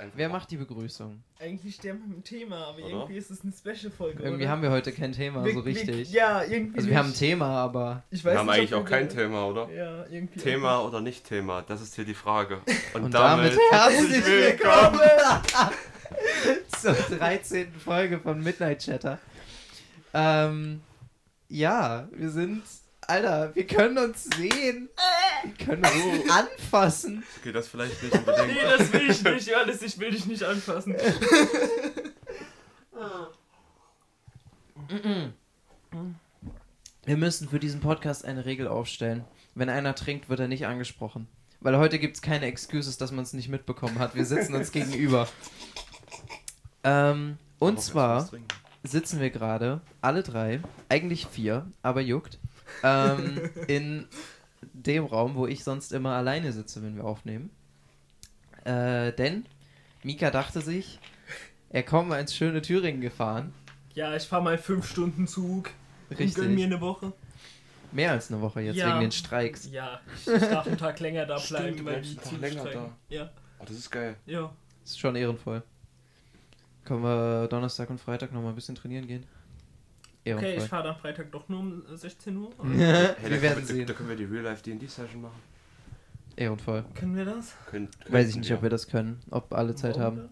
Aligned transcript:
Einfach 0.00 0.16
Wer 0.16 0.28
macht 0.30 0.50
die 0.50 0.56
Begrüßung? 0.56 1.22
Eigentlich 1.38 1.78
der 1.78 1.92
mit 1.92 2.04
dem 2.04 2.24
Thema, 2.24 2.68
aber 2.68 2.78
Oder? 2.78 2.88
irgendwie 2.88 3.16
ist 3.18 3.30
es 3.30 3.42
eine 3.42 3.52
Special-Folge. 3.52 4.22
Irgendwie 4.22 4.44
oder? 4.44 4.52
haben 4.52 4.62
wir 4.62 4.70
heute 4.70 4.92
kein 4.92 5.12
Thema, 5.12 5.44
Wir- 5.44 5.52
so 5.52 5.58
wir- 5.64 5.64
richtig. 5.66 6.10
ja, 6.10 6.42
irgendwie. 6.42 6.78
Also 6.78 6.88
wir 6.88 6.96
haben 6.96 7.06
ein 7.06 7.10
nicht. 7.10 7.18
Thema, 7.18 7.46
aber 7.62 8.02
Ich 8.10 8.24
Wir 8.24 8.30
weiß 8.30 8.38
haben 8.38 8.46
nicht, 8.46 8.54
eigentlich 8.56 8.74
auch 8.74 8.78
wir- 8.84 8.90
kein 8.90 9.08
Thema, 9.10 9.46
oder? 9.46 9.68
Ja, 9.70 10.06
irgendwie. 10.06 10.40
Thema 10.40 10.80
oder 10.84 11.02
nicht 11.02 11.24
Thema? 11.26 11.62
Das 11.68 11.82
ist 11.82 11.94
hier 11.96 12.06
die 12.06 12.14
Frage. 12.14 12.60
Und, 12.94 13.04
Und 13.04 13.14
damit 13.14 13.58
herzlich 13.70 14.24
willkommen 14.26 15.00
zur 16.80 16.94
13. 17.18 17.72
Folge 17.74 18.18
von 18.20 18.42
Midnight 18.42 18.78
Chatter. 18.82 19.18
Ähm, 20.14 20.80
ja, 21.48 22.08
wir 22.12 22.30
sind, 22.30 22.62
Alter, 23.06 23.54
wir 23.54 23.66
können 23.66 23.98
uns 23.98 24.24
sehen. 24.24 24.88
Wir 24.88 25.19
können 25.58 25.84
uns 25.84 26.30
anfassen. 26.30 27.24
Geht 27.42 27.54
das 27.54 27.68
vielleicht 27.68 28.02
nicht 28.02 28.14
unbedingt? 28.14 28.48
Nee, 28.48 28.76
das 28.78 28.92
will 28.92 29.10
ich 29.10 29.22
nicht, 29.22 29.48
Johannes, 29.48 29.82
ich 29.82 29.98
will 29.98 30.10
dich 30.10 30.26
nicht 30.26 30.42
anfassen. 30.42 30.96
Wir 37.04 37.16
müssen 37.16 37.48
für 37.48 37.58
diesen 37.58 37.80
Podcast 37.80 38.24
eine 38.24 38.44
Regel 38.44 38.68
aufstellen. 38.68 39.24
Wenn 39.54 39.68
einer 39.68 39.94
trinkt, 39.94 40.28
wird 40.28 40.40
er 40.40 40.48
nicht 40.48 40.66
angesprochen. 40.66 41.26
Weil 41.60 41.76
heute 41.76 41.98
gibt 41.98 42.16
es 42.16 42.22
keine 42.22 42.46
Excuses, 42.46 42.96
dass 42.96 43.12
man 43.12 43.24
es 43.24 43.32
nicht 43.32 43.48
mitbekommen 43.48 43.98
hat. 43.98 44.14
Wir 44.14 44.24
sitzen 44.24 44.54
uns 44.54 44.72
gegenüber. 44.72 45.28
Ähm, 46.84 47.36
und 47.58 47.80
zwar 47.80 48.30
sitzen 48.82 49.20
wir 49.20 49.30
gerade, 49.30 49.80
alle 50.00 50.22
drei, 50.22 50.60
eigentlich 50.88 51.26
vier, 51.26 51.66
aber 51.82 52.00
juckt, 52.00 52.38
ähm, 52.82 53.50
in 53.66 54.08
dem 54.72 55.04
Raum, 55.04 55.34
wo 55.34 55.46
ich 55.46 55.64
sonst 55.64 55.92
immer 55.92 56.14
alleine 56.16 56.52
sitze, 56.52 56.82
wenn 56.82 56.96
wir 56.96 57.04
aufnehmen. 57.04 57.50
Äh, 58.64 59.12
denn 59.12 59.46
Mika 60.02 60.30
dachte 60.30 60.60
sich, 60.60 60.98
er 61.70 61.82
kommt 61.82 62.08
mal 62.08 62.20
ins 62.20 62.34
schöne 62.34 62.62
Thüringen 62.62 63.00
gefahren. 63.00 63.52
Ja, 63.94 64.14
ich 64.14 64.24
fahr 64.24 64.40
mal 64.40 64.58
fünf 64.58 64.88
Stunden 64.88 65.26
Zug. 65.26 65.70
Und 66.10 66.18
Richtig. 66.18 66.34
gönn 66.34 66.54
mir 66.54 66.66
eine 66.66 66.80
Woche. 66.80 67.12
Mehr 67.92 68.12
als 68.12 68.30
eine 68.30 68.40
Woche 68.40 68.60
jetzt 68.60 68.76
Ja. 68.76 68.88
wegen 68.90 69.00
den 69.00 69.12
Streiks. 69.12 69.68
Ja, 69.70 70.00
ich, 70.16 70.24
darf 70.26 70.66
einen 70.66 70.78
Tag 70.78 71.00
länger 71.00 71.26
da 71.26 71.38
Stimmt, 71.38 71.58
bleiben, 71.60 71.76
du 71.78 71.84
weil 71.86 72.02
die 72.02 72.08
einen 72.08 72.16
Tag 72.18 72.26
Züge 72.26 72.40
länger 72.40 72.60
streiken. 72.60 72.92
Ja, 73.08 73.30
Oh, 73.58 73.64
das 73.66 73.76
ist 73.76 73.90
geil. 73.90 74.16
ja. 74.26 74.52
Ist 74.84 74.98
schon 74.98 75.16
ehrenvoll. 75.16 75.62
Können 76.84 77.02
wir 77.02 77.46
Donnerstag 77.48 77.90
und 77.90 78.00
Freitag 78.00 78.32
noch 78.32 78.42
mal 78.42 78.48
ein 78.50 78.54
bisschen 78.54 78.74
trainieren 78.74 79.06
gehen? 79.06 79.24
Okay, 80.26 80.56
ich 80.58 80.64
fahre 80.64 80.84
dann 80.84 80.96
Freitag 80.96 81.32
doch 81.32 81.48
nur 81.48 81.60
um 81.60 81.82
16 81.92 82.36
Uhr. 82.36 82.50
Hey, 82.62 82.76
wir 82.78 83.14
da 83.30 83.42
werden 83.42 83.54
können, 83.54 83.66
sehen. 83.66 83.86
Da 83.86 83.94
können 83.94 84.08
wir 84.10 84.16
die 84.16 84.24
Real 84.24 84.44
Life 84.44 84.62
D&D 84.62 84.86
Session 84.86 85.22
machen. 85.22 85.40
Ehrenvoll. 86.36 86.84
Können 86.94 87.16
wir 87.16 87.24
das? 87.24 87.54
Können, 87.66 87.88
Weiß 88.08 88.28
ich 88.28 88.36
nicht, 88.36 88.52
ob 88.52 88.62
wir 88.62 88.70
das 88.70 88.86
können, 88.86 89.20
ob 89.30 89.52
alle 89.52 89.74
Zeit 89.74 89.96
Warum 89.96 90.04
haben. 90.04 90.28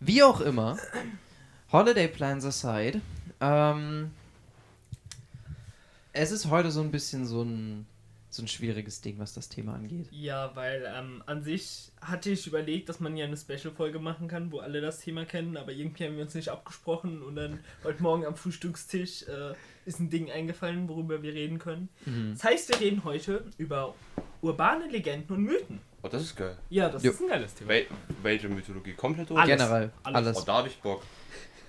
Wie 0.00 0.22
auch 0.22 0.40
immer, 0.40 0.78
Holiday 1.72 2.08
Plans 2.08 2.44
aside, 2.44 3.00
ähm, 3.40 4.10
es 6.12 6.30
ist 6.30 6.48
heute 6.48 6.70
so 6.70 6.80
ein 6.80 6.90
bisschen 6.90 7.26
so 7.26 7.42
ein, 7.42 7.86
so 8.34 8.42
ein 8.42 8.48
schwieriges 8.48 9.00
Ding, 9.00 9.18
was 9.18 9.32
das 9.32 9.48
Thema 9.48 9.74
angeht. 9.74 10.08
Ja, 10.10 10.54
weil 10.54 10.90
ähm, 10.94 11.22
an 11.26 11.42
sich 11.42 11.92
hatte 12.00 12.30
ich 12.30 12.46
überlegt, 12.46 12.88
dass 12.88 13.00
man 13.00 13.16
ja 13.16 13.24
eine 13.24 13.36
Special-Folge 13.36 13.98
machen 13.98 14.28
kann, 14.28 14.52
wo 14.52 14.58
alle 14.58 14.80
das 14.80 15.00
Thema 15.00 15.24
kennen, 15.24 15.56
aber 15.56 15.72
irgendwie 15.72 16.04
haben 16.04 16.16
wir 16.16 16.22
uns 16.22 16.34
nicht 16.34 16.48
abgesprochen 16.48 17.22
und 17.22 17.36
dann 17.36 17.60
heute 17.84 18.02
Morgen 18.02 18.26
am 18.26 18.36
Frühstückstisch 18.36 19.22
äh, 19.24 19.54
ist 19.86 20.00
ein 20.00 20.10
Ding 20.10 20.30
eingefallen, 20.30 20.88
worüber 20.88 21.22
wir 21.22 21.34
reden 21.34 21.58
können. 21.58 21.88
Mhm. 22.06 22.32
Das 22.34 22.44
heißt, 22.44 22.68
wir 22.70 22.80
reden 22.80 23.04
heute 23.04 23.44
über 23.58 23.94
urbane 24.42 24.88
Legenden 24.88 25.36
und 25.36 25.42
Mythen. 25.44 25.80
Oh, 26.02 26.08
das 26.08 26.22
ist 26.22 26.36
geil. 26.36 26.56
Ja, 26.68 26.88
das 26.90 27.02
Jo. 27.02 27.12
ist 27.12 27.20
ein 27.20 27.28
geiles 27.28 27.54
Thema. 27.54 27.70
Wel 27.70 27.86
welche 28.22 28.48
Mythologie? 28.48 28.92
Komplett 28.92 29.30
oder? 29.30 29.40
Alles. 29.40 29.56
Generell, 29.56 29.90
alles. 30.02 30.16
alles. 30.16 30.36
Oh, 30.38 30.42
da 30.44 30.58
hab 30.58 30.66
ich 30.66 30.78
Bock. 30.80 31.02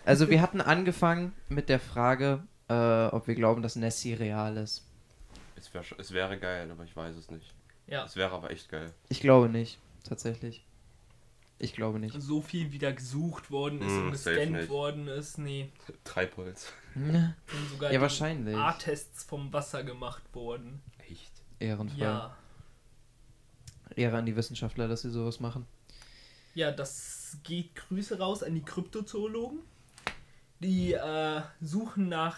Also 0.04 0.30
wir 0.30 0.42
hatten 0.42 0.62
angefangen 0.62 1.34
mit 1.50 1.70
der 1.70 1.80
Frage, 1.80 2.44
äh, 2.68 3.08
ob 3.08 3.28
wir 3.28 3.36
glauben, 3.36 3.62
dass 3.62 3.76
Nessie 3.76 4.14
real 4.14 4.58
ist. 4.58 4.86
Es, 5.66 5.74
wär, 5.74 5.84
es 6.00 6.12
wäre 6.12 6.38
geil, 6.38 6.70
aber 6.70 6.84
ich 6.84 6.96
weiß 6.96 7.16
es 7.16 7.30
nicht. 7.32 7.54
Ja, 7.88 8.04
Es 8.06 8.16
wäre 8.16 8.32
aber 8.32 8.52
echt 8.52 8.70
geil. 8.70 8.92
Ich 9.10 9.20
glaube 9.22 9.50
nicht, 9.50 9.80
tatsächlich. 10.04 10.64
Ich 11.58 11.74
glaube 11.74 12.00
nicht. 12.00 12.20
so 12.22 12.42
viel 12.42 12.72
wieder 12.74 12.92
gesucht 12.92 13.50
worden 13.50 13.82
ist 13.82 13.88
Hm, 13.92 14.06
und 14.08 14.12
gescannt 14.12 14.52
nicht. 14.52 14.70
worden 14.70 15.08
ist, 15.08 15.38
nee. 15.38 15.72
Treibholz. 16.04 16.74
Sind 16.94 17.34
sogar 17.72 17.92
Ja, 17.94 18.02
wahrscheinlich. 18.02 18.56
A-Tests 18.58 19.24
vom 19.24 19.54
Wasser 19.54 19.84
gemacht 19.84 20.24
worden. 20.34 20.82
Echt? 21.10 21.32
Ehrenvoll. 21.60 21.98
Ja. 22.00 22.36
Ehre 23.96 24.18
an 24.18 24.26
die 24.26 24.36
Wissenschaftler, 24.36 24.88
dass 24.88 25.04
sie 25.04 25.10
sowas 25.12 25.40
machen. 25.40 25.66
Ja, 26.56 26.72
das 26.72 27.38
geht 27.44 27.76
Grüße 27.76 28.18
raus 28.20 28.44
an 28.44 28.54
die 28.56 28.64
Kryptozoologen. 28.64 29.60
Die 30.60 30.94
äh, 30.94 31.42
suchen 31.62 32.10
nach 32.10 32.38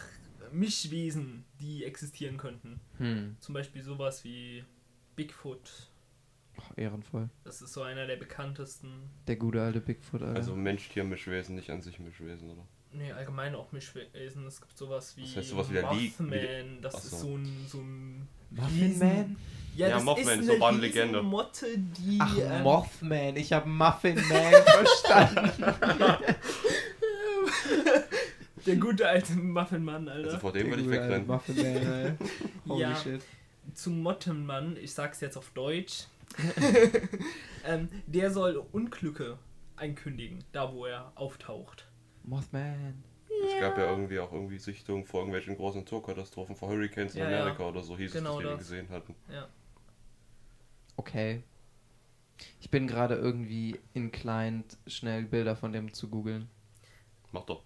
Mischwesen, 0.52 1.44
die 1.60 1.84
existieren 1.86 2.38
könnten. 2.38 2.80
Hm, 2.98 3.36
Zum 3.40 3.54
Beispiel 3.54 3.82
sowas 3.84 4.24
wie 4.24 4.64
Bigfoot. 5.16 5.90
oh, 6.58 6.62
ehrenvoll. 6.76 7.30
Das 7.44 7.62
ist 7.62 7.74
so 7.74 7.82
einer 7.84 8.06
der 8.08 8.16
bekanntesten. 8.18 8.90
Der 9.28 9.36
gute 9.36 9.62
alte 9.62 9.80
Bigfoot, 9.82 10.22
Alter. 10.22 10.36
Also 10.36 10.56
Mensch-Tier-Mischwesen, 10.56 11.56
nicht 11.56 11.70
an 11.70 11.82
sich 11.82 12.00
Mischwesen, 12.00 12.50
oder? 12.52 12.66
Nee, 12.94 13.12
allgemein 13.12 13.54
auch 13.54 13.72
Mischwesen. 13.74 14.48
Es 14.48 14.62
gibt 14.62 14.78
sowas 14.78 15.16
wie 15.18 15.24
Das 15.24 15.36
heißt 15.38 15.50
sowas 15.50 15.70
wie 15.70 15.74
der 15.74 15.92
Lee- 15.94 16.12
wie 16.18 16.24
Mothman. 16.24 16.82
Das 16.82 16.96
Ach 16.96 17.04
ist 17.04 17.20
so. 17.20 17.36
ein, 17.38 17.66
so 17.68 17.80
ein 17.80 18.28
Muffin 18.50 18.80
Riesen- 18.80 19.00
Man? 19.08 19.36
Ja, 19.76 19.90
Ja, 19.90 19.96
das 19.96 20.04
Mothman, 20.06 20.40
ist 20.40 20.46
so 20.48 20.64
eine 20.66 20.78
Legende. 20.80 21.22
Motte, 21.22 21.78
die 21.78 22.18
Ach, 22.20 22.36
ähm, 22.40 22.64
Mothman. 22.64 23.36
Ich 23.36 23.54
habe 23.54 23.70
Muffin 23.70 24.16
Man 24.16 24.54
verstanden. 24.66 25.64
der 28.68 28.76
gute 28.76 29.08
alte 29.08 29.34
Muffinmann, 29.34 30.08
Alter. 30.08 30.28
Also 30.28 30.40
vor 30.40 30.54
dem 30.54 30.70
würde 30.70 30.84
ich 30.84 30.90
wegrennen. 30.90 31.26
Muffin 31.28 31.56
Man, 31.56 31.88
Alter. 31.88 32.18
Holy 32.68 32.82
Ja. 32.82 32.96
shit. 32.96 33.22
zum 33.74 34.02
Mottenmann, 34.02 34.78
ich 34.78 34.94
sag's 34.94 35.20
jetzt 35.22 35.38
auf 35.38 35.50
Deutsch, 35.52 36.06
ähm, 37.66 37.90
der 38.06 38.32
soll 38.32 38.64
Unglücke 38.72 39.38
einkündigen, 39.76 40.44
da 40.52 40.72
wo 40.74 40.86
er 40.86 41.12
auftaucht. 41.16 41.88
Mothman. 42.24 43.04
Es 43.46 43.60
gab 43.60 43.78
ja 43.78 43.90
irgendwie 43.90 44.20
auch 44.20 44.32
irgendwie 44.34 44.58
Sichtungen 44.58 45.06
vor 45.06 45.20
irgendwelchen 45.22 45.56
großen 45.56 45.82
Naturkatastrophen, 45.82 46.56
vor 46.56 46.70
Hurricanes 46.70 47.14
in 47.16 47.22
Ja, 47.22 47.30
ja. 47.30 47.42
Amerika 47.42 47.68
oder 47.68 47.84
so 47.84 47.98
hieß 47.98 48.14
Genau 48.14 48.40
es, 48.40 48.44
dass 48.44 48.44
die 48.44 48.50
das. 48.58 48.60
gesehen 48.60 48.90
hatten. 48.90 49.16
Ja. 49.32 49.48
Okay. 50.96 51.44
Ich 52.60 52.70
bin 52.72 52.88
gerade 52.88 53.16
irgendwie 53.16 53.80
inclined, 53.94 54.78
schnell 54.88 55.24
Bilder 55.24 55.56
von 55.56 55.72
dem 55.72 55.94
zu 55.94 56.10
googeln. 56.10 56.50
Mach 57.32 57.44
doch. 57.46 57.64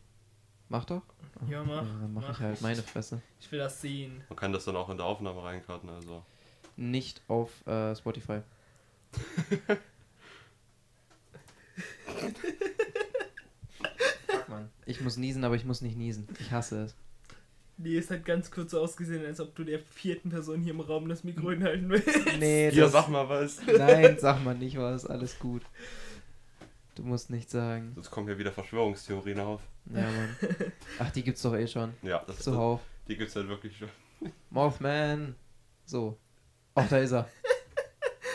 Mach 0.72 0.86
doch. 0.86 1.02
Ja, 1.50 1.66
mach. 1.66 1.82
dann 1.82 2.14
mach, 2.14 2.22
mach. 2.22 2.32
ich 2.32 2.40
halt 2.40 2.62
meine 2.62 2.82
Fresse. 2.82 3.22
Ich 3.42 3.52
will 3.52 3.60
das 3.60 3.82
sehen. 3.82 4.24
Man 4.30 4.38
kann 4.38 4.54
das 4.54 4.64
dann 4.64 4.78
auch 4.78 4.90
in 4.90 4.96
der 4.96 5.06
Aufnahme 5.06 5.44
reinkarten, 5.44 5.90
also. 5.90 6.24
Nicht 6.78 7.22
auf 7.28 7.68
äh, 7.68 7.94
Spotify. 7.94 8.40
Fuck, 14.28 14.48
Mann. 14.48 14.70
Ich 14.86 15.02
muss 15.02 15.18
niesen, 15.18 15.44
aber 15.44 15.56
ich 15.56 15.66
muss 15.66 15.82
nicht 15.82 15.98
niesen. 15.98 16.30
Ich 16.40 16.54
hasse 16.54 16.86
es. 16.86 16.96
Nee, 17.78 17.98
es 17.98 18.10
hat 18.10 18.24
ganz 18.24 18.50
kurz 18.50 18.72
so 18.72 18.80
ausgesehen, 18.80 19.26
als 19.26 19.42
ob 19.42 19.54
du 19.56 19.66
der 19.66 19.80
vierten 19.80 20.30
Person 20.30 20.62
hier 20.62 20.72
im 20.72 20.80
Raum 20.80 21.10
das 21.10 21.26
Mikro 21.26 21.52
hinhalten 21.52 21.90
willst. 21.90 22.08
Nee, 22.40 22.72
das, 22.72 22.94
sag 22.94 23.10
mal 23.10 23.28
was. 23.28 23.60
nein, 23.66 24.16
sag 24.18 24.42
mal 24.42 24.56
nicht 24.56 24.78
was. 24.78 25.06
Alles 25.06 25.38
gut. 25.38 25.64
Du 26.96 27.04
musst 27.04 27.30
nichts 27.30 27.52
sagen. 27.54 27.92
Sonst 27.96 28.12
kommen 28.12 28.28
hier 28.28 28.38
wieder 28.38 28.52
Verschwörungstheorien 28.52 29.40
auf. 29.40 29.62
Ja, 29.94 30.02
Mann. 30.02 30.36
Ach, 31.00 31.10
die 31.12 31.24
gibt's 31.24 31.42
doch 31.42 31.56
eh 31.56 31.68
schon. 31.68 31.94
Ja, 32.02 32.22
das, 32.28 32.40
Zuhauf. 32.40 32.82
die 33.08 33.16
gibt's 33.18 33.36
halt 33.36 33.48
wirklich 33.48 33.78
schon. 33.78 33.90
Mothman. 34.50 35.36
So. 35.86 36.18
Ach, 36.76 36.88
da 36.90 36.98
ist 36.98 37.12
er. 37.12 37.28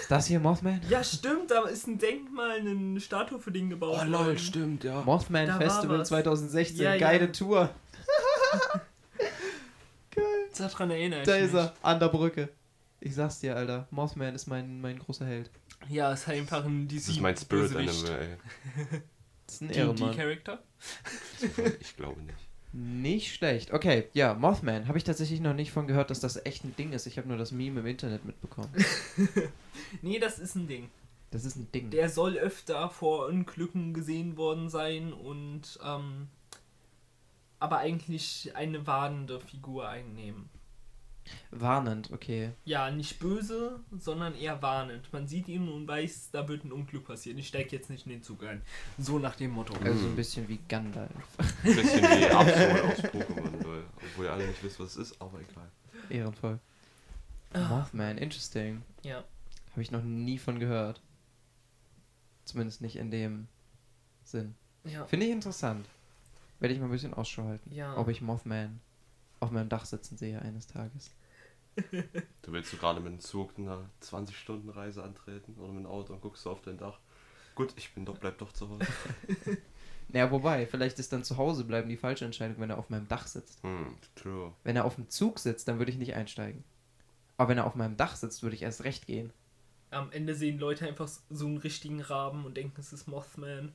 Ist 0.01 0.11
das 0.11 0.27
hier 0.27 0.41
Mothman? 0.41 0.81
Ja, 0.89 1.03
stimmt, 1.05 1.51
da 1.51 1.65
ist 1.67 1.87
ein 1.87 1.99
Denkmal, 1.99 2.59
eine 2.61 3.01
Statue 3.01 3.39
für 3.41 3.51
den 3.51 3.69
gebaut 3.71 4.11
worden. 4.11 4.39
stimmt, 4.39 4.85
ja. 4.85 5.01
Mothman 5.03 5.47
Da 5.49 5.59
Festival 5.59 5.99
was. 6.01 6.09
2016. 6.09 6.83
Ja, 6.85 6.95
ja. 6.95 6.99
Geile 7.01 7.33
Tour. 7.33 7.71
Daran 10.59 10.91
erinnere 10.91 11.21
ich 11.21 11.27
Da 11.27 11.35
mich. 11.35 11.43
ist 11.45 11.55
er. 11.55 11.75
An 11.83 12.01
der 12.01 12.09
Brücke. 12.09 12.49
Ich 13.01 13.15
sag's 13.15 13.41
dir, 13.41 13.57
Alter. 13.57 13.87
Mothman 13.91 14.35
ist 14.35 14.47
mein, 14.47 14.81
mein 14.81 14.99
großer 14.99 15.27
Held. 15.27 15.51
Ja, 15.89 16.13
ist 16.13 16.27
halt 16.27 16.39
einfach 16.39 16.65
ein 16.65 16.89
DC 16.89 16.97
Das 16.97 17.09
ist 17.09 17.21
mein 17.21 17.37
Spirit 17.37 17.73
Bösewicht. 17.73 18.05
Animal, 18.11 18.23
ey. 18.23 19.01
Das 19.47 19.55
ist 19.55 19.61
ein 19.63 19.71
Ehrenmann. 19.71 20.13
D&D-Charakter? 20.13 20.63
Ich 21.81 21.97
glaube 21.97 22.21
nicht. 22.23 22.39
Nicht 22.73 23.35
schlecht. 23.35 23.73
Okay, 23.73 24.09
ja, 24.13 24.35
Mothman. 24.35 24.87
Habe 24.89 24.99
ich 24.99 25.05
tatsächlich 25.05 25.41
noch 25.41 25.55
nicht 25.55 25.73
von 25.73 25.87
gehört, 25.87 26.11
dass 26.11 26.21
das 26.21 26.45
echt 26.45 26.65
ein 26.65 26.77
Ding 26.77 26.93
ist. 26.93 27.07
Ich 27.07 27.17
habe 27.17 27.29
nur 27.29 27.39
das 27.39 27.53
Meme 27.53 27.81
im 27.81 27.87
Internet 27.87 28.25
mitbekommen. 28.25 28.71
Nee, 30.03 30.19
das 30.19 30.39
ist 30.39 30.57
ein 30.57 30.67
Ding. 30.67 30.91
Das 31.31 31.45
ist 31.45 31.57
ein 31.57 31.71
Ding. 31.71 31.91
Der 31.91 32.09
soll 32.09 32.37
öfter 32.37 32.91
vor 32.91 33.27
Unglücken 33.27 33.95
gesehen 33.95 34.37
worden 34.37 34.69
sein 34.69 35.13
und 35.13 35.79
ähm, 35.85 36.29
aber 37.61 37.79
eigentlich 37.79 38.53
eine 38.57 38.87
warnende 38.87 39.41
Figur 39.41 39.89
einnehmen. 39.89 40.49
Warnend, 41.51 42.11
okay. 42.13 42.53
Ja, 42.65 42.91
nicht 42.91 43.19
böse, 43.19 43.81
sondern 43.99 44.35
eher 44.35 44.61
warnend. 44.63 45.13
Man 45.13 45.27
sieht 45.27 45.49
ihn 45.49 45.69
und 45.69 45.87
weiß, 45.89 46.31
da 46.33 46.47
wird 46.49 46.65
ein 46.65 46.73
Unglück 46.73 47.05
passieren. 47.07 47.39
Ich 47.39 47.49
steige 47.49 47.75
jetzt 47.77 47.91
nicht 47.91 48.07
in 48.07 48.13
den 48.13 48.23
Zug 48.23 48.45
ein. 48.45 48.63
So 48.99 49.19
nach 49.19 49.37
dem 49.37 49.53
Motto. 49.53 49.75
Also 49.83 50.05
Mhm. 50.07 50.13
ein 50.13 50.17
bisschen 50.17 50.49
wie 50.49 50.59
Gandalf. 50.69 51.11
Ein 51.39 51.47
bisschen 51.75 52.03
wie 52.03 52.27
Absol 52.31 52.83
aus 52.83 52.99
Pokémon, 53.05 53.65
weil, 53.67 53.85
obwohl 54.13 54.25
ihr 54.27 54.33
alle 54.33 54.47
nicht 54.47 54.63
wisst, 54.63 54.79
was 54.81 54.97
es 54.97 55.11
ist, 55.13 55.21
aber 55.23 55.39
egal. 55.41 55.69
Ehrenvoll. 56.11 56.59
Ah. 57.53 57.69
Mothman, 57.69 58.19
interesting. 58.19 58.83
Ja. 59.03 59.25
Habe 59.73 59.83
ich 59.83 59.91
noch 59.91 60.03
nie 60.03 60.39
von 60.39 60.59
gehört. 60.59 61.01
Zumindest 62.45 62.81
nicht 62.81 62.97
in 62.97 63.11
dem 63.11 63.49
Sinn. 64.25 64.55
Ja. 64.85 65.05
Finde 65.07 65.27
ich 65.27 65.33
interessant. 65.33 65.87
Werde 66.61 66.75
ich 66.75 66.81
mal 66.81 66.87
ein 66.87 66.93
bisschen 66.93 67.13
Ausschau 67.15 67.45
halten. 67.45 67.73
Ja. 67.75 67.97
Ob 67.97 68.09
ich 68.09 68.21
Mothman 68.23 68.81
auf 69.41 69.51
meinem 69.51 69.69
Dach 69.69 69.85
sitzen 69.85 70.17
sehe 70.17 70.41
eines 70.41 70.67
Tages. 70.67 71.11
Du 72.43 72.53
willst 72.53 72.73
du 72.73 72.77
gerade 72.77 73.01
mit 73.01 73.13
dem 73.13 73.21
Zug 73.21 73.53
eine 73.59 73.91
20-Stunden-Reise 74.01 75.03
antreten 75.03 75.57
oder 75.59 75.73
mit 75.73 75.85
dem 75.85 75.91
Auto 75.91 76.13
und 76.13 76.21
guckst 76.23 76.47
du 76.47 76.51
auf 76.51 76.63
dein 76.63 76.79
Dach. 76.79 77.01
Gut, 77.57 77.75
ich 77.77 77.93
bin 77.93 78.05
doch, 78.05 78.17
bleib 78.19 78.39
doch 78.39 78.53
zu 78.53 78.69
Hause. 78.69 78.87
Naja, 80.09 80.31
wobei, 80.31 80.67
vielleicht 80.67 80.99
ist 80.99 81.13
dann 81.13 81.25
zu 81.25 81.37
Hause 81.37 81.65
bleiben 81.65 81.89
die 81.89 81.97
falsche 81.97 82.25
Entscheidung, 82.25 82.61
wenn 82.61 82.71
er 82.71 82.79
auf 82.79 82.91
meinem 82.91 83.09
Dach 83.09 83.27
sitzt. 83.27 83.63
Hm, 83.63 83.97
true. 84.15 84.53
Wenn 84.63 84.77
er 84.77 84.85
auf 84.85 84.95
dem 84.95 85.09
Zug 85.09 85.39
sitzt, 85.39 85.67
dann 85.67 85.79
würde 85.79 85.91
ich 85.91 85.99
nicht 85.99 86.15
einsteigen. 86.15 86.63
Aber 87.37 87.51
wenn 87.51 87.59
er 87.59 87.67
auf 87.67 87.75
meinem 87.75 87.97
Dach 87.97 88.15
sitzt, 88.17 88.43
würde 88.43 88.55
ich 88.55 88.63
erst 88.63 88.85
recht 88.85 89.07
gehen. 89.07 89.33
Am 89.91 90.13
Ende 90.13 90.35
sehen 90.35 90.59
Leute 90.59 90.87
einfach 90.87 91.09
so 91.29 91.47
einen 91.47 91.59
richtigen 91.59 92.01
Raben 92.01 92.45
und 92.45 92.57
denken, 92.57 92.81
es 92.81 92.93
ist 92.93 93.09
Mothman. 93.09 93.73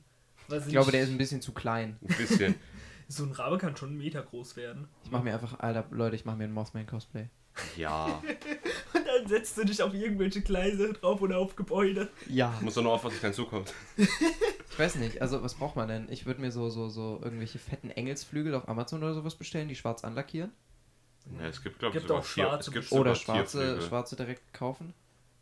Weil 0.48 0.60
sie 0.60 0.68
Ich 0.68 0.72
glaube, 0.72 0.90
der 0.90 1.02
ist 1.02 1.10
ein 1.10 1.18
bisschen 1.18 1.42
zu 1.42 1.52
klein. 1.52 1.98
Ein 2.00 2.16
bisschen. 2.16 2.54
So 3.08 3.24
ein 3.24 3.32
Rabe 3.32 3.58
kann 3.58 3.76
schon 3.76 3.90
einen 3.90 3.98
Meter 3.98 4.22
groß 4.22 4.56
werden. 4.56 4.88
Ich 5.04 5.10
mache 5.10 5.24
mir 5.24 5.34
einfach, 5.34 5.58
Alter, 5.60 5.84
Leute, 5.90 6.16
ich 6.16 6.24
mache 6.24 6.36
mir 6.36 6.44
ein 6.44 6.52
Mothman-Cosplay. 6.52 7.28
ja. 7.76 8.06
Und 8.94 9.06
dann 9.06 9.26
setzt 9.26 9.58
du 9.58 9.64
dich 9.64 9.82
auf 9.82 9.92
irgendwelche 9.94 10.40
Gleise 10.40 10.92
drauf 10.92 11.20
oder 11.20 11.38
auf 11.38 11.56
Gebäude. 11.56 12.08
Ja. 12.28 12.58
Muss 12.62 12.74
doch 12.74 12.82
nur 12.82 12.92
aufpassen, 12.92 13.14
dass 13.14 13.22
kein 13.22 13.34
Zug 13.34 13.50
kommt. 13.50 13.72
Ich 14.72 14.78
weiß 14.78 14.94
nicht, 14.94 15.20
also 15.20 15.42
was 15.42 15.52
braucht 15.52 15.76
man 15.76 15.86
denn? 15.86 16.06
Ich 16.10 16.24
würde 16.24 16.40
mir 16.40 16.50
so, 16.50 16.70
so, 16.70 16.88
so 16.88 17.20
irgendwelche 17.22 17.58
fetten 17.58 17.90
Engelsflügel 17.90 18.54
auf 18.54 18.70
Amazon 18.70 19.02
oder 19.02 19.12
sowas 19.12 19.34
bestellen, 19.34 19.68
die 19.68 19.74
schwarz 19.76 20.02
anlackieren. 20.02 20.50
Ja, 21.38 21.46
es 21.46 21.62
gibt, 21.62 21.78
glaube 21.78 21.98
ich, 21.98 22.10
auch 22.10 22.24
schwarze 22.24 22.70
es 22.70 22.74
gibt 22.74 22.92
Oder 22.92 23.14
schwarze, 23.14 23.82
schwarze 23.82 24.16
direkt 24.16 24.54
kaufen. 24.54 24.94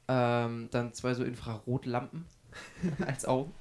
Ähm, 0.09 0.69
dann 0.73 0.93
zwei 0.95 1.15
so 1.15 1.23
Infrarotlampen 1.23 2.27
als 3.07 3.25
Augen. 3.25 3.55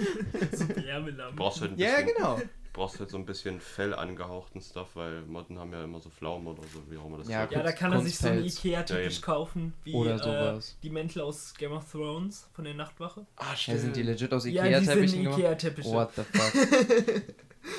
So 0.52 0.68
Wärmelampen. 0.68 1.36
brauchst 1.36 1.60
halt 1.60 1.72
ein 1.72 1.78
Ja, 1.78 1.96
bisschen, 2.00 2.14
genau. 2.16 2.36
du 2.36 2.42
brauchst 2.72 2.98
halt 3.00 3.10
so 3.10 3.16
ein 3.18 3.26
bisschen 3.26 3.60
Fell 3.60 3.94
angehauchten 3.94 4.60
Stuff, 4.60 4.88
weil 4.94 5.22
Motten 5.22 5.58
haben 5.58 5.72
ja 5.72 5.84
immer 5.84 6.00
so 6.00 6.10
Pflaumen 6.10 6.46
oder 6.48 6.62
so, 6.68 6.82
wie 6.90 6.96
auch 6.96 7.06
immer 7.06 7.18
das 7.18 7.28
Ja, 7.28 7.48
Ja, 7.50 7.62
da 7.62 7.72
kann 7.72 7.92
er 7.92 8.00
sich 8.00 8.16
so 8.16 8.28
einen 8.28 8.40
Kunstpelz. 8.42 8.64
Ikea-Teppich 8.64 9.16
Ja, 9.20 9.24
kaufen, 9.24 9.74
wie 9.84 9.94
Oder 9.94 10.14
äh, 10.14 10.18
sowas. 10.18 10.76
die 10.82 10.90
Mäntel 10.90 11.22
aus 11.22 11.54
Game 11.54 11.72
of 11.72 11.90
Thrones 11.90 12.48
von 12.52 12.64
der 12.64 12.74
Nachtwache. 12.74 13.26
Ah, 13.36 13.54
Ja, 13.66 13.76
sind 13.78 13.94
die 13.96 14.02
legit 14.02 14.32
aus 14.32 14.44
Ja, 14.46 14.64
die 14.80 14.84
sind 14.86 14.96
Ikea-Teppichen? 15.02 15.32
Ikea-Teppiche. 15.32 15.90
What 15.92 16.10
the 16.16 16.22
fuck? 16.22 17.24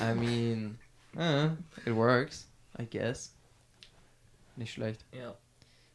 I 0.00 0.14
mean, 0.14 0.78
eh, 1.16 1.46
it 1.88 1.94
works, 1.94 2.48
I 2.78 2.86
guess. 2.86 3.34
Nicht 4.56 4.72
schlecht. 4.72 5.04
Ja. 5.12 5.34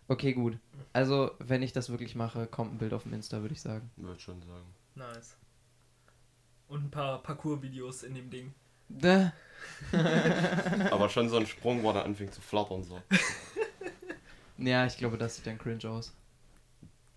Okay, 0.09 0.33
gut. 0.33 0.57
Also, 0.93 1.31
wenn 1.39 1.61
ich 1.61 1.73
das 1.73 1.89
wirklich 1.89 2.15
mache, 2.15 2.47
kommt 2.47 2.73
ein 2.73 2.77
Bild 2.77 2.93
auf 2.93 3.03
dem 3.03 3.13
Insta, 3.13 3.41
würde 3.41 3.53
ich 3.53 3.61
sagen. 3.61 3.91
Würde 3.97 4.19
schon 4.19 4.41
sagen. 4.41 4.65
Nice. 4.95 5.35
Und 6.69 6.85
ein 6.85 6.91
paar 6.91 7.21
Parcours-Videos 7.23 8.03
in 8.03 8.15
dem 8.15 8.29
Ding. 8.29 8.53
Da. 8.89 9.33
Aber 10.91 11.09
schon 11.09 11.29
so 11.29 11.37
ein 11.37 11.47
Sprung, 11.47 11.83
wo 11.83 11.91
er 11.91 12.05
anfängt 12.05 12.33
zu 12.33 12.41
flattern 12.41 12.83
so. 12.83 13.01
Ja, 14.59 14.87
ich 14.87 14.97
glaube, 14.97 15.19
das 15.19 15.35
sieht 15.35 15.45
dann 15.45 15.59
cringe 15.59 15.87
aus. 15.87 16.15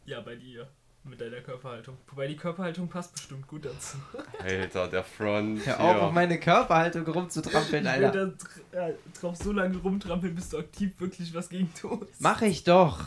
Ja, 0.05 0.21
bei 0.21 0.37
dir. 0.37 0.69
Mit 1.05 1.19
deiner 1.23 1.41
Körperhaltung. 1.41 1.97
Wobei 2.11 2.27
die 2.27 2.37
Körperhaltung 2.37 2.87
passt 2.87 3.15
bestimmt 3.15 3.49
gut 3.49 3.65
dazu. 3.65 3.97
Alter, 4.39 4.89
der 4.89 5.03
Front. 5.03 5.65
Hör 5.65 5.81
auf, 5.81 6.03
auf 6.03 6.13
meine 6.13 6.39
Körperhaltung 6.39 7.07
rumzutrampeln, 7.09 7.87
Ich 7.87 7.93
will 7.97 8.05
Alter. 8.05 8.27
da 8.27 8.35
dr- 8.77 8.91
äh, 8.91 8.95
drauf 9.19 9.37
so 9.39 9.53
lange 9.53 9.79
rumtrampeln, 9.79 10.35
bis 10.35 10.51
du 10.51 10.59
aktiv 10.59 10.93
wirklich 11.01 11.33
was 11.33 11.49
gegen 11.49 11.73
tust. 11.73 12.21
Mach 12.21 12.43
ich 12.43 12.63
doch. 12.65 13.01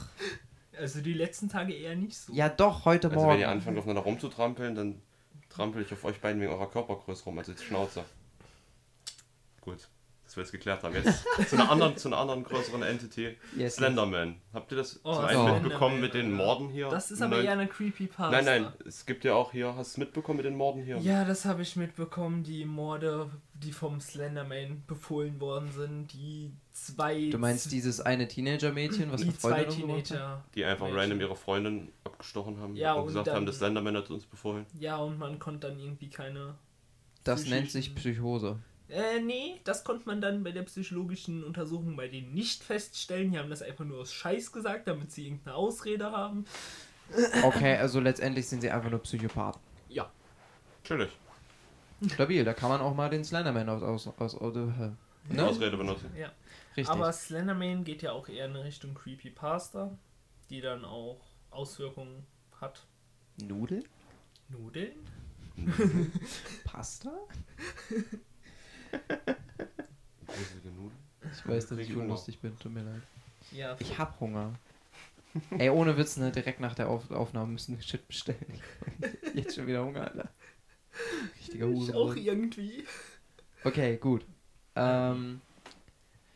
Also 0.80 1.02
die 1.02 1.14
letzten 1.14 1.48
Tage 1.50 1.72
eher 1.76 1.96
nicht 1.96 2.18
so. 2.18 2.34
Ja, 2.34 2.50
doch, 2.50 2.86
heute 2.86 3.10
Also 3.10 3.20
wenn 3.20 3.28
Morgen. 3.28 3.40
ihr 3.42 3.50
anfangt 3.50 3.78
aufeinander 3.78 4.02
rumzutrampeln, 4.02 4.74
dann 4.74 5.02
trampel 5.56 5.84
ich 5.84 5.94
auf 5.94 6.04
euch 6.04 6.20
beiden 6.20 6.42
wegen 6.42 6.52
eurer 6.52 6.70
Körpergröße 6.70 7.24
rum, 7.26 7.38
also 7.38 7.52
jetzt 7.52 7.64
Schnauze. 7.64 8.04
Gut, 9.62 9.88
dass 10.34 10.38
wir 10.38 10.44
es 10.44 10.52
geklärt 10.52 10.82
haben. 10.84 10.96
Jetzt 10.96 11.26
zu 11.50 11.56
einer 11.56 11.70
anderen, 11.70 11.96
zu 11.96 12.08
einer 12.10 12.18
anderen 12.18 12.44
größeren 12.44 12.82
Entity. 12.82 13.38
Yes, 13.56 13.76
Slenderman. 13.76 14.36
Habt 14.52 14.72
ihr 14.72 14.78
das 14.78 15.00
Oh, 15.04 15.14
zum 15.14 15.26
einen 15.26 15.30
Slenderman, 15.36 15.62
mitbekommen 15.64 16.02
mit 16.02 16.14
den. 16.16 16.32
Morden 16.34 16.70
hier? 16.70 16.90
Das 16.90 17.12
ist 17.12 17.22
aber 17.22 17.42
eher 17.44 17.52
eine 17.54 17.68
Creepypasta. 17.68 18.32
Nein, 18.32 18.46
nein, 18.46 18.74
es 18.86 19.06
gibt 19.06 19.24
ja 19.24 19.36
auch 19.36 19.52
hier, 19.52 19.68
hast 19.76 19.92
du 19.92 19.94
es 19.94 19.98
mitbekommen 19.98 20.38
mit 20.38 20.46
den 20.46 20.56
Morden 20.56 20.82
hier? 20.84 20.98
Ja, 20.98 21.24
das 21.26 21.46
habe 21.46 21.62
ich 21.62 21.76
mitbekommen. 21.76 22.44
Die 22.44 22.66
Morde, 22.66 23.30
die 23.54 23.72
vom 23.72 24.00
Slenderman 24.02 24.84
befohlen 24.88 25.40
worden 25.40 25.72
sind. 25.72 26.12
Die 26.14 26.52
zwei... 26.72 27.30
Du 27.30 27.38
meinst 27.38 27.72
dieses 27.72 28.02
eine 28.02 28.28
Teenager-Mädchen, 28.28 29.12
was 29.12 29.22
die 29.22 29.38
zwei? 29.38 29.66
Teenager. 29.66 30.44
Die 30.56 30.66
einfach 30.66 30.86
Mädchen. 30.88 31.00
random 31.00 31.22
ihre 31.22 31.36
Freundin 31.36 31.90
abgestochen 32.04 32.58
haben 32.60 32.76
Ja, 32.76 32.94
und 32.94 33.02
und 33.02 33.08
gesagt 33.08 33.28
dann- 33.28 33.36
haben, 33.36 33.46
das 33.46 33.58
Slenderman 33.58 33.96
hat 33.98 34.10
uns 34.10 34.26
befohlen. 34.26 34.66
Ja, 34.80 34.98
und 34.98 35.20
man 35.20 35.38
konnte 35.38 35.68
dann 35.68 35.78
irgendwie 35.80 36.10
keine... 36.10 36.56
Das 37.24 37.46
nennt 37.46 37.70
sich 37.72 37.94
Psychose. 37.96 38.58
Äh, 38.94 39.20
nee, 39.22 39.60
das 39.64 39.84
konnte 39.84 40.06
man 40.06 40.22
dann 40.22 40.44
bei 40.44 40.52
der 40.52 40.62
psychologischen 40.64 41.44
Untersuchung 41.44 41.96
bei 41.96 42.08
denen 42.08 42.32
nicht 42.32 42.64
feststellen. 42.64 43.32
Die 43.32 43.40
haben 43.40 43.50
das 43.50 43.64
einfach 43.64 43.86
nur 43.86 44.02
aus 44.02 44.14
Scheiß 44.14 44.52
gesagt, 44.52 44.88
damit 44.88 45.12
sie 45.12 45.26
irgendeine 45.26 45.56
Ausrede 45.56 46.12
haben. 46.12 46.46
Okay, 47.42 47.76
also 47.78 48.00
letztendlich 48.00 48.48
sind 48.48 48.62
sie 48.62 48.70
einfach 48.70 48.92
nur 48.92 49.02
Psychopathen. 49.02 49.60
Ja. 49.90 50.12
Natürlich. 50.84 51.12
Stabil, 52.14 52.44
da 52.46 52.54
kann 52.54 52.70
man 52.70 52.82
auch 52.82 52.94
mal 52.94 53.10
den 53.10 53.24
Slenderman 53.24 53.68
aus... 53.70 53.82
aus, 53.82 54.08
aus, 54.20 54.36
aus 54.36 54.56
äh, 54.56 55.34
ne? 55.34 55.44
Ausrede 55.44 55.76
benutzen. 55.76 56.12
Ja. 56.16 56.32
Richtig. 56.78 56.90
Aber 56.90 57.12
Slenderman 57.12 57.84
geht 57.84 58.04
ja 58.04 58.12
auch 58.12 58.30
eher 58.30 58.46
in 58.46 58.56
Richtung 58.56 58.94
Creepypasta, 58.94 59.98
die 60.52 60.62
dann 60.62 60.86
auch 60.86 61.22
Auswirkungen 61.50 62.28
hat. 62.62 62.86
Nudeln? 63.42 63.84
Nudeln? 64.50 64.94
Pasta? 66.64 67.12
Gruselige 70.28 70.70
Nudeln. 70.70 71.00
Ich 71.44 71.50
weiß, 71.50 71.68
dass 71.68 71.78
ich 71.80 71.90
Hunger. 71.90 72.04
unlustig 72.04 72.40
bin, 72.40 72.58
tut 72.58 72.74
mir 72.74 72.84
leid. 72.84 73.02
Ja, 73.52 73.76
Ich 73.80 73.98
hab 73.98 74.20
Hunger. 74.20 74.54
Ey, 75.58 75.70
ohne 75.70 75.98
Witz, 75.98 76.18
ne, 76.18 76.32
direkt 76.32 76.60
nach 76.60 76.76
der 76.76 76.90
Auf 76.90 77.10
Aufnahme 77.12 77.54
müssen 77.54 77.76
wir 77.76 77.84
Shit 77.84 78.08
bestellen. 78.08 78.62
Jetzt 79.34 79.56
schon 79.56 79.68
wieder 79.68 79.84
Hunger, 79.84 80.08
Alter. 80.08 80.30
Richtiger 81.38 81.70
ich 81.70 81.94
auch 81.94 82.16
irgendwie. 82.16 82.86
Okay, 83.64 83.98
gut. 83.98 84.26
Ähm, 84.76 85.42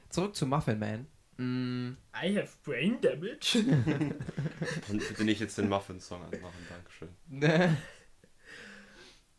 zurück 0.10 0.36
zu 0.36 0.48
Muffin 0.48 0.80
Man. 0.80 1.08
Mm, 1.38 1.96
I 2.16 2.36
have 2.36 2.58
brain 2.64 3.00
damage. 3.02 3.60
Und 4.90 5.08
bitte 5.08 5.24
nicht 5.24 5.40
jetzt 5.40 5.58
den 5.60 5.70
Muffin-Song 5.70 6.24
anmachen, 6.24 6.66
Dankeschön. 6.68 7.10
ne. 7.30 7.78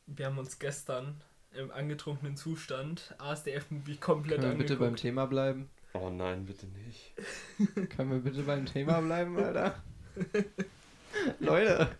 Wir 0.06 0.26
haben 0.26 0.38
uns 0.38 0.58
gestern 0.58 1.20
im 1.52 1.70
angetrunkenen 1.70 2.36
Zustand 2.36 3.14
ASDF-Movie 3.18 3.96
komplett 3.96 4.40
Können 4.40 4.52
wir 4.52 4.58
bitte 4.58 4.76
beim. 4.76 4.96
Thema 4.96 5.26
bleiben? 5.26 5.70
Oh 5.94 6.10
nein, 6.10 6.44
bitte 6.44 6.66
nicht. 6.66 7.12
Können 7.96 8.10
wir 8.10 8.18
bitte 8.18 8.42
beim 8.42 8.66
Thema 8.66 9.00
bleiben, 9.00 9.36
Alter? 9.38 9.82
Leute, 11.40 11.96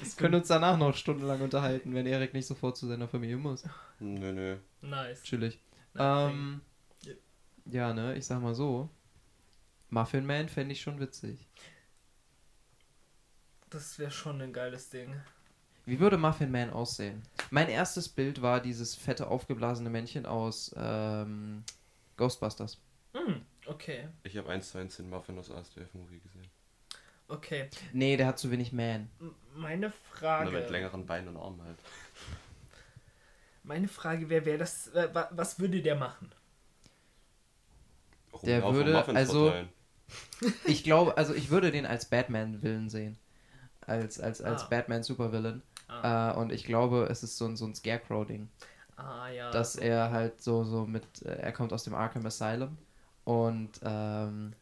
wir 0.00 0.10
können 0.16 0.36
uns 0.36 0.48
danach 0.48 0.78
noch 0.78 0.94
stundenlang 0.94 1.40
unterhalten, 1.40 1.94
wenn 1.94 2.06
Erik 2.06 2.34
nicht 2.34 2.46
sofort 2.46 2.76
zu 2.76 2.86
seiner 2.86 3.08
Familie 3.08 3.36
muss. 3.36 3.64
Nö, 3.98 4.32
nö. 4.32 4.56
Nice. 4.80 5.22
Chillig. 5.22 5.58
Ähm, 5.98 6.60
ja, 7.64 7.92
ne, 7.92 8.16
ich 8.16 8.26
sag 8.26 8.40
mal 8.40 8.54
so. 8.54 8.88
Muffin 9.90 10.26
Man 10.26 10.48
fände 10.48 10.72
ich 10.72 10.80
schon 10.80 11.00
witzig. 11.00 11.48
Das 13.70 13.98
wäre 13.98 14.10
schon 14.10 14.40
ein 14.40 14.52
geiles 14.52 14.90
Ding. 14.90 15.14
Wie 15.86 16.00
würde 16.00 16.18
Muffin 16.18 16.50
Man 16.50 16.70
aussehen? 16.70 17.22
Mein 17.50 17.68
erstes 17.68 18.08
Bild 18.08 18.42
war 18.42 18.60
dieses 18.60 18.94
fette, 18.94 19.28
aufgeblasene 19.28 19.88
Männchen 19.88 20.26
aus 20.26 20.74
ähm, 20.76 21.62
Ghostbusters. 22.16 22.78
Hm, 23.14 23.40
okay. 23.66 24.08
Ich 24.24 24.36
habe 24.36 24.50
1 24.50 24.72
zu 24.72 24.78
1 24.78 24.96
den 24.96 25.08
Muffin 25.08 25.38
aus 25.38 25.50
ASDF-Movie 25.50 26.18
gesehen. 26.20 26.46
Okay. 27.28 27.68
Nee, 27.92 28.16
der 28.16 28.26
hat 28.26 28.38
zu 28.38 28.50
wenig 28.50 28.72
Man. 28.72 29.08
M- 29.20 29.34
Meine 29.54 29.86
Nur 29.88 29.92
Frage. 30.12 30.50
mit 30.50 30.70
längeren 30.70 31.06
Beinen 31.06 31.28
und 31.28 31.36
Armen 31.36 31.62
halt. 31.62 31.78
Meine 33.62 33.88
Frage 33.88 34.28
wäre, 34.28 34.44
wer 34.44 34.58
das. 34.58 34.88
Äh, 34.88 35.08
wa- 35.12 35.28
was 35.32 35.58
würde 35.58 35.82
der 35.82 35.96
machen? 35.96 36.32
Der 38.42 38.62
Rumlaufen 38.62 38.66
und 38.68 38.86
würde- 38.86 39.18
also- 39.18 39.44
verteilen. 39.46 39.68
Ich 40.66 40.84
glaube, 40.84 41.16
also 41.16 41.32
ich 41.34 41.50
würde 41.50 41.72
den 41.72 41.86
als 41.86 42.04
Batman-Villain 42.06 42.88
sehen. 42.90 43.18
Als, 43.80 44.20
als, 44.20 44.40
als 44.42 44.64
Ah. 44.64 44.68
Batman-Supervillain. 44.68 45.62
Ah, 45.88 46.32
Äh, 46.32 46.36
und 46.36 46.52
ich 46.52 46.64
glaube, 46.64 47.08
es 47.10 47.22
ist 47.22 47.36
so 47.38 47.46
ein, 47.46 47.56
so 47.56 47.64
ein 47.66 47.74
Scarecrow-Ding. 47.74 48.48
ah 48.96 49.28
ja. 49.28 49.50
dass 49.50 49.76
er 49.76 50.10
halt 50.10 50.42
so, 50.42 50.64
so 50.64 50.86
mit, 50.86 51.22
äh, 51.22 51.28
er 51.36 51.52
kommt 51.52 51.72
aus 51.72 51.84
dem 51.84 51.94
Arkham 51.94 52.24
Asylum 52.26 52.78
Und 53.24 53.80
ähm, 53.82 54.54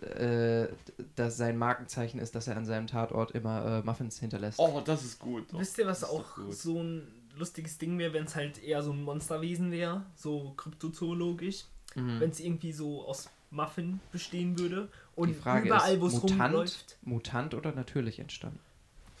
äh, 0.00 0.68
dass 1.16 1.36
sein 1.36 1.56
Markenzeichen 1.58 2.20
ist, 2.20 2.34
dass 2.34 2.46
er 2.48 2.56
an 2.56 2.64
seinem 2.66 2.86
Tatort 2.86 3.32
immer 3.32 3.64
äh, 3.80 3.82
Muffins 3.82 4.18
hinterlässt. 4.18 4.58
Oh, 4.58 4.80
das 4.84 5.04
ist 5.04 5.18
gut. 5.18 5.46
Wisst 5.52 5.78
ihr, 5.78 5.86
was 5.86 6.04
auch 6.04 6.38
so 6.50 6.80
ein 6.82 7.08
lustiges 7.36 7.78
Ding 7.78 7.98
wäre, 7.98 8.12
wenn 8.12 8.24
es 8.24 8.34
halt 8.36 8.62
eher 8.62 8.82
so 8.82 8.92
ein 8.92 9.02
Monsterwesen 9.02 9.70
wäre, 9.70 10.04
so 10.16 10.52
kryptozoologisch, 10.56 11.64
Mhm. 11.94 12.20
wenn 12.20 12.30
es 12.30 12.40
irgendwie 12.40 12.72
so 12.72 13.06
aus 13.06 13.30
Muffin 13.50 14.00
bestehen 14.12 14.58
würde 14.58 14.88
und 15.14 15.28
Die 15.28 15.34
Frage 15.34 15.68
überall, 15.68 15.94
ist, 15.94 16.00
wo 16.00 16.06
es 16.06 16.22
Mutant, 16.22 16.54
rumläuft. 16.54 16.98
Mutant 17.02 17.54
oder 17.54 17.72
natürlich 17.72 18.18
entstanden? 18.18 18.60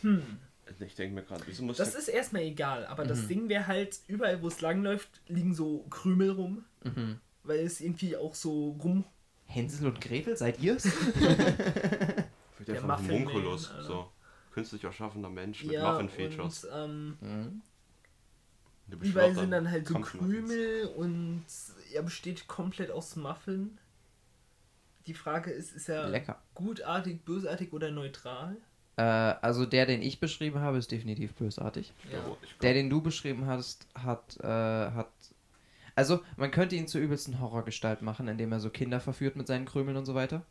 Hm, 0.02 0.38
Ich 0.80 0.94
denke 0.94 1.14
mir 1.14 1.22
gerade, 1.22 1.42
wieso 1.46 1.62
muss 1.64 1.76
das 1.78 1.94
ist 1.94 2.08
erstmal 2.08 2.42
egal, 2.42 2.86
aber 2.86 3.04
das 3.04 3.22
Mhm. 3.22 3.28
Ding 3.28 3.48
wäre 3.48 3.66
halt, 3.66 3.98
überall, 4.06 4.42
wo 4.42 4.48
es 4.48 4.60
langläuft, 4.60 5.08
liegen 5.28 5.54
so 5.54 5.84
Krümel 5.90 6.30
rum, 6.30 6.64
Mhm. 6.84 7.20
weil 7.42 7.60
es 7.60 7.80
irgendwie 7.80 8.16
auch 8.16 8.34
so 8.34 8.70
rum. 8.82 9.04
Hänsel 9.46 9.86
und 9.88 10.00
Gretel, 10.00 10.36
seid 10.36 10.60
ihr's? 10.60 10.84
Vielleicht 11.14 12.68
der 12.68 12.82
einfach 12.82 12.98
ein 12.98 13.28
Alter. 13.28 13.82
so. 13.82 14.12
Künstlich 14.52 14.84
erschaffener 14.84 15.30
Mensch 15.30 15.62
mit 15.64 15.72
Ja, 15.72 15.92
Muffin-Features. 15.92 16.66
ähm, 16.72 17.16
Mhm. 17.20 17.62
Überall 19.02 19.34
sind 19.34 19.50
dann 19.50 19.70
halt 19.70 19.86
so. 19.86 19.98
Krümel 20.00 20.86
und 20.96 21.44
er 21.92 22.02
besteht 22.02 22.46
komplett 22.48 22.90
aus 22.90 23.16
Muffin. 23.16 23.78
Die 25.06 25.12
Frage 25.14 25.50
ist, 25.50 25.72
ist 25.72 25.88
er 25.88 26.08
Lecker. 26.08 26.40
gutartig, 26.54 27.24
bösartig 27.24 27.72
oder 27.72 27.90
neutral? 27.90 28.56
Äh, 28.98 29.02
also 29.02 29.64
der, 29.64 29.86
den 29.86 30.02
ich 30.02 30.18
beschrieben 30.18 30.58
habe, 30.60 30.76
ist 30.78 30.90
definitiv 30.90 31.32
bösartig. 31.34 31.92
Ich 32.10 32.58
Der, 32.60 32.74
den 32.74 32.90
du 32.90 33.00
beschrieben 33.00 33.46
hast, 33.46 33.86
hat, 33.94 34.36
äh, 34.42 34.46
hat. 34.46 35.08
Also, 35.94 36.20
man 36.36 36.50
könnte 36.50 36.74
ihn 36.76 36.88
zur 36.88 37.00
übelsten 37.00 37.40
Horrorgestalt 37.40 38.02
machen, 38.02 38.26
indem 38.28 38.50
er 38.52 38.60
so 38.60 38.70
Kinder 38.70 38.98
verführt 39.00 39.36
mit 39.36 39.46
seinen 39.46 39.66
Krümeln 39.66 39.96
und 39.96 40.04
so 40.04 40.14
weiter. 40.14 40.42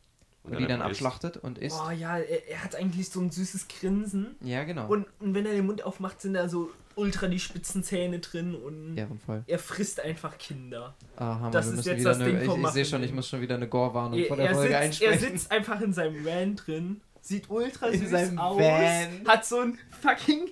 Und, 0.44 0.60
die 0.60 0.66
dann 0.66 0.82
einfach 0.82 0.92
isst. 0.92 1.01
abschlachtet 1.06 1.38
und 1.44 1.58
isst. 1.58 1.77
Boah, 1.77 1.92
ja, 1.92 2.18
er, 2.20 2.48
er 2.50 2.63
hat 2.63 2.74
eigentlich 2.74 3.10
so 3.10 3.20
ein 3.20 3.32
süßes 3.32 3.68
Grinsen. 3.68 4.36
Ja, 4.39 4.63
genau. 4.63 4.88
Und, 4.88 5.06
und 5.20 5.34
wenn 5.34 5.46
er 5.46 5.51
den 5.51 5.66
Mund 5.66 5.84
aufmacht, 5.84 6.22
sind 6.22 6.36
da 6.36 6.48
so 6.48 6.72
ultra 6.96 7.27
die 7.27 7.39
spitzen 7.39 7.84
Zähne 7.84 8.20
drin 8.20 8.56
und 8.56 8.98
Ehrenvoll. 8.98 9.44
er 9.46 9.60
frisst 9.60 10.00
einfach 10.00 10.38
Kinder. 10.38 10.96
Ah, 11.18 11.36
Hammer, 11.39 11.51
Das 11.51 11.68
wir 11.68 11.75
müssen 11.75 11.89
jetzt 11.89 12.00
wieder 12.00 12.10
das 12.12 12.20
eine, 12.22 12.32
Ding 12.32 12.39
Ich, 12.39 12.46
vom 12.48 12.62
ich 12.63 12.70
sehe 12.70 12.86
schon, 12.86 13.04
ich 13.04 13.12
muss 13.13 13.27
schon 13.27 13.42
wieder 13.42 13.56
eine 13.56 13.68
Gore-Warnung 13.68 14.18
Er, 14.20 14.25
vor 14.27 14.38
der 14.38 14.48
er, 14.48 14.54
Folge 14.56 14.68
sitzt, 14.70 15.01
er 15.01 15.12
einsprechen. 15.12 15.20
sitzt 15.20 15.51
einfach 15.51 15.82
in 15.82 15.92
seinem 15.94 16.25
Van 16.25 16.56
drin, 16.56 17.01
sieht 17.22 17.50
ultra 17.50 17.88
In 17.88 18.00
süß 18.02 18.10
seinem 18.10 18.40
aus, 18.40 18.58
Van. 18.60 19.28
hat 19.28 19.46
so 19.46 19.60
ein 19.60 19.78
fucking 20.02 20.50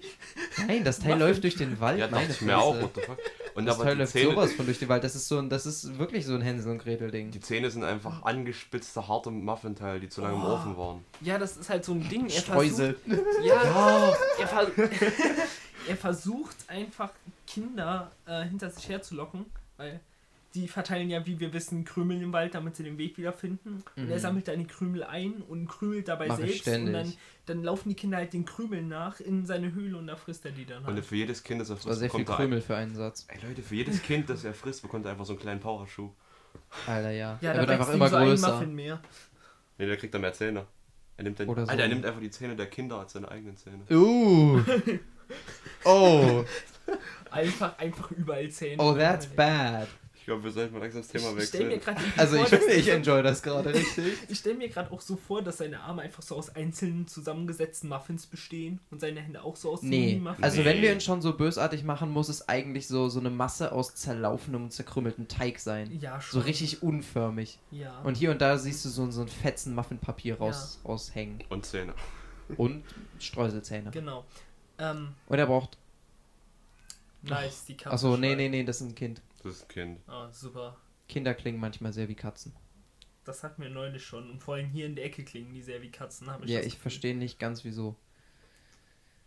Nein, 0.68 0.84
das 0.84 1.00
Teil 1.00 1.18
läuft 1.20 1.44
durch 1.44 1.56
den 1.56 1.80
Wald. 1.80 2.00
Ja, 2.00 2.08
Meine 2.10 2.32
ich 2.32 2.42
mir 2.42 2.58
auch, 2.58 2.74
Fresse. 2.74 2.84
what 2.84 2.96
the 2.96 3.02
fuck. 3.02 3.18
Und 3.56 3.66
Das 3.66 3.76
aber 3.76 3.86
Teil 3.86 3.98
läuft 3.98 4.12
Zähne, 4.12 4.32
sowas 4.32 4.52
von 4.54 4.66
durch 4.66 4.80
den 4.80 4.90
Wald. 4.90 5.04
Das 5.04 5.16
ist 5.16 5.28
so 5.30 5.38
ein, 5.40 5.50
das 5.50 5.66
ist 5.66 5.98
wirklich 5.98 6.26
so 6.26 6.34
ein 6.36 6.42
Hänsel 6.42 6.72
und 6.72 6.80
Gretel 6.80 7.10
Ding. 7.12 7.32
die 7.32 7.40
Zähne 7.40 7.70
sind 7.72 7.84
einfach 7.86 8.24
angespitzte, 8.24 9.08
harte 9.08 9.32
Muffin-Teile, 9.32 10.00
die 10.02 10.10
zu 10.10 10.22
lange 10.22 10.36
im 10.36 10.42
Oh. 10.44 10.54
Ofen 10.56 10.78
waren. 10.78 11.06
Ja, 11.22 11.38
das 11.38 11.56
ist 11.56 11.70
halt 11.70 11.86
so 11.86 11.94
ein 11.94 12.08
Ding. 12.10 12.26
Er 12.26 12.32
Streusel. 12.42 12.96
Versucht, 13.08 13.26
ja, 13.46 14.14
Er, 14.40 14.48
ver 14.48 14.68
er 15.88 15.96
versucht 15.98 16.56
einfach 16.68 17.12
Kinder 17.48 18.12
äh, 18.26 18.44
hinter 18.44 18.70
sich 18.70 18.90
herzulocken, 18.90 19.46
weil 19.78 20.00
die 20.56 20.68
verteilen 20.68 21.10
ja, 21.10 21.26
wie 21.26 21.40
wir 21.40 21.54
wissen, 21.54 21.86
Krümel 21.86 22.22
im 22.22 22.34
Wald, 22.34 22.56
damit 22.56 22.76
sie 22.76 22.84
den 22.84 22.98
Weg 22.98 23.18
wiederfinden. 23.18 23.84
Und 23.96 24.10
er 24.10 24.16
Mhm. 24.16 24.20
sammelt 24.20 24.48
dann 24.48 24.58
die 24.60 24.66
Krümel 24.66 25.04
ein 25.04 25.42
und 25.44 25.68
krümelt 25.68 26.08
dabei 26.08 26.28
Mach 26.28 26.40
ich 26.40 26.64
selbst. 26.64 26.88
Und 26.88 26.94
dann, 26.94 27.14
dann 27.46 27.64
laufen 27.64 27.90
die 27.90 27.96
Kinder 27.96 28.18
halt 28.18 28.34
den 28.34 28.46
Krümeln 28.46 28.88
nach 28.88 29.20
in 29.20 29.46
seine 29.46 29.74
Höhle 29.74 29.98
und 29.98 30.08
da 30.08 30.16
frisst 30.16 30.46
er 30.46 30.52
die 30.52 30.66
dann 30.66 30.84
Und 30.86 30.96
halt. 30.96 31.06
für 31.06 31.16
jedes 31.16 31.44
Kind, 31.44 31.62
das 31.62 31.70
er 31.70 31.76
Das 31.76 31.86
war 31.86 31.90
frisst, 31.92 32.00
sehr 32.00 32.10
viel 32.10 32.20
bekommt 32.22 32.30
er... 32.40 32.44
Krümel 32.44 32.62
für 32.62 32.76
einen 32.76 32.96
Satz. 32.96 33.28
Ey 33.28 33.48
Leute, 33.48 33.62
für 33.62 33.76
jedes 33.76 34.02
Kind, 34.02 34.30
das 34.30 34.44
er 34.44 34.54
frisst, 34.54 34.82
bekommt 34.82 35.06
er 35.06 35.12
einfach 35.12 35.26
so 35.26 35.34
einen 35.34 35.42
kleinen 35.42 35.60
Powerschuh. 35.60 36.10
Alter, 36.88 37.12
ja. 37.12 37.38
Ja, 37.42 37.52
er 37.52 37.54
da 37.54 37.60
wird 37.62 37.70
einfach 37.72 37.94
immer 37.94 38.10
so 38.10 38.16
ein 38.16 38.28
größer. 38.28 38.54
Muffin 38.54 38.74
mehr. 38.76 39.02
Ne, 39.78 39.86
der 39.88 39.98
kriegt 39.98 40.14
dann 40.14 40.22
mehr 40.22 40.34
Zähne. 40.34 40.66
Er 41.18 41.24
nimmt 41.26 41.40
dann, 41.40 41.48
Oder 41.50 41.66
so. 41.66 41.72
Alter, 41.72 41.84
er 41.84 41.90
nimmt 41.90 42.06
einfach 42.06 42.22
die 42.22 42.30
Zähne 42.30 42.56
der 42.56 42.68
Kinder 42.68 43.00
als 43.00 43.14
seine 43.14 43.30
eigenen 43.30 43.58
Zähne. 43.58 43.84
Uh. 43.92 44.62
Oh. 45.84 46.44
Einfach, 47.32 47.78
einfach 47.80 48.12
überall 48.12 48.50
Zähne. 48.50 48.82
Oh, 48.82 48.94
that's 48.94 49.26
bad. 49.28 49.88
Ich 50.26 50.28
glaube, 50.28 50.44
wir 50.44 50.52
sollten 50.52 50.74
mal 50.74 50.80
langsam 50.80 51.04
das 51.04 51.10
Thema 51.10 51.28
Ich, 51.38 51.54
ich 51.54 51.54
wechseln. 51.54 51.82
Also 52.18 52.36
ich 52.38 52.42
vor, 52.42 52.50
finde, 52.58 52.66
dass- 52.66 52.76
ich 52.78 52.88
enjoy 52.90 53.22
das 53.22 53.44
gerade 53.44 53.72
richtig. 53.76 54.18
Ich 54.28 54.40
stelle 54.40 54.56
mir 54.56 54.70
gerade 54.70 54.92
auch 54.92 55.00
so 55.02 55.18
vor, 55.18 55.44
dass 55.44 55.60
seine 55.60 55.82
Arme 55.82 56.02
einfach 56.02 56.24
so 56.24 56.36
aus 56.36 56.50
einzelnen 56.56 57.08
zusammengesetzten 57.08 57.90
Muffins 57.90 58.26
bestehen 58.26 58.80
und 58.90 59.00
seine 59.02 59.22
Hände 59.22 59.44
auch 59.44 59.56
so 59.56 59.72
aus 59.72 59.84
Nee, 59.84 60.08
Mini-Muffins. 60.16 60.44
also 60.44 60.58
Nee. 60.62 60.66
wenn 60.66 60.82
wir 60.82 60.92
ihn 60.94 61.00
schon 61.00 61.22
so 61.22 61.34
bösartig 61.38 61.84
machen, 61.84 62.10
muss 62.10 62.30
es 62.30 62.50
eigentlich 62.50 62.88
so, 62.88 63.08
so 63.08 63.20
eine 63.20 63.30
Masse 63.30 63.72
aus 63.72 63.94
zerlaufenem 63.94 64.64
und 64.64 64.72
zerkrümmeltem 64.72 65.28
Teig 65.28 65.60
sein. 65.60 65.96
ja, 66.02 66.20
So 66.20 66.40
schon. 66.40 66.42
richtig 66.42 66.82
unförmig. 66.82 67.60
Ja. 67.70 68.00
Und 68.02 68.18
hier 68.18 68.32
und 68.32 68.42
da 68.42 68.58
siehst 68.58 68.84
du 68.84 68.90
so, 68.90 69.12
so 69.12 69.22
ein 69.22 69.28
fetzen 69.28 69.76
Muffinpapier 69.76 70.40
raus, 70.40 70.80
raushängen. 70.84 71.44
Und 71.50 71.68
Zähne. 71.68 71.94
Und 72.58 72.84
Streuselzähne. 73.20 73.92
genau. 73.92 74.26
Ähm, 74.80 75.10
Und 75.28 75.38
er 75.38 75.46
braucht. 75.46 75.78
nice, 77.22 77.66
die 77.66 77.78
Katze. 77.78 77.94
Achso, 77.94 78.18
nee, 78.18 78.36
nee, 78.36 78.50
nee, 78.50 78.64
das 78.64 78.82
ist 78.82 78.88
ein 78.88 78.96
Kind. 78.96 79.22
Das 79.46 79.58
ist 79.58 79.62
ein 79.66 79.68
Kind. 79.68 80.00
Ah, 80.08 80.28
super. 80.32 80.76
Kinder 81.08 81.36
klingen 81.36 81.60
manchmal 81.60 81.94
sehr 81.94 82.10
wie 82.10 82.16
Katzen. 82.16 82.52
Das 83.26 83.44
hatten 83.44 83.62
wir 83.62 83.70
neulich 83.70 84.04
schon. 84.04 84.28
Und 84.32 84.42
vor 84.42 84.56
allem 84.56 84.70
hier 84.70 84.88
in 84.88 84.96
der 84.96 85.06
Ecke 85.06 85.24
klingen 85.24 85.54
die 85.54 85.62
sehr 85.62 85.84
wie 85.84 85.92
Katzen. 85.92 86.28
Ich 86.44 86.50
Ja, 86.50 86.62
ich 86.62 86.80
verstehe 86.80 87.16
nicht 87.16 87.38
ganz 87.38 87.64
wieso. 87.64 87.96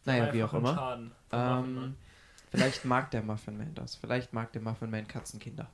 Naja, 0.04 0.32
wie 0.32 0.42
auch 0.42 0.52
immer. 0.54 0.74
Schaden 0.74 1.12
Ähm, 1.30 1.94
vielleicht 2.50 2.84
mag 2.84 3.12
der 3.12 3.22
Muffin 3.22 3.58
Man 3.58 3.76
das. 3.76 3.94
Vielleicht 3.94 4.32
mag 4.32 4.52
der 4.52 4.60
Muffin 4.60 4.90
Man 4.90 5.06
Katzenkinder. 5.06 5.70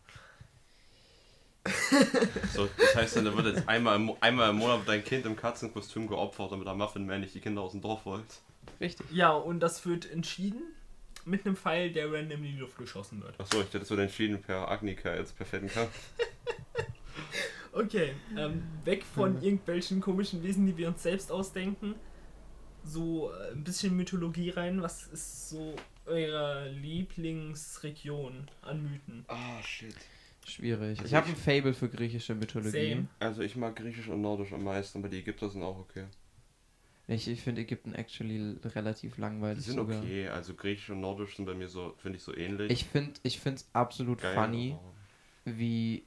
So, 2.52 2.68
das 2.76 2.94
heißt 2.96 3.16
dann, 3.16 3.24
da 3.24 3.34
wird 3.34 3.56
jetzt 3.56 3.66
einmal 3.66 3.96
im, 3.96 4.14
einmal 4.20 4.50
im 4.50 4.56
Monat 4.56 4.82
dein 4.86 5.02
Kind 5.02 5.24
im 5.24 5.36
Katzenkostüm 5.36 6.06
geopfert, 6.06 6.52
damit 6.52 6.66
der 6.66 6.74
Muffin 6.74 7.06
Man 7.06 7.22
nicht 7.22 7.34
die 7.34 7.40
Kinder 7.40 7.62
aus 7.62 7.72
dem 7.72 7.80
Dorf 7.80 8.04
holt. 8.04 8.26
Richtig. 8.78 9.10
ja, 9.10 9.30
und 9.30 9.60
das 9.60 9.86
wird 9.86 10.10
entschieden 10.10 10.62
mit 11.26 11.46
einem 11.46 11.56
Pfeil, 11.56 11.90
der 11.90 12.12
random 12.12 12.44
in 12.44 12.54
die 12.54 12.58
Luft 12.58 12.78
geschossen 12.78 13.22
wird. 13.22 13.38
Achso, 13.40 13.60
ich 13.60 13.66
hätte 13.66 13.80
das 13.80 13.90
wird 13.90 14.00
entschieden 14.00 14.40
per 14.40 14.70
Agnika 14.70 15.14
jetzt 15.14 15.36
per 15.36 15.46
fetten 15.46 15.68
Kampf. 15.68 15.90
Okay, 17.76 18.12
ähm, 18.36 18.62
weg 18.84 19.02
von 19.02 19.42
irgendwelchen 19.42 20.00
komischen 20.00 20.44
Wesen, 20.44 20.64
die 20.64 20.76
wir 20.76 20.86
uns 20.86 21.02
selbst 21.02 21.32
ausdenken. 21.32 21.96
So 22.84 23.32
äh, 23.32 23.50
ein 23.52 23.64
bisschen 23.64 23.96
Mythologie 23.96 24.50
rein. 24.50 24.80
Was 24.80 25.08
ist 25.08 25.48
so 25.48 25.74
eure 26.06 26.68
Lieblingsregion 26.70 28.48
an 28.62 28.82
Mythen? 28.82 29.24
Ah, 29.26 29.60
shit. 29.62 29.96
Schwierig. 30.46 31.00
Also 31.00 31.04
Ich 31.04 31.14
habe 31.14 31.26
ein 31.26 31.36
Fable 31.36 31.74
für 31.74 31.88
griechische 31.88 32.34
Mythologie. 32.34 32.90
Same. 32.90 33.06
Also 33.18 33.42
ich 33.42 33.56
mag 33.56 33.74
Griechisch 33.74 34.08
und 34.08 34.20
Nordisch 34.20 34.52
am 34.52 34.62
meisten, 34.62 34.98
aber 34.98 35.08
die 35.08 35.18
Ägypter 35.18 35.48
sind 35.48 35.62
auch 35.62 35.78
okay. 35.78 36.04
Ich, 37.06 37.28
ich 37.28 37.42
finde 37.42 37.60
Ägypten 37.60 37.92
actually 37.94 38.56
relativ 38.64 39.16
Die 39.16 39.20
langweilig 39.20 39.64
sind 39.64 39.74
sogar. 39.74 39.98
okay, 40.02 40.28
also 40.28 40.54
Griechisch 40.54 40.88
und 40.90 41.00
Nordisch 41.00 41.36
sind 41.36 41.44
bei 41.44 41.54
mir 41.54 41.68
so, 41.68 41.94
finde 41.98 42.16
ich 42.16 42.22
so 42.22 42.34
ähnlich. 42.34 42.70
Ich 42.70 42.84
finde 42.86 43.20
ich 43.22 43.44
es 43.44 43.68
absolut 43.74 44.20
Geil, 44.22 44.34
funny, 44.34 44.72
aber- 44.72 45.56
wie. 45.58 46.06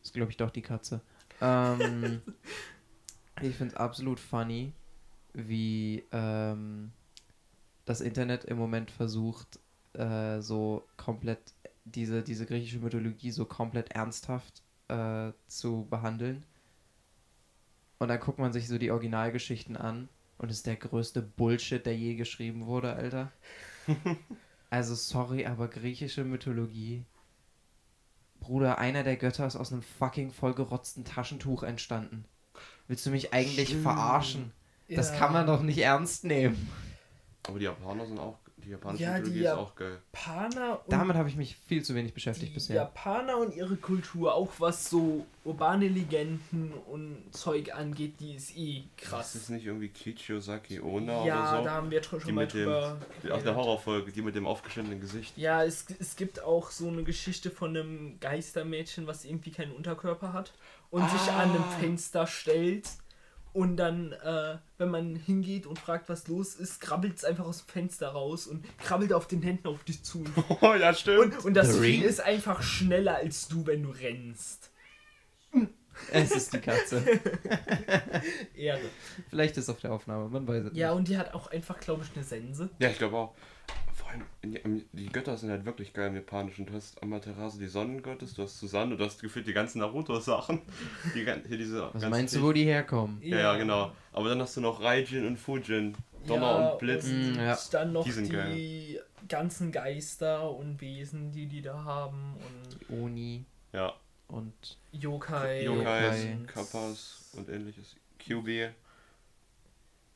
Das 0.00 0.08
ist, 0.08 0.14
glaube 0.14 0.30
ich, 0.30 0.36
doch 0.36 0.50
die 0.50 0.62
Katze. 0.62 1.00
Ähm, 1.44 2.22
ich 3.40 3.56
finde 3.56 3.74
es 3.74 3.80
absolut 3.80 4.20
funny, 4.20 4.72
wie 5.32 6.04
ähm, 6.12 6.92
das 7.84 8.00
Internet 8.00 8.44
im 8.44 8.58
Moment 8.58 8.92
versucht, 8.92 9.58
äh, 9.94 10.40
so 10.40 10.86
komplett 10.96 11.52
diese, 11.84 12.22
diese 12.22 12.46
griechische 12.46 12.78
Mythologie 12.78 13.32
so 13.32 13.44
komplett 13.44 13.90
ernsthaft 13.90 14.62
äh, 14.86 15.32
zu 15.48 15.84
behandeln. 15.90 16.44
Und 18.02 18.08
dann 18.08 18.18
guckt 18.18 18.40
man 18.40 18.52
sich 18.52 18.66
so 18.66 18.78
die 18.78 18.90
Originalgeschichten 18.90 19.76
an 19.76 20.08
und 20.38 20.50
es 20.50 20.56
ist 20.56 20.66
der 20.66 20.74
größte 20.74 21.22
Bullshit, 21.22 21.86
der 21.86 21.96
je 21.96 22.16
geschrieben 22.16 22.66
wurde, 22.66 22.94
Alter. 22.94 23.30
Also 24.70 24.94
sorry, 24.94 25.44
aber 25.44 25.68
griechische 25.68 26.24
Mythologie. 26.24 27.04
Bruder, 28.40 28.78
einer 28.78 29.02
der 29.04 29.16
Götter 29.16 29.46
ist 29.46 29.54
aus 29.54 29.70
einem 29.70 29.82
fucking 29.82 30.32
vollgerotzten 30.32 31.04
Taschentuch 31.04 31.62
entstanden. 31.62 32.24
Willst 32.88 33.04
du 33.04 33.10
mich 33.10 33.34
eigentlich 33.34 33.76
verarschen? 33.76 34.50
Das 34.88 35.10
Ja. 35.10 35.18
kann 35.18 35.34
man 35.34 35.46
doch 35.46 35.62
nicht 35.62 35.76
ernst 35.78 36.24
nehmen. 36.24 36.70
Aber 37.46 37.58
die 37.58 37.66
Japaner 37.66 38.06
sind 38.06 38.18
auch, 38.18 38.38
die 38.64 38.70
japanische 38.70 39.02
Ja, 39.04 39.14
die 39.14 39.20
Mythologie 39.30 39.40
Ja- 39.42 39.52
ist 39.52 39.58
auch 39.58 39.74
geil. 39.74 39.98
Japaner 40.12 40.80
und 40.84 40.92
Damit 40.92 41.16
habe 41.16 41.28
ich 41.28 41.36
mich 41.36 41.56
viel 41.66 41.82
zu 41.82 41.94
wenig 41.94 42.14
beschäftigt 42.14 42.50
die 42.50 42.54
bisher. 42.54 42.76
Japaner 42.76 43.38
und 43.38 43.54
ihre 43.54 43.76
Kultur, 43.76 44.34
auch 44.34 44.50
was 44.58 44.88
so 44.88 45.26
urbane 45.44 45.88
Legenden 45.88 46.72
und 46.90 47.16
Zeug 47.32 47.74
angeht, 47.74 48.14
die 48.20 48.34
ist 48.34 48.56
eh 48.56 48.84
Krass. 48.96 49.34
Ist 49.34 49.42
krass. 49.42 49.48
nicht 49.50 49.66
irgendwie 49.66 49.88
Kichio 49.88 50.40
Saki 50.40 50.80
Onna 50.80 51.24
Ja, 51.26 51.50
oder 51.50 51.58
so? 51.58 51.64
da 51.64 51.70
haben 51.72 51.90
wir 51.90 52.02
schon 52.02 52.20
Die 52.24 52.32
mal 52.32 52.44
mit 52.44 52.54
dem- 52.54 52.64
drüber. 52.64 52.98
Die, 53.22 53.30
aus 53.30 53.42
der. 53.42 53.54
Horrorfolge, 53.56 54.12
die 54.12 54.22
mit 54.22 54.34
dem 54.36 54.46
aufgeschnittenen 54.46 55.00
Gesicht. 55.00 55.36
Ja, 55.36 55.64
es, 55.64 55.84
es 55.98 56.16
gibt 56.16 56.42
auch 56.42 56.70
so 56.70 56.88
eine 56.88 57.02
Geschichte 57.04 57.50
von 57.50 57.76
einem 57.76 58.18
Geistermädchen, 58.20 59.06
was 59.06 59.24
irgendwie 59.24 59.50
keinen 59.50 59.72
Unterkörper 59.72 60.32
hat 60.32 60.52
und 60.90 61.08
sich 61.10 61.30
an 61.32 61.50
einem 61.50 61.62
Ah. 61.62 61.76
Fenster 61.80 62.26
stellt 62.26 62.88
Und 63.52 63.76
dann, 63.76 64.12
äh, 64.12 64.56
wenn 64.78 64.88
man 64.88 65.14
hingeht 65.14 65.66
und 65.66 65.78
fragt, 65.78 66.08
was 66.08 66.26
los 66.26 66.54
ist, 66.54 66.80
krabbelt 66.80 67.16
es 67.18 67.24
einfach 67.24 67.44
aus 67.44 67.64
dem 67.66 67.68
Fenster 67.68 68.08
raus 68.08 68.46
und 68.46 68.64
krabbelt 68.78 69.12
auf 69.12 69.26
den 69.28 69.42
Händen 69.42 69.68
auf 69.68 69.84
dich 69.84 70.02
zu. 70.02 70.24
Oh, 70.62 70.74
ja, 70.74 70.94
stimmt. 70.94 71.36
Und, 71.36 71.44
und 71.44 71.54
das 71.54 71.78
Vieh 71.78 72.02
ist 72.02 72.20
einfach 72.20 72.62
schneller 72.62 73.16
als 73.16 73.48
du, 73.48 73.66
wenn 73.66 73.82
du 73.82 73.90
rennst. 73.90 74.70
Es 76.10 76.30
ist 76.30 76.54
die 76.54 76.58
Katze. 76.60 77.02
Ehre. 78.54 78.80
Vielleicht 79.28 79.56
ist 79.58 79.64
es 79.64 79.68
auf 79.70 79.80
der 79.80 79.92
Aufnahme, 79.92 80.28
man 80.30 80.48
weiß 80.48 80.64
es 80.64 80.76
Ja, 80.76 80.88
nicht. 80.88 80.96
und 80.98 81.08
die 81.08 81.18
hat 81.18 81.34
auch 81.34 81.50
einfach, 81.50 81.78
glaube 81.78 82.02
ich, 82.04 82.14
eine 82.16 82.24
Sense. 82.24 82.70
Ja, 82.78 82.88
ich 82.88 82.96
glaube 82.98 83.16
auch. 83.16 83.34
Vor 83.94 84.01
allem, 84.01 84.01
in, 84.01 84.01
im- 84.01 84.01
die 84.44 85.06
Götter 85.06 85.36
sind 85.36 85.50
halt 85.50 85.64
wirklich 85.64 85.92
geil 85.92 86.08
im 86.08 86.16
Japanischen. 86.16 86.66
Du 86.66 86.72
hast 86.74 87.02
Amaterasu, 87.02 87.58
die 87.58 87.66
Sonnengottes, 87.68 88.34
du 88.34 88.42
hast 88.42 88.58
Susanne, 88.58 88.96
du 88.96 89.04
hast 89.04 89.20
gefühlt 89.20 89.46
die 89.46 89.52
ganzen 89.52 89.78
Naruto-Sachen. 89.78 90.60
Die, 91.14 91.24
hier 91.24 91.36
diese 91.58 91.82
Was 91.82 91.92
ganzen 91.92 92.10
meinst 92.10 92.34
du, 92.36 92.42
wo 92.42 92.52
die 92.52 92.64
herkommen? 92.64 93.18
Ja, 93.22 93.38
ja, 93.38 93.56
genau. 93.56 93.92
Aber 94.12 94.28
dann 94.28 94.40
hast 94.40 94.56
du 94.56 94.60
noch 94.60 94.82
Raijin 94.82 95.26
und 95.26 95.36
Fujin. 95.38 95.94
Donner 96.26 96.72
und 96.72 96.78
Blitz. 96.78 97.04
Und 97.06 97.32
Mm, 97.34 97.38
ja. 97.40 97.58
dann 97.72 97.92
noch 97.92 98.04
Die 98.04 98.12
sind 98.12 98.30
die 98.32 99.00
ganzen 99.28 99.72
Geister 99.72 100.50
und 100.50 100.80
Wesen, 100.80 101.32
die 101.32 101.46
die 101.46 101.62
da 101.62 101.82
haben 101.84 102.36
und 102.90 103.00
Oni 103.02 103.44
Ja, 103.72 103.92
und 104.28 104.52
Yokai. 104.92 105.64
Yokais, 105.64 106.24
und- 106.26 106.46
Kappas 106.46 107.30
und 107.36 107.48
ähnliches. 107.48 107.96
QB. 108.18 108.70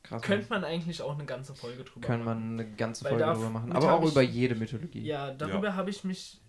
Krass. 0.07 0.21
Könnte 0.21 0.47
man 0.49 0.63
eigentlich 0.63 1.01
auch 1.01 1.13
eine 1.15 1.25
ganze 1.25 1.53
Folge 1.55 1.83
drüber 1.83 2.05
Kann 2.07 2.23
machen. 2.23 2.41
man 2.57 2.59
eine 2.59 2.75
ganze 2.75 3.05
Folge 3.07 3.23
drüber 3.23 3.49
machen. 3.49 3.71
Aber 3.71 3.93
auch 3.93 4.03
ich- 4.03 4.11
über 4.11 4.21
jede 4.21 4.55
Mythologie. 4.55 5.01
Ja, 5.01 5.31
darüber 5.33 5.75
habe 5.75 5.89
ich 5.89 6.03
mich 6.03 6.39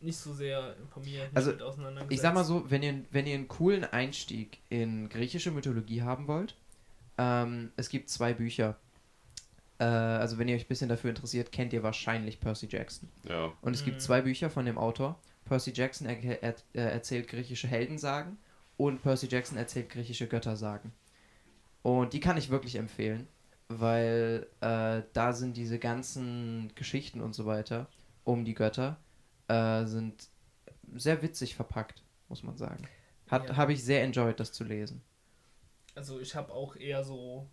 nicht 0.00 0.16
so 0.18 0.32
sehr 0.34 0.76
informiert, 0.76 1.30
Also, 1.34 1.50
mit 1.52 1.62
auseinandergesetzt. 1.62 2.12
Ich 2.12 2.20
sag 2.20 2.34
mal 2.34 2.44
so, 2.44 2.70
wenn 2.70 2.82
ihr, 2.82 3.02
wenn 3.10 3.26
ihr 3.26 3.34
einen 3.34 3.48
coolen 3.48 3.84
Einstieg 3.84 4.58
in 4.68 5.08
griechische 5.08 5.50
Mythologie 5.50 6.02
haben 6.02 6.26
wollt, 6.28 6.54
ähm, 7.18 7.72
es 7.76 7.88
gibt 7.88 8.10
zwei 8.10 8.34
Bücher. 8.34 8.76
Äh, 9.78 9.84
also 9.84 10.38
wenn 10.38 10.48
ihr 10.48 10.56
euch 10.56 10.64
ein 10.64 10.68
bisschen 10.68 10.88
dafür 10.88 11.10
interessiert, 11.10 11.50
kennt 11.52 11.72
ihr 11.72 11.82
wahrscheinlich 11.82 12.40
Percy 12.40 12.66
Jackson. 12.70 13.08
Ja. 13.28 13.52
Und 13.62 13.74
es 13.74 13.84
gibt 13.84 13.96
Mhm. 13.96 14.00
zwei 14.00 14.20
Bücher 14.20 14.50
von 14.50 14.64
dem 14.66 14.78
Autor. 14.78 15.18
Percy 15.46 15.72
Jackson 15.74 16.06
er, 16.08 16.42
er, 16.42 16.54
er 16.72 16.92
erzählt 16.92 17.28
griechische 17.28 17.68
Heldensagen 17.68 18.36
und 18.76 19.02
Percy 19.02 19.28
Jackson 19.30 19.56
erzählt 19.56 19.88
griechische 19.90 20.26
Göttersagen. 20.26 20.92
Und 21.86 22.14
die 22.14 22.18
kann 22.18 22.36
ich 22.36 22.50
wirklich 22.50 22.74
empfehlen, 22.74 23.28
weil 23.68 24.48
äh, 24.60 25.02
da 25.12 25.32
sind 25.32 25.56
diese 25.56 25.78
ganzen 25.78 26.72
Geschichten 26.74 27.20
und 27.20 27.32
so 27.32 27.46
weiter 27.46 27.86
um 28.24 28.44
die 28.44 28.54
Götter 28.54 28.96
äh, 29.46 29.84
sind 29.84 30.28
sehr 30.96 31.22
witzig 31.22 31.54
verpackt, 31.54 32.02
muss 32.28 32.42
man 32.42 32.56
sagen. 32.56 32.88
Hat 33.30 33.50
Ja. 33.50 33.56
habe 33.56 33.72
ich 33.72 33.84
sehr 33.84 34.02
enjoyed, 34.02 34.40
das 34.40 34.50
zu 34.52 34.64
lesen. 34.64 35.00
Also 35.94 36.18
ich 36.18 36.34
habe 36.34 36.52
auch 36.52 36.74
eher 36.74 37.04
so 37.04 37.48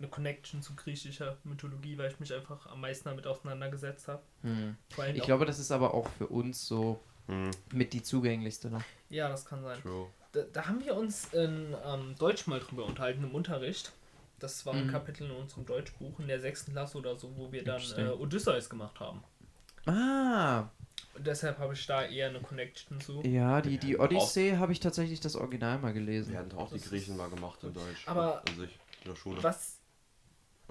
eine 0.00 0.08
Connection 0.08 0.60
zu 0.60 0.74
griechischer 0.74 1.38
Mythologie, 1.44 1.96
weil 1.98 2.10
ich 2.10 2.18
mich 2.18 2.34
einfach 2.34 2.66
am 2.66 2.80
meisten 2.80 3.08
damit 3.08 3.28
auseinandergesetzt 3.28 4.08
habe. 4.08 4.24
Hm. 4.40 4.76
Ich 5.14 5.22
glaube, 5.22 5.46
das 5.46 5.60
ist 5.60 5.70
aber 5.70 5.94
auch 5.94 6.08
für 6.08 6.26
uns 6.26 6.66
so 6.66 6.98
Hm, 7.28 7.52
mit 7.72 7.92
die 7.92 8.02
zugänglichste 8.02 8.68
noch. 8.68 8.82
Ja, 9.10 9.28
das 9.28 9.44
kann 9.44 9.62
sein. 9.62 9.80
true. 9.80 10.08
Da, 10.32 10.42
da 10.52 10.66
haben 10.66 10.82
wir 10.84 10.96
uns 10.96 11.32
in 11.32 11.74
ähm, 11.84 12.14
Deutsch 12.18 12.46
mal 12.46 12.58
drüber 12.60 12.84
unterhalten 12.86 13.22
im 13.24 13.34
Unterricht. 13.34 13.92
Das 14.38 14.64
war 14.66 14.74
ein 14.74 14.86
Mhm. 14.86 14.90
Kapitel 14.90 15.24
in 15.30 15.36
unserem 15.36 15.66
Deutschbuch 15.66 16.18
in 16.18 16.26
der 16.26 16.40
sechsten 16.40 16.72
Klasse 16.72 16.98
oder 16.98 17.14
so, 17.16 17.36
wo 17.36 17.52
wir 17.52 17.62
dann 17.64 17.80
äh, 17.96 18.08
Odysseus 18.08 18.68
gemacht 18.68 18.98
haben. 18.98 19.22
Ah, 19.86 20.68
Und 21.14 21.26
deshalb 21.26 21.58
habe 21.58 21.74
ich 21.74 21.86
da 21.86 22.04
eher 22.04 22.28
eine 22.28 22.40
Connection 22.40 23.00
zu. 23.00 23.20
ja, 23.22 23.60
die, 23.60 23.78
die 23.78 23.98
Odyssee 23.98 24.56
habe 24.56 24.72
ich 24.72 24.80
tatsächlich 24.80 25.20
das 25.20 25.36
Original 25.36 25.78
mal 25.78 25.92
gelesen. 25.92 26.32
Wir 26.32 26.38
hatten 26.40 26.56
auch 26.56 26.68
die 26.72 26.78
Das 26.78 26.88
Griechen 26.88 27.12
ist- 27.14 27.18
mal 27.18 27.28
gemacht 27.30 27.62
in 27.62 27.72
Deutsch. 27.74 28.02
Aber- 28.06 28.42
Also 28.48 28.62
ich 28.64 28.78
in 29.04 29.10
der 29.10 29.16
Schule. 29.16 29.42
Was? 29.42 29.78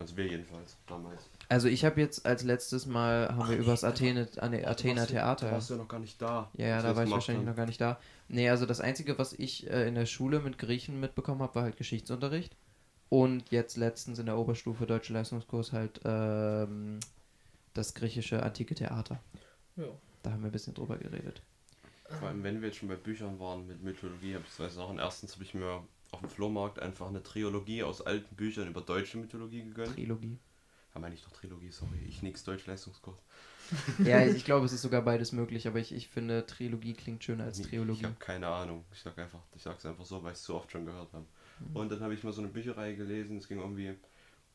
Also 0.01 0.17
wir 0.17 0.25
jedenfalls, 0.27 0.77
damals. 0.87 1.29
Also 1.47 1.67
ich 1.67 1.85
habe 1.85 2.01
jetzt 2.01 2.25
als 2.25 2.43
letztes 2.43 2.85
Mal, 2.87 3.29
haben 3.35 3.49
wir 3.49 3.57
über 3.57 3.71
das 3.71 3.83
Athene, 3.83 4.27
Ane, 4.37 4.67
Athener 4.67 5.01
Da 5.01 5.05
Theater. 5.07 5.51
warst 5.51 5.69
du 5.69 5.75
ja 5.75 5.79
noch 5.79 5.87
gar 5.87 5.99
nicht 5.99 6.21
da. 6.21 6.49
Ja, 6.57 6.67
ja, 6.67 6.81
da 6.81 6.89
wir 6.89 6.95
war 6.95 7.03
ich 7.05 7.11
wahrscheinlich 7.11 7.41
haben. 7.45 7.49
noch 7.51 7.55
gar 7.55 7.65
nicht 7.67 7.79
da. 7.79 7.99
Nee, 8.27 8.49
also 8.49 8.65
das 8.65 8.81
Einzige, 8.81 9.17
was 9.19 9.33
ich 9.33 9.69
äh, 9.69 9.87
in 9.87 9.95
der 9.95 10.05
Schule 10.07 10.39
mit 10.39 10.57
Griechen 10.57 10.99
mitbekommen 10.99 11.41
habe, 11.41 11.55
war 11.55 11.63
halt 11.63 11.77
Geschichtsunterricht. 11.77 12.55
Und 13.09 13.51
jetzt 13.51 13.77
letztens 13.77 14.19
in 14.19 14.25
der 14.25 14.37
Oberstufe 14.37 14.85
Deutsche 14.85 15.13
Leistungskurs 15.13 15.71
halt 15.73 16.01
ähm, 16.05 16.99
das 17.73 17.93
griechische 17.93 18.41
antike 18.41 18.73
Theater. 18.73 19.19
Ja. 19.75 19.85
Da 20.23 20.31
haben 20.31 20.41
wir 20.41 20.49
ein 20.49 20.53
bisschen 20.53 20.73
drüber 20.73 20.97
geredet. 20.97 21.41
Vor 22.19 22.27
allem, 22.27 22.43
wenn 22.43 22.61
wir 22.61 22.69
jetzt 22.69 22.77
schon 22.77 22.89
bei 22.89 22.95
Büchern 22.95 23.39
waren 23.39 23.67
mit 23.67 23.83
Mythologie, 23.83 24.33
habe 24.35 24.43
ich 24.47 24.53
zwei 24.53 24.67
Sachen. 24.69 24.99
Erstens 24.99 25.33
habe 25.33 25.43
ich 25.43 25.53
mir 25.53 25.81
auf 26.11 26.19
dem 26.19 26.29
Flohmarkt 26.29 26.79
einfach 26.79 27.07
eine 27.07 27.23
Trilogie 27.23 27.83
aus 27.83 28.01
alten 28.01 28.35
Büchern 28.35 28.67
über 28.67 28.81
deutsche 28.81 29.17
Mythologie 29.17 29.63
gegönnt. 29.63 29.95
Trilogie. 29.95 30.37
Ja, 30.93 30.99
meine 30.99 31.15
ich 31.15 31.23
doch 31.23 31.31
Trilogie, 31.31 31.71
sorry. 31.71 31.97
Ich 32.07 32.21
nix 32.21 32.43
Deutsch-Leistungskurs. 32.43 33.17
ja, 34.03 34.25
ich 34.25 34.43
glaube, 34.43 34.65
es 34.65 34.73
ist 34.73 34.81
sogar 34.81 35.01
beides 35.01 35.31
möglich, 35.31 35.65
aber 35.67 35.79
ich, 35.79 35.93
ich 35.93 36.09
finde, 36.09 36.45
Trilogie 36.45 36.93
klingt 36.93 37.23
schöner 37.23 37.45
als 37.45 37.59
Ich 37.59 37.67
Trilogie. 37.67 38.03
habe 38.03 38.15
keine 38.19 38.47
Ahnung. 38.47 38.83
Ich 38.91 38.99
sag 38.99 39.17
einfach, 39.17 39.39
ich 39.55 39.63
sag's 39.63 39.85
einfach 39.85 40.03
so, 40.05 40.21
weil 40.21 40.33
ich 40.33 40.39
es 40.39 40.43
so 40.43 40.55
oft 40.55 40.69
schon 40.71 40.85
gehört 40.85 41.13
habe. 41.13 41.25
Mhm. 41.59 41.75
Und 41.77 41.91
dann 41.91 42.01
habe 42.01 42.13
ich 42.13 42.23
mal 42.23 42.33
so 42.33 42.41
eine 42.41 42.49
Bücherreihe 42.51 42.95
gelesen. 42.97 43.37
Es 43.37 43.47
ging 43.47 43.59
irgendwie 43.59 43.95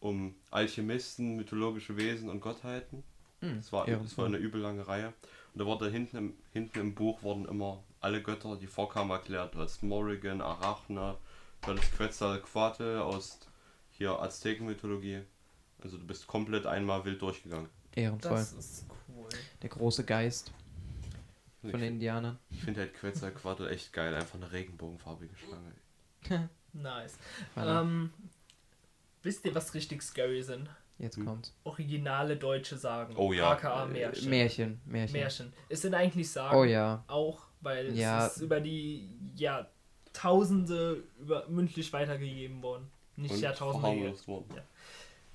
um 0.00 0.34
Alchemisten, 0.50 1.36
mythologische 1.36 1.96
Wesen 1.96 2.28
und 2.28 2.40
Gottheiten. 2.40 3.02
Hm, 3.40 3.58
Es 3.58 3.72
war, 3.72 3.88
ehrenvoll. 3.88 4.06
es 4.06 4.18
war 4.18 4.26
eine 4.26 4.36
übel 4.36 4.60
lange 4.60 4.86
Reihe. 4.86 5.14
Und 5.54 5.60
da 5.60 5.64
wurde 5.64 5.88
hinten 5.90 6.16
im, 6.18 6.34
hinten 6.52 6.78
im 6.80 6.94
Buch 6.94 7.22
wurden 7.22 7.46
immer 7.46 7.82
alle 8.00 8.22
Götter, 8.22 8.56
die 8.56 8.66
vorkamen, 8.66 9.10
erklärt. 9.12 9.54
Du 9.54 9.60
hast 9.60 9.82
Morrigan, 9.82 10.42
Arachne, 10.42 11.16
du 11.66 11.72
hattest 11.72 11.96
Quetzalcoatl 11.96 12.98
aus 12.98 13.40
hier 13.90 14.20
Aztekenmythologie. 14.20 15.22
Also 15.82 15.98
du 15.98 16.06
bist 16.06 16.26
komplett 16.26 16.66
einmal 16.66 17.04
wild 17.04 17.20
durchgegangen. 17.20 17.68
Ehrenvoll. 17.94 18.30
Das 18.30 18.52
ist 18.52 18.86
cool. 19.14 19.28
Der 19.62 19.70
große 19.70 20.04
Geist 20.04 20.52
von 21.60 21.70
ich 21.70 21.76
den 21.76 21.94
Indianern. 21.94 22.38
ich 22.50 22.62
finde 22.62 22.80
halt 22.80 22.94
Quetzalcoatl 22.94 23.68
echt 23.68 23.92
geil. 23.92 24.14
Einfach 24.14 24.36
eine 24.36 24.50
regenbogenfarbige 24.52 25.34
Schlange. 25.36 26.48
Nice. 26.72 27.16
Ähm, 27.56 28.12
wisst 29.22 29.46
ihr, 29.46 29.54
was 29.54 29.72
richtig 29.72 30.02
scary 30.02 30.42
sind? 30.42 30.68
Jetzt 30.98 31.16
hm. 31.16 31.24
kommt's. 31.24 31.54
Originale 31.64 32.36
deutsche 32.36 32.76
Sagen. 32.76 33.14
Oh 33.16 33.32
ja. 33.32 33.52
AKA 33.52 33.86
Märchen. 33.86 34.28
Märchen, 34.28 34.80
Märchen. 34.84 35.12
Märchen. 35.12 35.52
Es 35.70 35.80
sind 35.80 35.94
eigentlich 35.94 36.30
Sagen. 36.30 36.54
Oh 36.54 36.64
ja. 36.64 37.02
Auch, 37.06 37.46
weil 37.60 37.96
Ja. 37.96 38.26
es 38.26 38.36
ist 38.36 38.42
über 38.42 38.60
die 38.60 39.10
Jahrtausende 40.16 41.02
über, 41.20 41.46
mündlich 41.48 41.92
weitergegeben 41.92 42.62
worden. 42.62 42.90
Nicht 43.16 43.34
Und 43.34 43.40
Jahrtausende. 43.40 44.14
worden. 44.26 44.60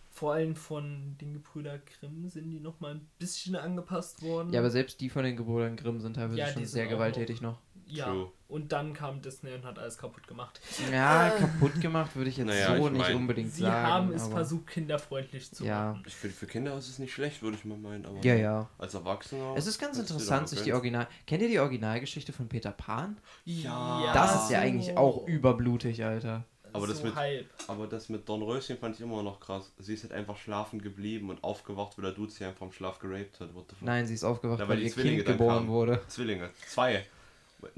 Vor 0.09 0.33
allem 0.33 0.55
von 0.55 1.15
den 1.21 1.33
Gebrüder 1.33 1.79
Grimm 1.79 2.27
sind 2.27 2.51
die 2.51 2.59
nochmal 2.59 2.95
ein 2.95 3.07
bisschen 3.17 3.55
angepasst 3.55 4.21
worden. 4.21 4.51
Ja, 4.53 4.59
aber 4.59 4.69
selbst 4.69 4.99
die 4.99 5.09
von 5.09 5.23
den 5.23 5.37
Gebrüdern 5.37 5.77
Grimm 5.77 5.99
sind 6.01 6.15
teilweise 6.15 6.37
Ja, 6.37 6.47
schon 6.47 6.65
sind 6.65 6.67
sehr 6.67 6.87
gewalttätig 6.87 7.41
noch. 7.41 7.57
Ja. 7.91 8.05
True. 8.05 8.31
Und 8.47 8.71
dann 8.73 8.93
kam 8.93 9.21
Disney 9.21 9.53
und 9.53 9.63
hat 9.63 9.79
alles 9.79 9.97
kaputt 9.97 10.27
gemacht. 10.27 10.59
Ja, 10.91 11.29
kaputt 11.29 11.79
gemacht 11.79 12.13
würde 12.17 12.29
ich 12.29 12.35
jetzt 12.37 12.47
Naja, 12.47 12.75
so 12.75 12.87
ich 12.87 12.91
nicht 12.91 13.01
mein, 13.01 13.15
unbedingt 13.15 13.53
Sie 13.53 13.61
sagen. 13.61 13.87
haben 13.87 14.11
es 14.13 14.23
aber- 14.23 14.31
versucht, 14.35 14.67
kinderfreundlich 14.67 15.51
zu 15.53 15.63
Ja. 15.65 15.91
machen. 15.91 16.03
Ich 16.05 16.13
finde, 16.15 16.35
für 16.35 16.47
Kinder 16.47 16.77
ist 16.77 16.89
es 16.89 16.99
nicht 16.99 17.13
schlecht, 17.13 17.41
würde 17.41 17.55
ich 17.57 17.63
mal 17.63 17.77
meinen. 17.77 18.05
Aber 18.05 18.17
Ja, 18.23 18.35
ja. 18.35 18.69
als 18.77 18.93
Erwachsener. 18.93 19.53
Es 19.55 19.67
ist 19.67 19.79
ganz 19.79 19.97
interessant, 19.97 20.49
sich 20.49 20.61
die. 20.63 20.73
Original. 20.73 21.07
Kennt 21.25 21.41
ihr 21.43 21.47
die 21.47 21.59
Originalgeschichte 21.59 22.33
von 22.33 22.49
Peter 22.49 22.71
Pan? 22.71 23.17
Ja. 23.45 24.11
Das 24.13 24.43
ist 24.43 24.51
ja 24.51 24.59
so- 24.59 24.65
eigentlich 24.65 24.97
auch 24.97 25.25
überblutig, 25.27 26.03
Alter. 26.03 26.43
Aber 26.73 26.87
das 26.87 26.99
so 26.99 27.05
mit- 27.05 27.15
halb. 27.15 27.49
Aber 27.67 27.85
das 27.87 28.07
mit 28.09 28.27
Dornröschen 28.29 28.77
fand 28.77 28.95
ich 28.95 29.01
immer 29.01 29.23
noch 29.23 29.39
krass. 29.41 29.71
Sie 29.79 29.93
ist 29.93 30.03
halt 30.03 30.13
einfach 30.13 30.37
schlafen 30.37 30.81
geblieben 30.81 31.29
und 31.29 31.43
aufgewacht, 31.43 31.97
weil 31.97 32.03
der 32.05 32.13
Dude 32.13 32.31
sie 32.31 32.45
einfach 32.45 32.65
im 32.65 32.71
Schlaf 32.71 32.99
geraped 32.99 33.39
hat. 33.41 33.49
Nein, 33.81 34.07
sie 34.07 34.13
ist 34.13 34.23
aufgewacht, 34.23 34.59
Ja, 34.59 34.65
weil, 34.67 34.75
weil 34.75 34.77
die 34.81 34.85
ihr 34.87 34.91
Zwillinge 34.93 35.23
Kind 35.23 35.37
geboren 35.37 35.55
kamen. 35.57 35.67
wurde. 35.69 36.01
Zwillinge. 36.07 36.49
Zwei. 36.67 37.05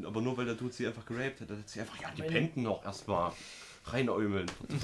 Aber 0.03 0.21
nur 0.21 0.37
weil 0.37 0.45
der 0.45 0.55
Dude 0.55 0.73
sie 0.73 0.87
einfach 0.87 1.05
geraped 1.05 1.41
hat, 1.41 1.49
hat 1.49 1.67
sie 1.69 1.81
einfach, 1.81 1.99
ja, 2.01 2.09
die 2.15 2.21
Meine- 2.21 2.31
pennten 2.33 2.63
noch 2.63 2.83
erstmal. 2.85 3.31
Reinäumeln. 3.85 4.49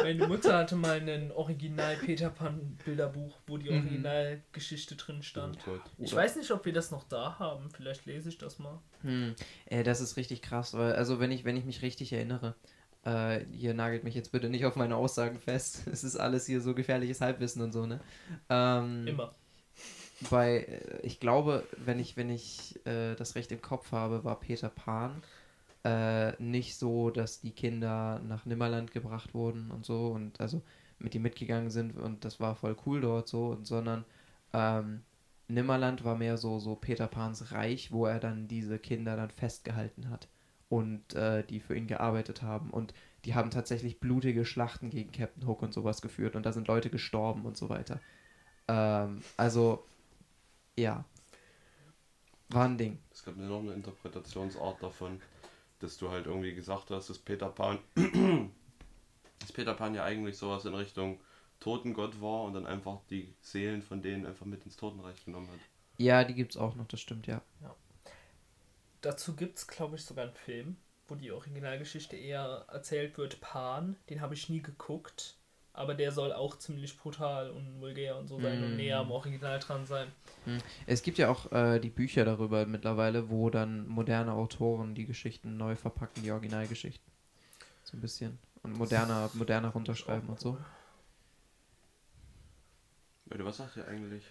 Meine 0.00 0.26
Mutter 0.28 0.56
hatte 0.56 0.76
mal 0.76 1.00
ein 1.00 1.32
Original 1.32 1.96
Peter 1.96 2.30
Pan 2.30 2.76
Bilderbuch, 2.84 3.36
wo 3.46 3.56
die 3.56 3.70
Mhm. 3.70 3.76
Originalgeschichte 3.78 4.94
drin 4.96 5.22
stand. 5.22 5.58
Oh 5.66 5.70
Gott. 5.72 5.80
Ich 5.98 6.14
weiß 6.14 6.36
nicht, 6.36 6.50
ob 6.50 6.64
wir 6.64 6.72
das 6.72 6.90
noch 6.90 7.04
da 7.04 7.38
haben. 7.38 7.70
Vielleicht 7.70 8.06
lese 8.06 8.28
ich 8.28 8.38
das 8.38 8.58
mal. 8.58 8.78
Hm. 9.02 9.34
Äh, 9.66 9.82
das 9.82 10.00
ist 10.00 10.16
richtig 10.16 10.42
krass, 10.42 10.74
weil, 10.74 10.92
also 10.94 11.18
wenn 11.20 11.30
ich, 11.32 11.44
wenn 11.44 11.56
ich 11.56 11.64
mich 11.64 11.82
richtig 11.82 12.12
erinnere, 12.12 12.54
äh, 13.04 13.40
hier 13.50 13.74
nagelt 13.74 14.04
mich 14.04 14.14
jetzt 14.14 14.30
bitte 14.32 14.48
nicht 14.48 14.64
auf 14.64 14.76
meine 14.76 14.94
Aussagen 14.96 15.38
fest. 15.40 15.82
Es 15.92 16.04
ist 16.04 16.16
alles 16.16 16.46
hier 16.46 16.60
so 16.60 16.74
gefährliches 16.74 17.20
Halbwissen 17.20 17.62
und 17.62 17.72
so, 17.72 17.86
ne? 17.86 18.00
Ähm, 18.48 19.06
Immer. 19.08 19.34
Bei, 20.30 20.58
äh, 20.58 21.00
ich 21.02 21.20
glaube, 21.20 21.64
wenn 21.76 21.98
ich, 21.98 22.16
wenn 22.16 22.30
ich 22.30 22.78
äh, 22.86 23.14
das 23.14 23.34
recht 23.34 23.52
im 23.52 23.62
Kopf 23.62 23.92
habe, 23.92 24.24
war 24.24 24.38
Peter 24.40 24.68
Pan 24.68 25.22
äh, 25.84 26.32
nicht 26.42 26.76
so, 26.76 27.10
dass 27.10 27.40
die 27.40 27.52
Kinder 27.52 28.20
nach 28.26 28.46
Nimmerland 28.46 28.92
gebracht 28.92 29.34
wurden 29.34 29.70
und 29.70 29.84
so 29.84 30.08
und 30.08 30.40
also 30.40 30.62
mit 30.98 31.14
ihm 31.14 31.22
mitgegangen 31.22 31.70
sind 31.70 31.96
und 31.96 32.24
das 32.24 32.40
war 32.40 32.54
voll 32.54 32.76
cool 32.86 33.00
dort 33.00 33.28
so, 33.28 33.48
und, 33.48 33.66
sondern 33.66 34.04
ähm, 34.52 35.02
Nimmerland 35.48 36.04
war 36.04 36.16
mehr 36.16 36.36
so, 36.36 36.58
so 36.58 36.74
Peter 36.76 37.06
Pans 37.08 37.52
Reich, 37.52 37.92
wo 37.92 38.06
er 38.06 38.20
dann 38.20 38.48
diese 38.48 38.78
Kinder 38.78 39.16
dann 39.16 39.30
festgehalten 39.30 40.08
hat 40.10 40.28
und 40.68 41.14
äh, 41.14 41.44
die 41.44 41.60
für 41.60 41.76
ihn 41.76 41.86
gearbeitet 41.86 42.42
haben. 42.42 42.70
Und 42.70 42.94
die 43.24 43.34
haben 43.34 43.50
tatsächlich 43.50 44.00
blutige 44.00 44.44
Schlachten 44.44 44.88
gegen 44.88 45.12
Captain 45.12 45.46
Hook 45.46 45.62
und 45.62 45.74
sowas 45.74 46.00
geführt. 46.00 46.34
Und 46.34 46.46
da 46.46 46.52
sind 46.52 46.68
Leute 46.68 46.88
gestorben 46.88 47.44
und 47.44 47.56
so 47.56 47.68
weiter. 47.68 48.00
Ähm, 48.68 49.22
also, 49.36 49.84
ja. 50.76 51.04
War 52.48 52.66
ein 52.66 52.76
Ding. 52.76 52.98
Es 53.10 53.24
gab 53.24 53.36
noch 53.36 53.60
eine 53.60 53.72
Interpretationsart 53.72 54.82
davon, 54.82 55.20
dass 55.78 55.96
du 55.96 56.10
halt 56.10 56.26
irgendwie 56.26 56.54
gesagt 56.54 56.90
hast, 56.90 57.08
dass 57.08 57.18
Peter 57.18 57.48
Pan, 57.48 57.78
dass 59.38 59.52
Peter 59.52 59.74
Pan 59.74 59.94
ja 59.94 60.04
eigentlich 60.04 60.36
sowas 60.36 60.64
in 60.64 60.74
Richtung 60.74 61.20
Totengott 61.60 62.20
war 62.20 62.42
und 62.42 62.54
dann 62.54 62.66
einfach 62.66 63.00
die 63.08 63.34
Seelen 63.40 63.82
von 63.82 64.02
denen 64.02 64.26
einfach 64.26 64.46
mit 64.46 64.64
ins 64.64 64.76
Totenreich 64.76 65.24
genommen 65.24 65.48
hat. 65.48 65.60
Ja, 65.98 66.24
die 66.24 66.34
gibt's 66.34 66.56
auch 66.56 66.74
noch, 66.74 66.86
das 66.88 67.00
stimmt, 67.00 67.26
ja. 67.26 67.42
Dazu 69.00 69.34
gibt 69.34 69.58
es, 69.58 69.66
glaube 69.66 69.96
ich, 69.96 70.04
sogar 70.04 70.26
einen 70.26 70.34
Film, 70.34 70.76
wo 71.08 71.14
die 71.14 71.32
Originalgeschichte 71.32 72.16
eher 72.16 72.66
erzählt 72.68 73.18
wird. 73.18 73.40
Pan, 73.40 73.96
den 74.08 74.20
habe 74.20 74.34
ich 74.34 74.48
nie 74.48 74.62
geguckt, 74.62 75.36
aber 75.74 75.94
der 75.94 76.12
soll 76.12 76.32
auch 76.32 76.58
ziemlich 76.58 76.96
brutal 76.96 77.50
und 77.50 77.80
vulgär 77.80 78.16
und 78.18 78.28
so 78.28 78.38
sein 78.40 78.62
und 78.62 78.74
Mm. 78.74 78.76
näher 78.76 78.98
am 78.98 79.10
Original 79.10 79.58
dran 79.58 79.86
sein. 79.86 80.08
Es 80.86 81.02
gibt 81.02 81.18
ja 81.18 81.30
auch 81.30 81.50
äh, 81.52 81.78
die 81.80 81.88
Bücher 81.88 82.24
darüber 82.24 82.66
mittlerweile, 82.66 83.30
wo 83.30 83.48
dann 83.50 83.86
moderne 83.88 84.32
Autoren 84.32 84.94
die 84.94 85.06
Geschichten 85.06 85.56
neu 85.56 85.76
verpacken, 85.76 86.22
die 86.22 86.30
Originalgeschichten. 86.30 87.10
So 87.84 87.96
ein 87.96 88.00
bisschen. 88.00 88.38
Und 88.62 88.76
moderner, 88.76 89.30
moderner 89.34 89.68
runterschreiben 89.68 90.28
und 90.28 90.38
so. 90.40 90.58
Leute, 93.26 93.44
was 93.44 93.56
sagt 93.56 93.76
ihr 93.76 93.88
eigentlich? 93.88 94.24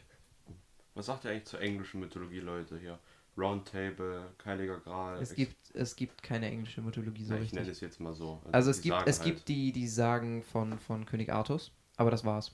Was 0.93 1.08
sagt 1.08 1.25
ihr 1.25 1.32
eigentlich 1.32 1.45
zur 1.45 1.62
englischen 1.62 1.99
Mythologie, 1.99 2.39
Leute? 2.39 2.77
Hier 2.77 2.99
Roundtable, 3.37 4.29
Heiliger 4.45 4.79
Gral. 4.79 5.21
Es 5.21 5.33
gibt, 5.33 5.55
es 5.73 5.95
gibt 5.95 6.21
keine 6.21 6.47
englische 6.47 6.81
Mythologie 6.81 7.23
so 7.23 7.33
Na, 7.33 7.39
ich 7.41 7.51
nenne 7.53 7.61
richtig. 7.67 7.77
es 7.77 7.81
jetzt 7.81 7.99
mal 7.99 8.13
so. 8.13 8.41
Also 8.51 8.71
es 8.71 8.81
die 8.81 8.89
gibt, 8.89 9.07
es 9.07 9.19
halt- 9.19 9.25
gibt 9.35 9.47
die, 9.47 9.71
die 9.71 9.87
Sagen 9.87 10.43
von, 10.43 10.77
von 10.79 11.05
König 11.05 11.31
Artus, 11.31 11.71
aber 11.97 12.11
das 12.11 12.25
war's. 12.25 12.53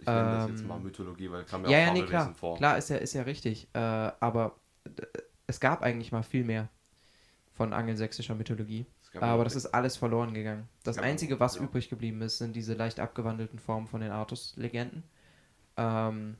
Ich 0.00 0.06
nenne 0.06 0.30
das 0.30 0.48
jetzt 0.50 0.60
ähm, 0.62 0.68
mal 0.68 0.78
Mythologie, 0.80 1.30
weil 1.30 1.44
kam 1.44 1.64
Ja, 1.64 1.70
ja, 1.72 1.78
ja, 1.78 1.88
auch 1.88 1.92
nee, 1.92 2.00
Fabelwesen 2.00 2.10
klar. 2.26 2.34
vor. 2.34 2.56
Klar, 2.56 2.78
ist 2.78 2.88
ja, 2.90 2.96
ist 2.96 3.12
ja 3.14 3.22
richtig. 3.22 3.68
Äh, 3.74 3.78
aber 3.78 4.56
d- 4.86 5.06
es 5.46 5.60
gab 5.60 5.82
eigentlich 5.82 6.12
mal 6.12 6.22
viel 6.22 6.44
mehr 6.44 6.68
von 7.52 7.72
angelsächsischer 7.72 8.34
Mythologie. 8.34 8.86
Es 9.02 9.14
Aber 9.20 9.38
ja- 9.38 9.44
das 9.44 9.56
ist 9.56 9.66
alles 9.66 9.96
verloren 9.96 10.34
gegangen. 10.34 10.68
Das 10.84 10.96
Ja, 10.96 11.02
Einzige, 11.02 11.40
was 11.40 11.56
ja. 11.56 11.62
übrig 11.62 11.88
geblieben 11.90 12.22
ist, 12.22 12.38
sind 12.38 12.54
diese 12.54 12.74
leicht 12.74 13.00
abgewandelten 13.00 13.58
Formen 13.58 13.86
von 13.88 14.00
den 14.00 14.12
Artus-Legenden. 14.12 15.02
Ähm, 15.76 16.36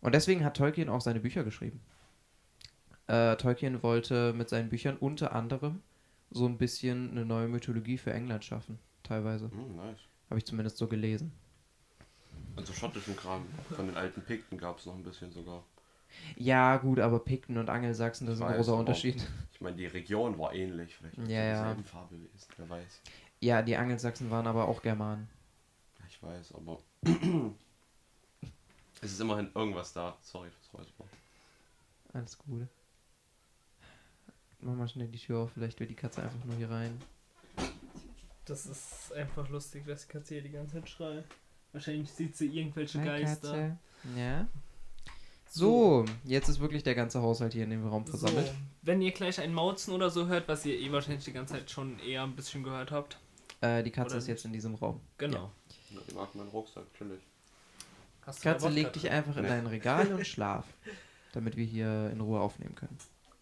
und 0.00 0.14
deswegen 0.14 0.44
hat 0.44 0.56
Tolkien 0.56 0.88
auch 0.88 1.00
seine 1.02 1.20
Bücher 1.20 1.44
geschrieben. 1.44 1.80
Äh, 3.10 3.36
Tolkien 3.38 3.82
wollte 3.82 4.32
mit 4.34 4.48
seinen 4.48 4.68
Büchern 4.68 4.96
unter 4.96 5.32
anderem 5.34 5.82
so 6.30 6.46
ein 6.46 6.58
bisschen 6.58 7.10
eine 7.10 7.24
neue 7.24 7.48
Mythologie 7.48 7.98
für 7.98 8.12
England 8.12 8.44
schaffen. 8.44 8.78
Teilweise. 9.02 9.50
Hm, 9.50 9.74
nice. 9.74 9.98
Habe 10.28 10.38
ich 10.38 10.46
zumindest 10.46 10.76
so 10.76 10.86
gelesen. 10.86 11.32
Also 12.54 12.72
schottischen 12.72 13.16
Kram. 13.16 13.46
Von 13.74 13.86
den 13.86 13.96
alten 13.96 14.22
Pikten 14.22 14.58
gab 14.58 14.78
es 14.78 14.86
noch 14.86 14.94
ein 14.94 15.02
bisschen 15.02 15.32
sogar. 15.32 15.64
Ja, 16.36 16.76
gut, 16.76 17.00
aber 17.00 17.18
Pikten 17.18 17.58
und 17.58 17.68
Angelsachsen, 17.68 18.28
das 18.28 18.36
ist 18.36 18.42
ein 18.42 18.50
weiß, 18.50 18.58
großer 18.58 18.76
Unterschied. 18.76 19.26
Ich 19.52 19.60
meine, 19.60 19.76
die 19.76 19.86
Region 19.86 20.38
war 20.38 20.54
ähnlich. 20.54 20.94
Vielleicht 20.94 21.18
Ja, 21.28 21.44
ja. 21.44 21.58
dieselben 21.58 21.84
Fabelwesen, 21.84 22.48
wer 22.58 22.70
weiß. 22.70 23.00
Ja, 23.40 23.62
die 23.62 23.76
Angelsachsen 23.76 24.30
waren 24.30 24.46
aber 24.46 24.68
auch 24.68 24.82
Germanen. 24.82 25.28
Ich 26.08 26.22
weiß, 26.22 26.54
aber. 26.54 26.78
es 29.02 29.12
ist 29.12 29.20
immerhin 29.20 29.50
irgendwas 29.52 29.92
da. 29.92 30.16
Sorry 30.22 30.48
fürs 30.50 30.80
Räuspern. 30.80 31.08
Alles 32.12 32.38
gut. 32.38 32.68
Mach 34.62 34.74
mal 34.74 34.88
schnell 34.88 35.08
die 35.08 35.18
Tür 35.18 35.40
auf, 35.40 35.52
vielleicht 35.52 35.80
will 35.80 35.86
die 35.86 35.94
Katze 35.94 36.22
einfach 36.22 36.44
nur 36.44 36.56
hier 36.56 36.70
rein. 36.70 36.98
Das 38.44 38.66
ist 38.66 39.12
einfach 39.14 39.48
lustig, 39.48 39.86
dass 39.86 40.06
die 40.06 40.12
Katze 40.12 40.34
hier 40.34 40.42
die 40.42 40.50
ganze 40.50 40.74
Zeit 40.74 40.88
schreit. 40.88 41.24
Wahrscheinlich 41.72 42.10
sieht 42.10 42.36
sie 42.36 42.46
irgendwelche 42.46 42.98
Hi, 43.00 43.06
Geister. 43.06 43.50
Katze. 43.52 43.78
Ja. 44.16 44.46
So, 45.48 46.04
jetzt 46.24 46.48
ist 46.48 46.60
wirklich 46.60 46.82
der 46.82 46.94
ganze 46.94 47.22
Haushalt 47.22 47.52
hier 47.52 47.64
in 47.64 47.70
dem 47.70 47.86
Raum 47.86 48.06
versammelt. 48.06 48.46
So, 48.46 48.52
wenn 48.82 49.02
ihr 49.02 49.12
gleich 49.12 49.40
ein 49.40 49.52
Mauzen 49.52 49.92
oder 49.92 50.10
so 50.10 50.26
hört, 50.26 50.46
was 50.48 50.64
ihr 50.64 50.78
eh 50.78 50.92
wahrscheinlich 50.92 51.24
die 51.24 51.32
ganze 51.32 51.54
Zeit 51.54 51.70
schon 51.70 51.98
eher 52.00 52.22
ein 52.22 52.36
bisschen 52.36 52.62
gehört 52.62 52.90
habt. 52.90 53.18
Äh, 53.60 53.82
die 53.82 53.90
Katze 53.90 54.10
Oder 54.10 54.18
ist 54.18 54.28
jetzt 54.28 54.44
in 54.44 54.52
diesem 54.52 54.74
Raum. 54.74 55.00
Genau. 55.18 55.50
Ja, 55.90 56.00
Ich 56.06 56.14
mag 56.14 56.34
meinen 56.34 56.48
Rucksack, 56.48 56.84
chillig. 56.96 57.20
Hast 58.22 58.42
Katze, 58.42 58.68
leg 58.68 58.92
dich 58.92 59.10
einfach 59.10 59.36
in 59.36 59.44
dein 59.44 59.66
Regal 59.66 60.12
und 60.12 60.26
schlaf, 60.26 60.66
damit 61.32 61.56
wir 61.56 61.64
hier 61.64 62.10
in 62.10 62.20
Ruhe 62.20 62.40
aufnehmen 62.40 62.74
können. 62.74 62.96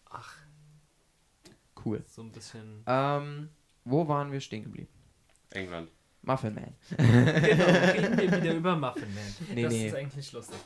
Ach, 0.09 0.35
Cool. 1.85 2.03
so 2.07 2.21
ein 2.21 2.31
bisschen. 2.31 2.83
Ähm, 2.87 3.49
wo 3.85 4.07
waren 4.07 4.31
wir 4.31 4.39
stehen 4.41 4.63
geblieben? 4.63 4.89
England. 5.51 5.89
Muffin 6.21 6.53
Man. 6.53 6.75
genau, 6.97 7.65
reden 7.71 8.17
wir 8.17 8.31
wieder 8.43 8.53
über 8.53 8.75
Muffin 8.75 9.13
Man. 9.13 9.55
Nee, 9.55 9.63
das 9.63 9.73
nee. 9.73 9.87
ist 9.87 9.95
eigentlich 9.95 10.31
lustig. 10.33 10.57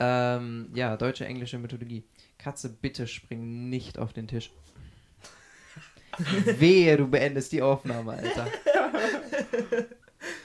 Ähm, 0.00 0.70
ja, 0.74 0.96
deutsche, 0.96 1.24
englische 1.26 1.58
Mythologie. 1.58 2.04
Katze, 2.38 2.68
bitte 2.68 3.06
spring 3.06 3.68
nicht 3.68 3.98
auf 3.98 4.12
den 4.12 4.28
Tisch. 4.28 4.52
Wehe, 6.18 6.96
du 6.96 7.06
beendest 7.06 7.52
die 7.52 7.62
Aufnahme, 7.62 8.12
Alter. 8.12 8.46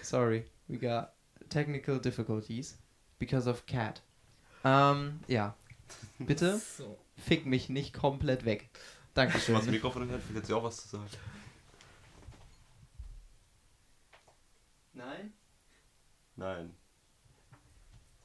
Sorry, 0.02 0.46
we 0.68 0.78
got 0.78 1.10
technical 1.50 2.00
difficulties 2.00 2.78
because 3.20 3.50
of 3.50 3.66
cat. 3.66 4.02
Ähm, 4.64 5.20
ja. 5.28 5.56
Bitte 6.20 6.58
So. 6.78 6.98
fick 7.18 7.46
mich 7.46 7.70
nicht 7.70 7.94
komplett 7.94 8.46
weg. 8.46 8.70
Was 9.13 9.32
Dankeschön. 9.32 9.71
Mikrofon 9.71 10.12
hat, 10.12 10.28
will 10.30 10.38
jetzt 10.38 10.49
ja 10.49 10.56
auch 10.56 10.63
was 10.63 10.78
zu 10.78 10.88
sagen. 10.88 11.08
Nein? 14.93 15.34
Nein. 16.36 16.76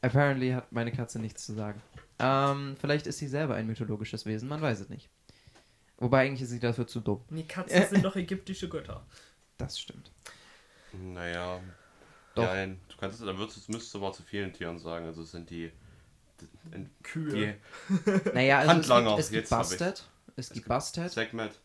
Apparently 0.00 0.52
hat 0.52 0.72
meine 0.72 0.92
Katze 0.92 1.18
nichts 1.18 1.44
zu 1.44 1.52
sagen. 1.52 1.82
Ähm, 2.18 2.76
vielleicht 2.80 3.06
ist 3.06 3.18
sie 3.18 3.28
selber 3.28 3.54
ein 3.54 3.66
mythologisches 3.66 4.24
Wesen, 4.24 4.48
man 4.48 4.62
weiß 4.62 4.80
es 4.80 4.88
nicht. 4.88 5.10
Wobei 5.98 6.26
eigentlich 6.26 6.42
ist 6.42 6.50
sie 6.50 6.60
dafür 6.60 6.86
zu 6.86 7.00
dumm. 7.00 7.22
Nee, 7.28 7.42
Katzen 7.42 7.86
sind 7.86 8.04
doch 8.04 8.16
ägyptische 8.16 8.68
Götter. 8.68 9.04
Das 9.58 9.78
stimmt. 9.78 10.10
Naja. 10.92 11.60
Doch. 12.34 12.44
Nein. 12.44 12.80
Du 12.88 12.96
kannst 12.96 13.20
es, 13.20 13.26
dann 13.26 13.36
würdest, 13.36 13.68
müsstest 13.68 13.94
du 13.94 13.98
aber 13.98 14.12
zu 14.12 14.22
vielen 14.22 14.52
Tieren 14.52 14.78
sagen. 14.78 15.04
Also 15.06 15.22
es 15.22 15.32
sind 15.32 15.50
die. 15.50 15.70
die, 16.40 16.46
die 16.72 17.02
Kühe. 17.02 17.58
Naja, 18.32 18.60
also 18.60 18.70
Handlanger, 18.70 19.18
es 19.18 19.30
gibt, 19.30 19.50
es 19.50 19.50
jetzt 19.50 19.70
gibt 19.70 19.80
hab 19.80 20.17
Bastet. 20.38 20.50
Es 20.50 20.52
gibt 20.54 20.68
Bastet. 20.68 21.10
Segment. 21.12 21.60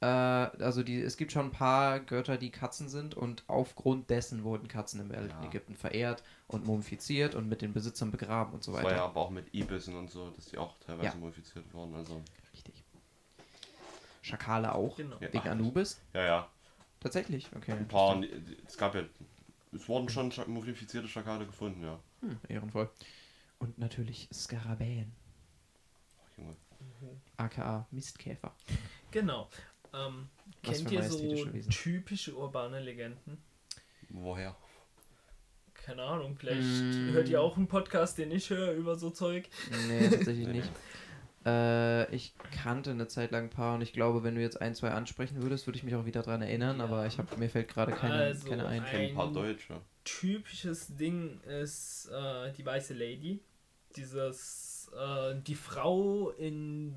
Äh, 0.00 0.06
also 0.06 0.82
die, 0.82 1.00
es 1.00 1.16
gibt 1.16 1.32
schon 1.32 1.46
ein 1.46 1.50
paar 1.50 1.98
Götter, 2.00 2.36
die 2.36 2.50
Katzen 2.50 2.88
sind 2.88 3.14
und 3.14 3.42
aufgrund 3.48 4.10
dessen 4.10 4.44
wurden 4.44 4.68
Katzen 4.68 5.00
im 5.00 5.10
alten 5.12 5.42
Ja. 5.42 5.48
Ägypten 5.48 5.74
verehrt 5.74 6.22
und 6.46 6.64
mumifiziert 6.66 7.34
und 7.34 7.48
mit 7.48 7.62
den 7.62 7.72
Besitzern 7.72 8.10
begraben 8.10 8.52
und 8.54 8.62
so 8.62 8.72
Das 8.72 8.78
weiter. 8.82 8.90
war 8.90 8.96
ja 8.96 9.04
aber 9.06 9.20
auch 9.20 9.30
mit 9.30 9.52
Ibissen 9.54 9.96
und 9.96 10.10
so, 10.10 10.30
dass 10.30 10.46
die 10.46 10.58
auch 10.58 10.76
teilweise 10.78 11.08
Ja. 11.08 11.14
modifiziert 11.16 11.72
wurden. 11.74 11.94
Also. 11.94 12.22
Richtig. 12.52 12.84
Schakale 14.22 14.74
auch. 14.74 14.96
Genau. 14.96 15.16
Ja. 15.20 15.32
Wegen 15.32 15.48
Anubis. 15.48 16.00
Ja, 16.14 16.24
ja. 16.24 16.48
Tatsächlich, 17.00 17.48
okay. 17.56 17.72
Ein 17.72 17.88
paar. 17.88 18.20
Es 18.66 18.76
gab 18.76 18.94
ja. 18.94 19.02
Es 19.72 19.88
wurden 19.88 20.08
schon 20.08 20.32
modifizierte 20.46 21.08
Schakale 21.08 21.46
gefunden, 21.46 21.82
ja. 21.82 21.98
Hm, 22.22 22.38
ehrenvoll. 22.48 22.88
Und 23.58 23.78
natürlich 23.78 24.28
Skarabäen. 24.32 25.12
Aka 27.36 27.86
Mistkäfer. 27.90 28.54
Genau. 29.10 29.48
Ähm, 29.94 30.28
kennt 30.62 30.90
ihr 30.92 31.02
so 31.02 31.22
Wesen. 31.22 31.70
typische 31.70 32.34
urbane 32.36 32.80
Legenden? 32.80 33.38
Woher? 34.10 34.56
Keine 35.74 36.02
Ahnung, 36.02 36.36
vielleicht 36.36 36.60
Mm. 36.60 37.12
hört 37.12 37.28
ihr 37.28 37.40
auch 37.40 37.56
einen 37.56 37.68
Podcast, 37.68 38.18
den 38.18 38.30
ich 38.30 38.50
höre 38.50 38.72
über 38.72 38.96
so 38.96 39.10
Zeug. 39.10 39.48
Nee, 39.88 40.08
tatsächlich 40.10 40.46
nicht. 40.48 40.70
Äh, 41.46 42.14
ich 42.14 42.34
kannte 42.62 42.90
eine 42.90 43.06
Zeit 43.06 43.30
lang 43.30 43.44
ein 43.44 43.50
paar 43.50 43.74
und 43.76 43.80
ich 43.80 43.92
glaube, 43.92 44.22
wenn 44.24 44.34
du 44.34 44.40
jetzt 44.42 44.60
ein, 44.60 44.74
zwei 44.74 44.90
ansprechen 44.90 45.40
würdest, 45.42 45.66
würde 45.66 45.78
ich 45.78 45.84
mich 45.84 45.94
auch 45.94 46.04
wieder 46.04 46.22
dran 46.22 46.42
erinnern, 46.42 46.78
Ja. 46.78 46.84
aber 46.84 47.06
ich 47.06 47.16
hab, 47.18 47.38
mir 47.38 47.48
fällt 47.48 47.68
gerade 47.68 47.92
keine, 47.92 48.14
Also, 48.14 48.48
keine 48.48 48.66
ein. 48.66 48.82
Ich 48.84 48.90
kenne 48.90 49.08
ein 49.08 49.14
paar 49.14 49.32
Deutsche. 49.32 49.80
Typisches 50.04 50.94
Ding 50.96 51.40
ist 51.42 52.10
äh, 52.12 52.52
die 52.52 52.66
weiße 52.66 52.92
Lady. 52.92 53.40
Dieses, 53.96 54.67
äh, 54.96 55.40
die 55.42 55.54
Frau 55.54 56.30
in 56.30 56.94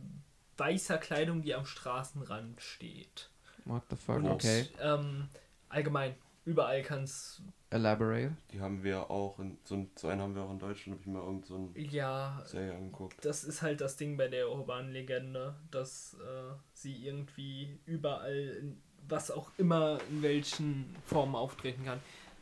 weißer 0.58 0.98
Kleidung, 0.98 1.42
die 1.42 1.56
am 1.56 1.66
Straßenrand 1.66 2.62
steht. 2.62 3.30
What 3.66 3.84
the 3.90 3.96
fuck, 3.96 4.18
Und 4.18 4.28
okay. 4.32 4.68
ähm, 4.82 5.28
allgemein, 5.70 6.16
überall 6.46 6.82
kann 6.84 7.04
es, 7.04 7.42
Elaborate. 7.70 8.36
Die 8.52 8.60
haben 8.60 8.84
wir 8.84 9.10
auch 9.10 9.40
in. 9.40 9.58
So, 9.64 9.76
ein- 9.76 9.90
so 9.96 10.10
einen 10.10 10.20
haben 10.20 10.36
wir 10.36 10.42
auch 10.44 10.52
in 10.52 10.60
Deutschland, 10.60 11.00
habe 11.00 11.02
ich 11.02 11.08
mir 11.08 11.24
irgend 11.24 11.46
so 11.46 11.56
eine 11.56 11.70
ja, 11.88 12.42
Serie 12.46 12.76
angeguckt. 12.76 13.24
das 13.24 13.46
ist 13.46 13.62
halt 13.62 13.80
das 13.80 13.96
Ding 13.96 14.18
bei 14.18 14.28
der 14.28 14.52
urbanen 14.52 14.92
Legende, 14.92 15.56
dass 15.72 16.16
äh, 16.16 16.54
sie 16.74 17.06
irgendwie 17.08 17.80
überall, 17.86 18.34
in, 18.60 18.82
was 19.08 19.32
auch 19.32 19.52
immer, 19.58 20.00
in 20.10 20.22
welchen 20.22 20.94
Formen 21.06 21.36
auftreten 21.36 21.86
kann. 21.86 22.00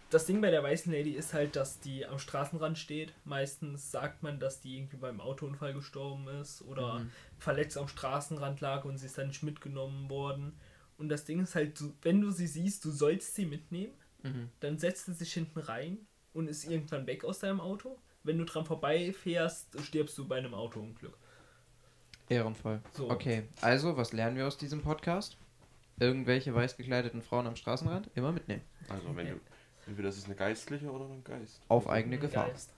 Das 0.09 0.25
Ding 0.25 0.41
bei 0.41 0.49
der 0.51 0.63
weißen 0.63 0.91
Lady 0.91 1.11
ist 1.11 1.33
halt, 1.33 1.55
dass 1.55 1.79
die 1.79 2.05
am 2.05 2.19
Straßenrand 2.19 2.77
steht. 2.77 3.13
Meistens 3.25 3.91
sagt 3.91 4.23
man, 4.23 4.39
dass 4.39 4.59
die 4.61 4.77
irgendwie 4.77 4.97
beim 4.97 5.21
Autounfall 5.21 5.73
gestorben 5.73 6.27
ist 6.27 6.61
oder 6.63 6.99
Mhm. 6.99 7.11
verletzt 7.37 7.77
am 7.77 7.87
Straßenrand 7.87 8.61
lag 8.61 8.85
und 8.85 8.97
sie 8.97 9.05
ist 9.05 9.17
dann 9.17 9.27
nicht 9.27 9.43
mitgenommen 9.43 10.09
worden. 10.09 10.53
Und 10.97 11.09
das 11.09 11.25
Ding 11.25 11.39
ist 11.41 11.55
halt, 11.55 11.79
du, 11.79 11.93
wenn 12.01 12.21
du 12.21 12.31
sie 12.31 12.47
siehst, 12.47 12.83
du 12.85 12.91
sollst 12.91 13.35
sie 13.35 13.45
mitnehmen, 13.45 13.93
Mhm. 14.23 14.49
dann 14.59 14.77
setzt 14.77 15.05
sie 15.05 15.13
sich 15.13 15.31
hinten 15.33 15.59
rein 15.59 15.97
und 16.33 16.47
ist 16.49 16.65
irgendwann 16.65 17.07
weg 17.07 17.23
aus 17.23 17.39
deinem 17.39 17.61
Auto. 17.61 17.97
Wenn 18.23 18.37
du 18.37 18.43
dran 18.45 18.65
vorbeifährst, 18.65 19.79
stirbst 19.81 20.17
du 20.17 20.27
bei 20.27 20.37
einem 20.37 20.53
Autounglück. 20.53 21.17
Ehrenvoll. 22.27 22.81
So. 22.93 23.09
Okay, 23.09 23.43
also, 23.61 23.95
was 23.97 24.11
lernen 24.13 24.35
wir 24.37 24.45
aus 24.45 24.57
diesem 24.57 24.81
Podcast? 24.81 25.37
Irgendwelche 25.99 26.53
weiß 26.53 26.77
gekleideten 26.77 27.21
Frauen 27.21 27.47
am 27.47 27.55
Straßenrand 27.55 28.09
immer 28.15 28.31
mitnehmen. 28.31 28.61
Also 28.89 29.15
wenn 29.15 29.27
du. 29.27 29.39
Entweder 29.89 30.09
das 30.09 30.17
ist 30.17 30.25
eine 30.25 30.35
Geistliche 30.35 30.91
oder 30.91 31.05
ein 31.05 31.23
Geist. 31.23 31.61
Auf 31.67 31.89
eigene 31.89 32.19
Gefahr. 32.19 32.47
Geist. 32.47 32.69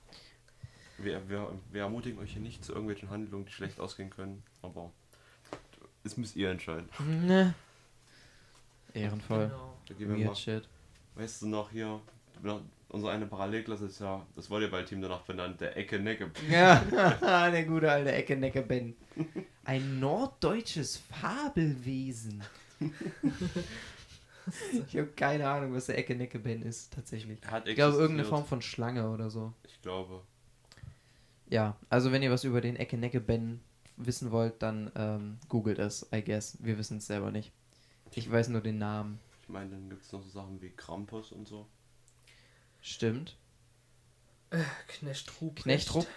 Wir, 0.97 1.27
wir, 1.29 1.51
wir 1.69 1.81
ermutigen 1.81 2.17
euch 2.19 2.31
hier 2.31 2.41
nicht 2.41 2.63
zu 2.63 2.71
irgendwelchen 2.71 3.09
Handlungen, 3.09 3.45
die 3.45 3.51
schlecht 3.51 3.81
ausgehen 3.81 4.09
können, 4.09 4.43
aber 4.61 4.91
das 6.03 6.15
müsst 6.15 6.37
ihr 6.37 6.49
entscheiden. 6.49 6.87
Ne. 7.27 7.53
Ehrenvoll. 8.93 9.47
Genau. 9.47 9.73
Da 9.87 9.93
gehen 9.93 10.15
wir 10.15 10.25
mal. 10.25 10.35
Shit. 10.35 10.67
Weißt 11.15 11.41
du 11.41 11.47
noch 11.47 11.69
hier, 11.69 11.99
unsere 12.87 13.11
eine 13.11 13.25
Parallelklasse 13.25 13.87
ist 13.87 13.99
ja 13.99 14.25
das 14.33 14.49
Volleyballteam 14.49 15.01
danach 15.01 15.21
benannt, 15.21 15.59
der 15.59 15.75
Ecke 15.75 15.99
Necke. 15.99 16.31
Ja, 16.49 16.79
der 17.51 17.65
gute 17.65 17.91
alte 17.91 18.13
Ecke-Necke 18.13 18.61
Ben. 18.61 18.95
Ein 19.65 19.99
norddeutsches 19.99 20.95
Fabelwesen. 20.97 22.41
ich 24.87 24.97
habe 24.97 25.07
keine 25.07 25.49
Ahnung, 25.49 25.73
was 25.73 25.85
der 25.87 25.97
Ecke-Necke 25.97 26.39
Ben 26.39 26.61
ist, 26.61 26.93
tatsächlich. 26.93 27.39
Er 27.43 27.51
hat 27.51 27.67
Ich 27.67 27.75
glaube, 27.75 27.97
irgendeine. 27.97 28.27
Form 28.27 28.45
von 28.45 28.61
Schlange 28.61 29.09
oder 29.09 29.29
so. 29.29 29.53
Ich 29.67 29.81
glaube. 29.81 30.21
Ja, 31.49 31.75
also 31.89 32.11
wenn 32.11 32.23
ihr 32.23 32.31
was 32.31 32.43
über 32.43 32.61
den 32.61 32.75
Ecke-Necke 32.75 33.19
Ben 33.19 33.61
wissen 33.97 34.31
wollt, 34.31 34.61
dann 34.61 34.91
ähm, 34.95 35.37
googelt 35.49 35.79
es, 35.79 36.07
I 36.13 36.23
guess. 36.23 36.57
Wir 36.61 36.77
wissen 36.77 36.97
es 36.97 37.07
selber 37.07 37.31
nicht. 37.31 37.51
Ich 38.13 38.29
weiß 38.29 38.49
nur 38.49 38.61
den 38.61 38.77
Namen. 38.77 39.19
Ich 39.43 39.49
meine, 39.49 39.69
dann 39.71 39.89
gibt 39.89 40.03
es 40.03 40.11
noch 40.11 40.21
so 40.23 40.29
Sachen 40.29 40.61
wie 40.61 40.69
Krampus 40.69 41.31
und 41.31 41.47
so. 41.47 41.67
Stimmt. 42.81 43.37
Knecht 44.87 45.41
Ruprecht. 45.41 45.63
Knecht 45.63 46.07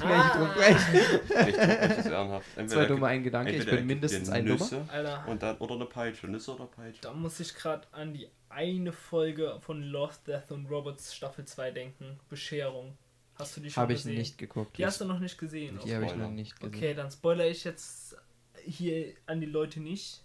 Rupp. 0.00 0.10
Ah. 0.10 0.30
Knecht 0.30 0.50
Ruprecht. 0.50 1.30
Echt, 1.30 1.58
das 1.58 1.98
ist 1.98 2.06
ehrenhaft. 2.06 2.46
Zwei 2.66 2.84
dumme 2.86 3.06
ein 3.06 3.22
Gedanke, 3.22 3.52
ich 3.52 3.66
bin 3.66 3.86
mindestens 3.86 4.28
ein 4.28 4.44
Nummer. 4.44 4.58
Nüsse 4.58 4.84
Alter, 4.88 5.24
Und 5.28 5.42
dann, 5.42 5.56
oder 5.58 5.74
eine 5.74 5.86
Peitsche. 5.86 6.28
Nüsse 6.28 6.54
oder 6.54 6.66
Peitsche. 6.66 7.00
da 7.02 7.12
muss 7.12 7.40
ich 7.40 7.54
gerade 7.54 7.86
an 7.92 8.14
die 8.14 8.28
eine 8.48 8.92
Folge 8.92 9.58
von 9.60 9.82
Lost, 9.82 10.26
Death 10.26 10.50
und 10.50 10.66
Robots 10.66 11.14
Staffel 11.14 11.44
2 11.44 11.70
denken. 11.72 12.18
Bescherung. 12.28 12.96
Hast 13.34 13.56
du 13.56 13.60
die 13.60 13.70
schon 13.70 13.82
Habe 13.82 13.92
ich 13.92 13.98
gesehen? 14.04 14.18
nicht 14.18 14.38
geguckt. 14.38 14.78
Die 14.78 14.86
hast 14.86 15.00
du 15.00 15.04
noch 15.04 15.18
nicht 15.18 15.36
gesehen. 15.38 15.78
Die 15.84 15.94
habe 15.94 16.06
ich 16.06 16.14
noch 16.16 16.30
nicht 16.30 16.58
gesehen. 16.58 16.74
Okay, 16.74 16.94
dann 16.94 17.10
spoilere 17.10 17.48
ich 17.48 17.64
jetzt 17.64 18.16
hier 18.64 19.12
an 19.26 19.40
die 19.40 19.46
Leute 19.46 19.80
nicht. 19.80 20.22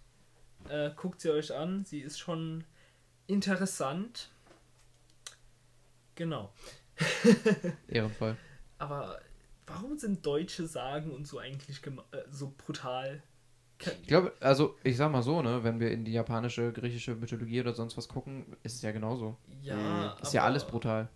Äh, 0.68 0.90
guckt 0.96 1.20
sie 1.20 1.30
euch 1.30 1.54
an. 1.54 1.84
Sie 1.84 2.00
ist 2.00 2.18
schon 2.18 2.64
interessant. 3.26 4.30
Genau. 6.14 6.52
Ehrenvoll. 7.88 8.36
Aber 8.78 9.20
warum 9.66 9.98
sind 9.98 10.24
deutsche 10.26 10.66
Sagen 10.66 11.10
und 11.10 11.26
so 11.26 11.38
eigentlich 11.38 11.84
äh, 11.86 11.90
so 12.30 12.52
brutal? 12.56 13.22
Ich 14.02 14.06
glaube, 14.06 14.32
also 14.40 14.76
ich 14.84 14.96
sag 14.96 15.10
mal 15.10 15.22
so, 15.22 15.42
ne, 15.42 15.64
wenn 15.64 15.80
wir 15.80 15.90
in 15.90 16.04
die 16.04 16.12
japanische, 16.12 16.72
griechische 16.72 17.16
Mythologie 17.16 17.60
oder 17.60 17.72
sonst 17.74 17.96
was 17.96 18.08
gucken, 18.08 18.46
ist 18.62 18.76
es 18.76 18.82
ja 18.82 18.92
genauso. 18.92 19.36
Ja, 19.62 20.16
Ist 20.22 20.34
ja 20.34 20.44
alles 20.44 20.64
brutal. 20.64 21.08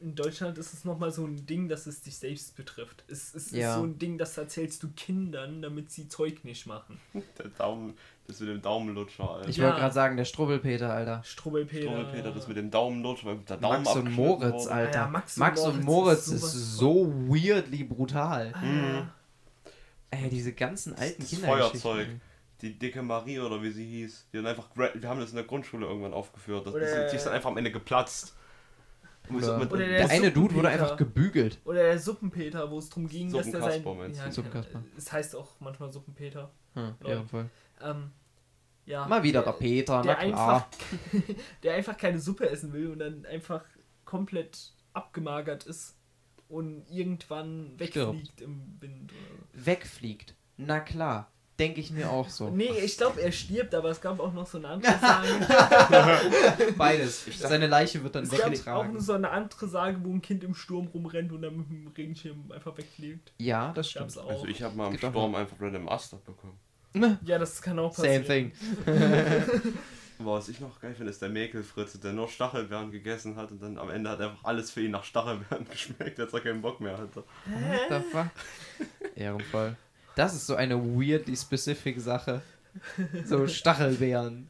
In 0.00 0.14
Deutschland 0.14 0.58
ist 0.58 0.74
es 0.74 0.84
nochmal 0.84 1.10
so 1.12 1.24
ein 1.26 1.46
Ding, 1.46 1.68
dass 1.68 1.86
es 1.86 2.02
dich 2.02 2.16
selbst 2.16 2.56
betrifft. 2.56 3.04
Es, 3.08 3.34
es 3.34 3.50
Ja. 3.52 3.70
ist 3.70 3.80
so 3.80 3.86
ein 3.86 3.98
Ding, 3.98 4.18
das 4.18 4.36
erzählst 4.36 4.82
du 4.82 4.90
Kindern, 4.90 5.62
damit 5.62 5.90
sie 5.90 6.08
Zeug 6.08 6.44
nicht 6.44 6.66
machen. 6.66 7.00
Der 7.38 7.48
Daumen, 7.48 7.94
das 8.26 8.40
mit 8.40 8.48
dem 8.48 8.62
Daumenlutscher, 8.62 9.28
Alter. 9.30 9.48
Ich 9.48 9.56
Ja. 9.58 9.64
wollte 9.66 9.80
gerade 9.80 9.94
sagen, 9.94 10.16
der 10.16 10.24
Strubbelpeter, 10.24 10.92
Alter. 10.92 11.22
Strubbelpeter. 11.24 11.82
Struwwelpeter, 11.90 12.32
das 12.32 12.48
mit 12.48 12.56
dem 12.56 12.70
Daumenlutscher, 12.70 13.26
weil 13.26 13.36
der 13.38 13.56
Daumen 13.58 13.82
Max 13.82 13.96
und 13.96 14.10
Moritz. 14.12 14.66
Alter. 14.66 14.98
Ja, 15.00 15.06
Max 15.08 15.36
Max, 15.36 15.60
und 15.60 15.74
und 15.74 15.84
Moritz 15.84 16.26
Moritz 16.28 16.42
ist 16.42 16.54
ist 16.54 16.76
so 16.76 17.06
weirdly 17.28 17.84
brutal. 17.84 18.52
Ah, 18.54 19.10
Ey, 20.10 20.28
diese 20.30 20.52
ganzen 20.52 20.94
alten 20.94 21.20
Das 21.22 21.30
Kinder. 21.30 21.48
Feuerzeug. 21.48 22.06
Die 22.62 22.78
dicke 22.78 23.02
Marie 23.02 23.40
oder 23.40 23.60
wie 23.62 23.70
sie 23.70 23.84
hieß, 23.84 24.28
die 24.32 24.36
dann 24.38 24.46
einfach, 24.46 24.68
wir 24.74 25.08
haben 25.08 25.20
das 25.20 25.30
in 25.30 25.36
der 25.36 25.44
Grundschule 25.44 25.86
irgendwann 25.86 26.14
aufgeführt, 26.14 26.66
das, 26.66 26.74
Oder- 26.74 27.08
die 27.10 27.16
ist 27.16 27.26
dann 27.26 27.34
einfach 27.34 27.50
am 27.50 27.58
Ende 27.58 27.72
geplatzt. 27.72 28.34
Und 29.28 29.36
Oder, 29.36 29.58
mit- 29.58 29.72
Oder 29.72 29.86
der, 29.86 30.06
der 30.06 30.10
eine 30.10 30.30
Dude 30.30 30.54
wurde 30.54 30.68
einfach 30.68 30.96
gebügelt. 30.96 31.58
Oder 31.64 31.82
der 31.82 31.98
Suppenpeter, 31.98 32.70
wo 32.70 32.78
es 32.78 32.88
darum 32.90 33.08
ging, 33.08 33.32
dass 33.32 33.50
der 33.50 33.60
sein... 33.60 33.82
Ja, 34.14 34.30
Suppenkasper. 34.30 34.82
Es 34.96 35.10
heißt 35.12 35.34
auch 35.34 35.48
manchmal 35.60 35.90
Suppenpeter. 35.90 36.50
Hm, 36.74 36.94
Lol. 37.00 37.10
ehrenvoll. 37.10 37.46
Ähm, 37.82 38.10
ja. 38.86 39.06
Mal 39.06 39.22
wieder 39.22 39.42
der 39.42 39.52
der, 39.52 39.58
Peter, 39.58 40.02
na 40.04 40.14
der 40.14 40.16
klar. 40.16 40.66
einfach, 40.70 41.24
der 41.62 41.74
einfach 41.74 41.96
keine 41.96 42.18
Suppe 42.18 42.48
essen 42.50 42.72
will 42.72 42.90
und 42.90 42.98
dann 42.98 43.24
einfach 43.26 43.64
komplett 44.04 44.72
abgemagert 44.92 45.64
ist 45.64 45.96
und 46.48 46.84
irgendwann 46.90 47.78
wegfliegt 47.78 48.40
im 48.42 48.76
Wind. 48.80 49.12
Oder 49.12 49.66
Wegfliegt. 49.66 50.34
Na 50.56 50.80
klar. 50.80 51.30
Denke 51.58 51.80
ich 51.80 51.92
mir 51.92 52.10
auch 52.10 52.28
so. 52.28 52.50
Nee, 52.50 52.68
ich 52.82 52.96
glaube, 52.96 53.22
er 53.22 53.30
stirbt, 53.30 53.76
aber 53.76 53.88
es 53.90 54.00
gab 54.00 54.18
auch 54.18 54.32
noch 54.32 54.44
so 54.46 54.58
eine 54.58 54.68
andere 54.70 54.92
Sage. 55.00 56.72
Beides. 56.76 57.26
Seine 57.38 57.68
Leiche 57.68 58.02
wird 58.02 58.16
dann 58.16 58.24
es 58.24 58.30
gab 58.30 58.40
auch 58.40 58.46
weggetragen. 58.46 59.00
so 59.00 59.12
eine 59.12 59.30
andere 59.30 59.68
Sage, 59.68 59.98
wo 60.02 60.10
ein 60.12 60.20
Kind 60.20 60.42
im 60.42 60.56
Sturm 60.56 60.88
rumrennt 60.88 61.30
und 61.30 61.42
dann 61.42 61.56
mit 61.56 61.68
dem 61.70 61.86
Regenschirm 61.96 62.50
einfach 62.50 62.76
wegfliegt. 62.76 63.32
Ja, 63.38 63.72
das 63.72 63.94
Gab's 63.94 64.14
stimmt. 64.14 64.26
auch. 64.26 64.30
Also 64.30 64.46
ich 64.46 64.62
habe 64.62 64.74
mal 64.76 64.90
im 64.90 64.98
Sturm 64.98 65.34
einfach 65.36 65.56
random 65.60 65.88
Ast 65.88 66.12
abbekommen. 66.14 66.56
Ja, 67.24 67.38
das 67.38 67.60
kann 67.60 67.78
auch 67.78 67.94
Same 67.94 68.20
passieren. 68.20 68.52
thing. 68.52 68.52
Aber 70.18 70.34
was 70.34 70.48
ich 70.48 70.60
noch 70.60 70.80
geil 70.80 70.94
finde, 70.94 71.10
ist 71.10 71.20
der 71.20 71.28
Mäkelfritze, 71.28 71.98
der 71.98 72.12
nur 72.12 72.28
Stachelbeeren 72.28 72.92
gegessen 72.92 73.34
hat 73.36 73.50
und 73.50 73.60
dann 73.60 73.76
am 73.78 73.90
Ende 73.90 74.10
hat 74.10 74.20
einfach 74.20 74.44
alles 74.44 74.70
für 74.70 74.80
ihn 74.80 74.92
nach 74.92 75.02
Stachelbeeren 75.04 75.68
geschmeckt, 75.70 76.20
als 76.20 76.32
er 76.32 76.40
keinen 76.40 76.62
Bock 76.62 76.80
mehr 76.80 76.96
hatte. 76.96 77.24
What 77.46 77.80
the 77.90 78.10
fuck? 78.10 78.28
Ehrenvoll. 79.16 79.76
Das 80.14 80.34
ist 80.34 80.46
so 80.46 80.54
eine 80.54 80.80
weirdly 80.80 81.36
specific 81.36 82.00
Sache. 82.00 82.42
So 83.24 83.46
Stachelbeeren. 83.48 84.48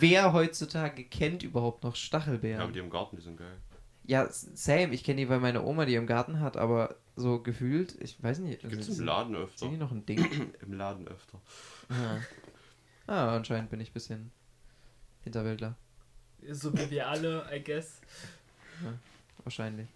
Wer 0.00 0.32
heutzutage 0.32 1.04
kennt 1.04 1.42
überhaupt 1.44 1.84
noch 1.84 1.90
Ja, 1.90 1.94
aber 1.94 1.96
Stachelbeeren? 1.96 2.72
die 2.72 2.78
im 2.80 2.90
Garten, 2.90 3.16
die 3.16 3.22
sind 3.22 3.36
geil. 3.38 3.56
Ja, 4.06 4.26
same. 4.30 4.92
Ich 4.94 5.04
kenne 5.04 5.20
die, 5.22 5.28
weil 5.28 5.40
meine 5.40 5.62
Oma 5.62 5.84
die 5.86 5.94
im 5.94 6.06
Garten 6.06 6.40
hat, 6.40 6.56
aber 6.56 6.96
so 7.16 7.38
gefühlt, 7.40 7.94
ich 8.00 8.20
weiß 8.22 8.40
nicht. 8.40 8.60
Gibt 8.62 8.82
es 8.82 8.88
im 8.98 9.04
Laden 9.06 9.36
öfter. 9.36 9.58
sind 9.60 9.70
die 9.72 9.76
noch 9.78 9.92
ein 9.92 10.04
Ding? 10.04 10.52
Im 10.60 10.72
Laden 10.72 11.06
öfter. 11.06 11.40
Ah. 11.88 12.20
ah, 13.06 13.36
anscheinend 13.36 13.70
bin 13.70 13.80
ich 13.80 13.90
ein 13.90 13.94
bisschen 13.94 14.30
Hinterwäldler. 15.22 15.76
So 16.50 16.72
wie 16.76 16.90
wir 16.90 17.08
alle, 17.08 17.46
I 17.52 17.62
guess. 17.62 18.00
Wahrscheinlich. 19.42 19.88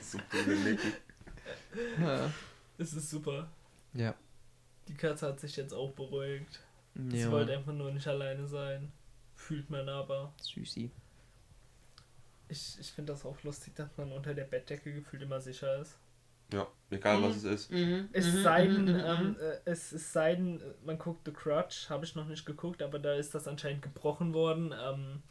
So 0.00 0.18
coole 0.30 0.56
Nicken. 0.58 0.92
Ja. 2.00 2.30
Es 2.78 2.92
ist 2.92 3.10
super. 3.10 3.48
Ja. 3.94 4.14
Die 4.88 4.94
Katze 4.94 5.28
hat 5.28 5.40
sich 5.40 5.56
jetzt 5.56 5.72
auch 5.72 5.92
beruhigt. 5.92 6.60
Sie 6.94 7.20
ja. 7.20 7.30
wollte 7.30 7.56
einfach 7.56 7.72
nur 7.72 7.90
nicht 7.90 8.06
alleine 8.06 8.46
sein. 8.46 8.92
Fühlt 9.34 9.70
man 9.70 9.88
aber. 9.88 10.32
Süßi. 10.40 10.90
Ich, 12.48 12.78
ich 12.78 12.92
finde 12.92 13.12
das 13.12 13.24
auch 13.24 13.42
lustig, 13.44 13.74
dass 13.74 13.88
man 13.96 14.12
unter 14.12 14.34
der 14.34 14.44
Bettdecke 14.44 14.92
gefühlt 14.92 15.22
immer 15.22 15.40
sicher 15.40 15.80
ist. 15.80 15.96
Ja, 16.52 16.66
egal 16.90 17.22
was 17.22 17.36
es 17.36 17.44
ist. 17.44 17.72
Es 18.12 18.42
sei 18.42 18.66
denn, 18.66 18.88
ähm, 18.88 19.36
äh, 19.40 19.56
es, 19.70 19.92
es 19.92 20.12
sei 20.12 20.34
denn, 20.34 20.60
man 20.84 20.98
guckt 20.98 21.22
The 21.24 21.32
Crutch, 21.32 21.88
habe 21.88 22.04
ich 22.04 22.14
noch 22.14 22.26
nicht 22.26 22.44
geguckt, 22.44 22.82
aber 22.82 22.98
da 22.98 23.14
ist 23.14 23.34
das 23.34 23.48
anscheinend 23.48 23.82
gebrochen 23.82 24.34
worden. 24.34 24.74
Ähm, 24.78 25.22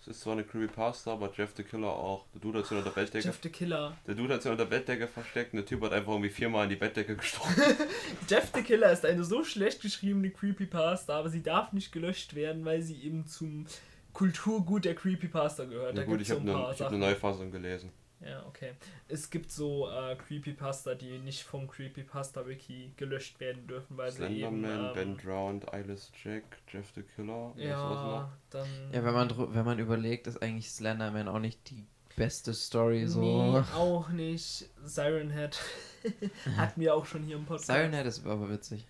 Es 0.00 0.08
ist 0.08 0.20
zwar 0.20 0.34
eine 0.34 0.44
Creepypasta, 0.44 1.12
aber 1.12 1.30
Jeff 1.36 1.52
the 1.56 1.62
Killer 1.62 1.88
auch. 1.88 2.26
Der 2.34 2.40
Dude 2.40 2.58
hat 2.58 2.66
sich 2.66 2.76
unter 2.76 2.90
der 2.90 3.00
Bettdecke, 3.02 3.26
Jeff 3.26 3.38
the 3.42 3.48
Killer. 3.50 3.96
der 4.06 4.14
Dude 4.14 4.34
hat 4.34 4.42
sich 4.42 4.50
unter 4.50 4.64
der 4.64 4.70
Bettdecke 4.76 5.06
versteckt 5.08 5.52
und 5.52 5.58
der 5.58 5.66
Typ 5.66 5.82
hat 5.82 5.92
einfach 5.92 6.12
irgendwie 6.12 6.30
viermal 6.30 6.64
in 6.64 6.70
die 6.70 6.76
Bettdecke 6.76 7.16
gestochen. 7.16 7.54
Jeff 8.28 8.50
the 8.54 8.62
Killer 8.62 8.92
ist 8.92 9.04
eine 9.04 9.24
so 9.24 9.44
schlecht 9.44 9.80
geschriebene 9.82 10.30
Creepypasta, 10.30 11.18
aber 11.18 11.28
sie 11.28 11.42
darf 11.42 11.72
nicht 11.72 11.92
gelöscht 11.92 12.34
werden, 12.34 12.64
weil 12.64 12.80
sie 12.82 13.02
eben 13.02 13.26
zum 13.26 13.66
Kulturgut 14.12 14.84
der 14.84 14.94
Creepypasta 14.94 15.64
gehört. 15.64 15.94
Na 15.94 16.00
da 16.02 16.06
gut, 16.06 16.18
gibt's 16.18 16.30
ich 16.32 16.38
habe 16.38 16.50
eine, 16.50 16.72
ich 16.72 16.80
hab 16.80 16.88
eine 16.88 16.98
Neufassung 16.98 17.50
gelesen. 17.50 17.90
Ja, 18.24 18.46
okay. 18.46 18.72
Es 19.08 19.28
gibt 19.28 19.50
so 19.50 19.88
äh, 19.90 20.16
Creepypasta, 20.16 20.94
die 20.94 21.18
nicht 21.18 21.42
vom 21.42 21.68
Creepypasta-Wiki 21.68 22.92
gelöscht 22.96 23.38
werden 23.40 23.66
dürfen, 23.66 23.96
weil 23.96 24.10
sie 24.10 24.22
eben... 24.24 24.60
Slenderman, 24.60 24.86
ähm, 24.86 24.92
Ben 24.94 25.16
Drowned, 25.18 25.72
Eyeless 25.72 26.10
Jack, 26.22 26.44
Jeff 26.68 26.90
the 26.94 27.02
Killer. 27.02 27.52
Ja, 27.56 28.32
dann... 28.50 28.68
Ja, 28.92 29.04
wenn 29.04 29.14
man, 29.14 29.54
wenn 29.54 29.64
man 29.64 29.78
überlegt, 29.78 30.26
ist 30.26 30.42
eigentlich 30.42 30.70
Slenderman 30.70 31.28
auch 31.28 31.38
nicht 31.38 31.70
die 31.70 31.84
beste 32.16 32.54
Story 32.54 33.06
so. 33.06 33.20
Nee, 33.20 33.58
auch 33.74 34.08
nicht. 34.08 34.70
Siren 34.84 35.30
Head 35.30 35.58
hatten 36.56 36.80
wir 36.80 36.94
auch 36.94 37.06
schon 37.06 37.24
hier 37.24 37.36
im 37.36 37.44
Podcast. 37.44 37.66
Siren 37.66 37.92
Head 37.92 38.06
ist 38.06 38.24
aber 38.24 38.48
witzig. 38.48 38.86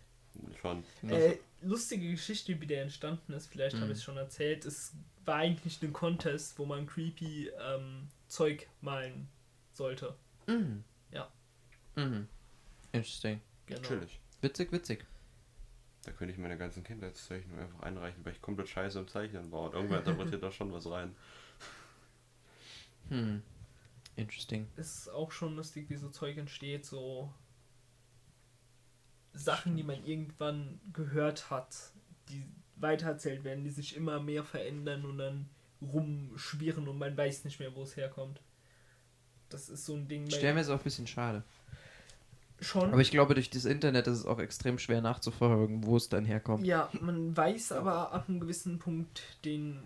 Schon. 0.61 0.85
Äh, 1.09 1.39
lustige 1.63 2.11
Geschichte, 2.11 2.61
wie 2.61 2.67
der 2.67 2.83
entstanden 2.83 3.33
ist, 3.33 3.47
vielleicht 3.47 3.77
habe 3.77 3.87
Mhm. 3.87 3.93
ich 3.93 3.99
es 3.99 4.05
schon 4.05 4.17
erzählt. 4.17 4.65
Es 4.65 4.93
war 5.25 5.37
eigentlich 5.37 5.81
ein 5.83 5.93
Contest, 5.93 6.59
wo 6.59 6.67
man 6.67 6.87
creepy 6.87 7.51
ähm, 7.61 8.09
Zeug 8.35 8.69
malen 8.81 9.29
sollte. 9.73 10.17
Mhm. 10.49 10.83
Ja. 11.13 11.33
Mhm. 11.95 12.27
Interesting. 12.91 13.41
Genau. 13.67 13.81
Natürlich. 13.81 14.21
Witzig, 14.41 14.73
witzig. 14.73 15.07
Da 16.03 16.11
könnte 16.11 16.33
ich 16.33 16.39
meine 16.39 16.59
ganzen 16.59 16.83
Kindheitszeichnungen 16.83 17.63
einfach 17.63 17.81
einreichen, 17.81 18.25
weil 18.25 18.33
ich 18.33 18.43
komplett 18.43 18.69
scheiße 18.69 18.99
im 18.99 19.09
Zeichnen 19.09 19.53
war. 19.53 19.63
Und 19.63 19.75
irgendwer 19.75 19.99
interpretiert 20.05 20.43
da 20.43 20.51
schon 20.51 20.73
was 20.73 20.91
rein. 20.91 21.15
Hm. 23.09 23.43
Interesting. 24.17 24.69
Ist 24.77 25.09
auch 25.09 25.31
schon 25.31 25.55
lustig, 25.55 25.89
wie 25.89 25.97
so 25.97 26.09
Zeug 26.09 26.37
entsteht, 26.37 26.85
so 26.85 27.33
Sachen, 29.33 29.77
die 29.77 29.83
man 29.85 30.05
irgendwann 30.05 30.81
gehört 30.93 31.51
hat, 31.51 31.93
die 32.29 32.45
weitererzählt 32.77 33.45
werden, 33.45 33.63
die 33.63 33.71
sich 33.71 33.95
immer 33.95 34.21
mehr 34.21 34.45
verändern 34.45 35.05
und 35.05 35.19
dann 35.19 35.49
rumschwirren 35.93 36.89
und 36.89 36.99
man 36.99 37.17
weiß 37.17 37.45
nicht 37.45 37.61
mehr, 37.61 37.75
wo 37.75 37.83
es 37.83 37.97
herkommt. 37.97 38.41
Das 39.49 39.69
ist 39.69 39.85
so 39.87 39.95
ein 39.95 40.09
Ding. 40.09 40.27
Ich 40.27 40.35
stelle 40.37 40.55
mir 40.55 40.61
es 40.61 40.69
auch 40.69 40.79
ein 40.79 40.85
bisschen 40.85 41.07
schade. 41.07 41.45
schon. 42.61 42.91
Aber 42.93 43.01
ich 43.01 43.11
glaube, 43.11 43.35
durch 43.35 43.51
das 43.51 43.65
Internet 43.67 44.07
ist 44.07 44.19
es 44.21 44.27
auch 44.27 44.39
extrem 44.39 44.79
schwer 44.79 45.01
nachzuverfolgen, 45.01 45.85
wo 45.85 45.97
es 45.97 46.09
dann 46.09 46.25
herkommt. 46.25 46.65
Ja, 46.67 46.89
man 47.01 47.37
weiß 47.37 47.73
aber 47.73 48.13
ab 48.13 48.29
einem 48.29 48.41
gewissen 48.41 48.79
Punkt 48.79 49.23
den 49.45 49.79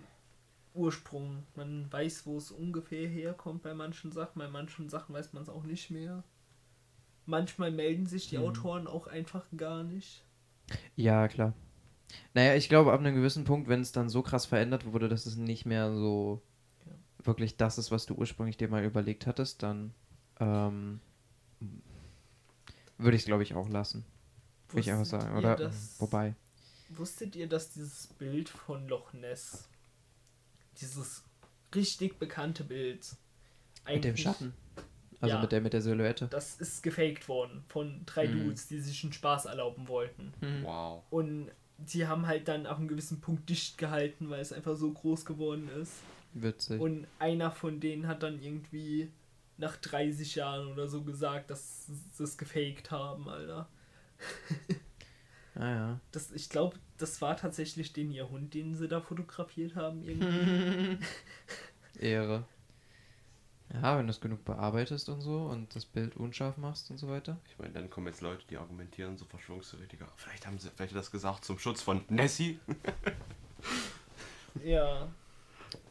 Ursprung. 0.75 1.43
Man 1.57 1.93
weiß, 1.93 2.25
wo 2.27 2.39
es 2.39 2.51
ungefähr 2.51 3.09
herkommt 3.09 3.63
bei 3.63 3.75
manchen 3.75 4.13
Sachen. 4.13 4.39
Bei 4.39 4.49
manchen 4.49 4.89
Sachen 4.89 5.15
weiß 5.15 5.33
man 5.33 5.43
es 5.43 5.49
auch 5.49 5.65
nicht 5.65 5.91
mehr. 5.91 6.23
Manchmal 7.27 7.71
melden 7.73 8.07
sich 8.07 8.29
die 8.29 8.39
Mhm. 8.39 8.45
Autoren 8.45 8.87
auch 8.87 9.07
einfach 9.07 9.45
gar 9.57 9.83
nicht. 9.83 10.23
Ja, 10.97 11.29
klar. 11.29 11.53
Naja, 12.35 12.55
ich 12.55 12.69
glaube, 12.69 12.93
ab 12.93 13.01
einem 13.01 13.15
gewissen 13.15 13.45
Punkt, 13.45 13.69
wenn 13.69 13.81
es 13.81 13.93
dann 13.93 14.09
so 14.09 14.23
krass 14.23 14.47
verändert 14.47 14.85
wurde, 14.93 15.09
dass 15.09 15.27
es 15.27 15.37
nicht 15.37 15.67
mehr 15.67 15.93
so 15.95 16.43
Ja. 16.87 16.93
wirklich 17.27 17.57
das 17.57 17.79
ist, 17.79 17.91
was 17.91 18.07
du 18.07 18.15
ursprünglich 18.15 18.57
dir 18.57 18.69
mal 18.69 18.85
überlegt 18.85 19.27
hattest, 19.27 19.63
dann 19.63 19.93
ähm, 20.41 21.01
würde 22.99 23.17
ich 23.17 23.23
es, 23.23 23.27
glaube 23.27 23.43
ich, 23.43 23.55
auch 23.55 23.69
lassen. 23.69 24.05
Würde 24.69 24.81
ich 24.81 24.91
einfach 24.91 25.01
Wusstet 25.03 25.21
sagen. 25.23 25.35
ihr, 25.35 25.39
Oder 25.39 25.57
dass- 25.57 26.01
wobei. 26.01 26.35
Wusstet 26.91 27.37
ihr, 27.37 27.49
dass 27.49 27.71
dieses 27.71 28.07
Bild 28.07 28.49
von 28.49 28.89
Loch 28.89 29.13
Ness, 29.13 29.69
dieses 30.81 31.23
richtig 31.75 32.19
bekannte 32.19 32.65
Bild, 32.65 33.15
Mit 33.87 34.05
dem 34.05 34.11
eigentlich- 34.11 34.23
Schatten. 34.23 34.55
Also 35.21 35.35
Ja. 35.35 35.41
mit 35.43 35.51
der 35.51 35.61
mit 35.61 35.73
der 35.73 35.83
Silhouette. 35.83 36.29
Das 36.29 36.55
ist 36.61 36.83
gefaked 36.83 37.29
worden 37.29 37.65
von 37.69 38.03
drei 38.07 38.29
Mhm. 38.29 38.45
Dudes, 38.45 38.69
die 38.69 38.79
sich 38.81 39.03
einen 39.03 39.13
Spaß 39.13 39.47
erlauben 39.47 39.89
wollten. 39.89 40.33
Hm. 40.41 40.63
Wow. 40.63 41.03
Und 41.11 41.51
die 41.79 42.07
haben 42.07 42.27
halt 42.27 42.49
dann 42.49 42.67
auf 42.67 42.79
einem 42.79 42.89
gewissen 42.89 43.21
Punkt 43.21 43.49
dicht 43.49 43.79
gehalten, 43.79 44.29
weil 44.31 44.41
es 44.41 44.53
einfach 44.53 44.77
so 44.77 44.93
groß 44.93 45.25
geworden 45.25 45.69
ist. 45.81 45.95
Witzig. 46.35 46.81
Und 46.81 47.07
einer 47.19 47.51
von 47.51 47.81
denen 47.81 48.07
hat 48.07 48.23
dann 48.23 48.43
irgendwie 48.43 49.11
nach 49.57 49.77
30 49.77 50.35
Jahren 50.35 50.69
oder 50.69 50.89
so 50.89 51.03
gesagt, 51.03 51.51
dass 51.51 51.87
sie 52.13 52.23
es 52.23 52.37
gefaked 52.37 52.91
haben, 52.91 53.29
Alter. 53.29 53.69
ah 55.55 55.71
ja. 55.71 56.01
Das, 56.13 56.31
ich 56.33 56.49
glaube, 56.49 56.77
das 56.97 57.21
war 57.23 57.37
tatsächlich 57.37 57.93
den 57.93 58.11
ihr 58.11 58.29
Hund, 58.29 58.55
den 58.55 58.75
sie 58.75 58.89
da 58.89 59.01
fotografiert 59.01 59.75
haben. 59.75 60.03
Irgendwie. 60.05 60.99
Ehre. 61.99 62.45
Ja, 63.75 63.99
wenn 63.99 64.07
du 64.07 64.11
es 64.11 64.21
genug 64.21 64.45
bearbeitest 64.45 65.09
und 65.09 65.21
so 65.21 65.43
und 65.43 65.75
das 65.75 65.85
Bild 65.85 66.17
unscharf 66.17 66.57
machst 66.57 66.91
und 66.91 66.97
so 66.97 67.09
weiter. 67.09 67.39
Ich 67.51 67.59
meine, 67.59 67.73
dann 67.73 67.91
kommen 67.91 68.07
jetzt 68.07 68.23
Leute, 68.23 68.43
die 68.49 68.57
argumentieren, 68.57 69.19
so 69.19 69.27
Verschwörungstheoretiker. 69.27 70.09
Vielleicht 70.17 70.47
haben 70.47 70.59
sie 70.59 70.71
vielleicht 70.71 70.95
das 70.95 71.11
gesagt 71.11 71.45
zum 71.45 71.59
Schutz 71.59 71.83
von 71.83 72.03
Nessie. 72.09 72.59
ja. 74.65 75.09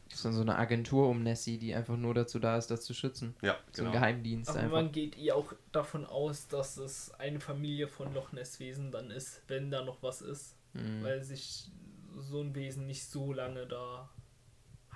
Das 0.09 0.19
ist 0.19 0.25
dann 0.25 0.33
so 0.33 0.41
eine 0.41 0.57
Agentur 0.57 1.09
um 1.09 1.21
Nessie, 1.21 1.59
die 1.59 1.75
einfach 1.75 1.97
nur 1.97 2.15
dazu 2.15 2.39
da 2.39 2.57
ist, 2.57 2.71
das 2.71 2.81
zu 2.81 2.95
schützen. 2.95 3.35
Ja, 3.41 3.57
So 3.71 3.83
ein 3.83 3.85
genau. 3.85 3.91
Geheimdienst 3.91 4.49
Aber 4.49 4.59
einfach. 4.59 4.71
man 4.71 4.91
geht 4.91 5.15
eh 5.17 5.31
auch 5.31 5.53
davon 5.71 6.05
aus, 6.07 6.47
dass 6.47 6.77
es 6.77 7.11
eine 7.19 7.39
Familie 7.39 7.87
von 7.87 8.11
Loch 8.15 8.31
Ness 8.31 8.59
Wesen 8.59 8.91
dann 8.91 9.11
ist, 9.11 9.43
wenn 9.47 9.69
da 9.69 9.83
noch 9.83 10.01
was 10.01 10.21
ist. 10.21 10.55
Mhm. 10.73 11.03
Weil 11.03 11.23
sich 11.23 11.69
so 12.17 12.41
ein 12.41 12.55
Wesen 12.55 12.87
nicht 12.87 13.05
so 13.05 13.31
lange 13.31 13.67
da 13.67 14.09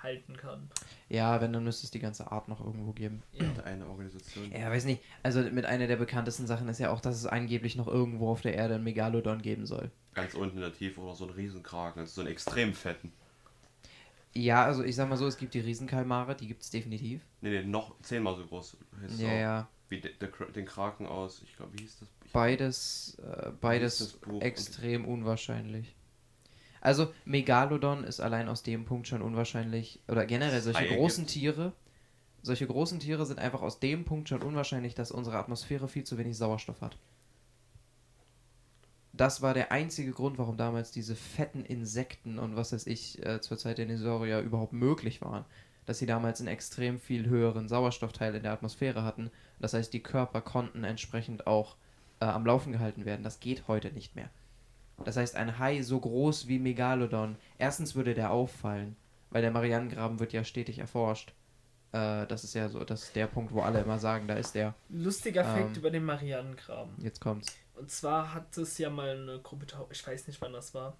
halten 0.02 0.36
kann. 0.36 0.68
Ja, 1.08 1.40
wenn, 1.40 1.52
dann 1.52 1.64
müsste 1.64 1.84
es 1.84 1.90
die 1.90 1.98
ganze 2.00 2.30
Art 2.32 2.48
noch 2.48 2.60
irgendwo 2.64 2.92
geben. 2.92 3.22
Ja. 3.32 3.62
Eine 3.64 3.86
Organisation. 3.86 4.50
Ja, 4.52 4.70
weiß 4.70 4.84
nicht. 4.84 5.02
Also 5.22 5.40
mit 5.42 5.64
einer 5.66 5.86
der 5.86 5.96
bekanntesten 5.96 6.46
Sachen 6.46 6.68
ist 6.68 6.78
ja 6.80 6.90
auch, 6.90 7.00
dass 7.00 7.16
es 7.16 7.26
angeblich 7.26 7.76
noch 7.76 7.88
irgendwo 7.88 8.30
auf 8.30 8.40
der 8.40 8.54
Erde 8.54 8.74
einen 8.76 8.84
Megalodon 8.84 9.42
geben 9.42 9.66
soll. 9.66 9.90
Ganz 10.14 10.34
unten 10.34 10.56
in 10.56 10.62
der 10.62 10.72
Tiefe 10.74 11.00
oder 11.00 11.14
so 11.14 11.24
ein 11.24 11.30
Riesenkraken, 11.30 12.00
also 12.00 12.12
so 12.12 12.20
einen 12.22 12.30
extrem 12.30 12.74
fetten. 12.74 13.12
Ja, 14.34 14.64
also 14.64 14.82
ich 14.82 14.96
sag 14.96 15.08
mal 15.10 15.16
so, 15.16 15.26
es 15.26 15.36
gibt 15.36 15.52
die 15.54 15.60
Riesenkalmare, 15.60 16.34
die 16.34 16.46
gibt 16.46 16.62
es 16.62 16.70
definitiv. 16.70 17.20
Nee, 17.42 17.50
nee, 17.50 17.62
noch 17.64 17.94
zehnmal 18.00 18.34
so 18.36 18.46
groß. 18.46 18.76
Ja, 19.18 19.28
auch. 19.28 19.32
ja. 19.32 19.68
Wie 19.90 20.00
de, 20.00 20.10
der, 20.18 20.32
Kra- 20.32 20.50
den 20.50 20.64
Kraken 20.64 21.06
aus, 21.06 21.42
ich 21.44 21.54
glaube, 21.54 21.74
wie 21.74 21.82
hieß 21.82 21.98
das? 22.00 22.08
Ich, 22.24 22.32
Beides, 22.32 23.18
äh, 23.22 23.50
beides 23.60 23.98
das 23.98 24.18
extrem 24.40 25.04
unwahrscheinlich. 25.04 25.94
Also 26.82 27.14
Megalodon 27.24 28.02
ist 28.02 28.20
allein 28.20 28.48
aus 28.48 28.64
dem 28.64 28.84
Punkt 28.84 29.06
schon 29.06 29.22
unwahrscheinlich, 29.22 30.00
oder 30.08 30.26
generell 30.26 30.60
solche 30.60 30.80
Haie 30.80 30.96
großen 30.96 31.28
Tiere, 31.28 31.72
solche 32.42 32.66
großen 32.66 32.98
Tiere 32.98 33.24
sind 33.24 33.38
einfach 33.38 33.62
aus 33.62 33.78
dem 33.78 34.04
Punkt 34.04 34.28
schon 34.28 34.42
unwahrscheinlich, 34.42 34.96
dass 34.96 35.12
unsere 35.12 35.38
Atmosphäre 35.38 35.86
viel 35.86 36.02
zu 36.02 36.18
wenig 36.18 36.36
Sauerstoff 36.36 36.80
hat. 36.80 36.98
Das 39.12 39.42
war 39.42 39.54
der 39.54 39.70
einzige 39.70 40.10
Grund, 40.10 40.38
warum 40.38 40.56
damals 40.56 40.90
diese 40.90 41.14
fetten 41.14 41.64
Insekten 41.64 42.40
und 42.40 42.56
was 42.56 42.72
weiß 42.72 42.88
ich 42.88 43.24
äh, 43.24 43.40
zur 43.40 43.58
Zeit 43.58 43.78
der 43.78 43.86
Dinosaurier 43.86 44.40
überhaupt 44.40 44.72
möglich 44.72 45.22
waren. 45.22 45.44
Dass 45.86 46.00
sie 46.00 46.06
damals 46.06 46.40
einen 46.40 46.48
extrem 46.48 46.98
viel 46.98 47.26
höheren 47.26 47.68
Sauerstoffteil 47.68 48.34
in 48.34 48.42
der 48.42 48.52
Atmosphäre 48.52 49.04
hatten. 49.04 49.30
Das 49.60 49.74
heißt, 49.74 49.92
die 49.92 50.02
Körper 50.02 50.40
konnten 50.40 50.82
entsprechend 50.82 51.46
auch 51.46 51.76
äh, 52.18 52.24
am 52.24 52.44
Laufen 52.44 52.72
gehalten 52.72 53.04
werden. 53.04 53.22
Das 53.22 53.38
geht 53.38 53.68
heute 53.68 53.92
nicht 53.92 54.16
mehr. 54.16 54.30
Das 55.04 55.16
heißt, 55.16 55.34
ein 55.36 55.58
Hai 55.58 55.82
so 55.82 55.98
groß 56.00 56.46
wie 56.48 56.58
Megalodon, 56.58 57.36
erstens 57.58 57.94
würde 57.94 58.14
der 58.14 58.30
auffallen, 58.30 58.96
weil 59.30 59.42
der 59.42 59.50
Marianengraben 59.50 60.20
wird 60.20 60.32
ja 60.32 60.44
stetig 60.44 60.78
erforscht. 60.78 61.32
Äh, 61.92 62.26
das 62.26 62.44
ist 62.44 62.54
ja 62.54 62.68
so, 62.68 62.84
das 62.84 63.04
ist 63.04 63.16
der 63.16 63.26
Punkt, 63.26 63.52
wo 63.52 63.60
alle 63.62 63.80
immer 63.80 63.98
sagen, 63.98 64.28
da 64.28 64.34
ist 64.34 64.54
der. 64.54 64.74
Lustiger 64.88 65.44
Fakt 65.44 65.70
Ähm. 65.72 65.74
über 65.76 65.90
den 65.90 66.04
Marianengraben. 66.04 66.94
Jetzt 67.02 67.20
kommt's. 67.20 67.54
Und 67.74 67.90
zwar 67.90 68.32
hat 68.34 68.56
es 68.56 68.78
ja 68.78 68.90
mal 68.90 69.10
eine 69.10 69.40
Gruppe 69.40 69.66
Taucher, 69.66 69.90
ich 69.90 70.06
weiß 70.06 70.26
nicht 70.28 70.40
wann 70.40 70.52
das 70.52 70.72
war. 70.74 70.96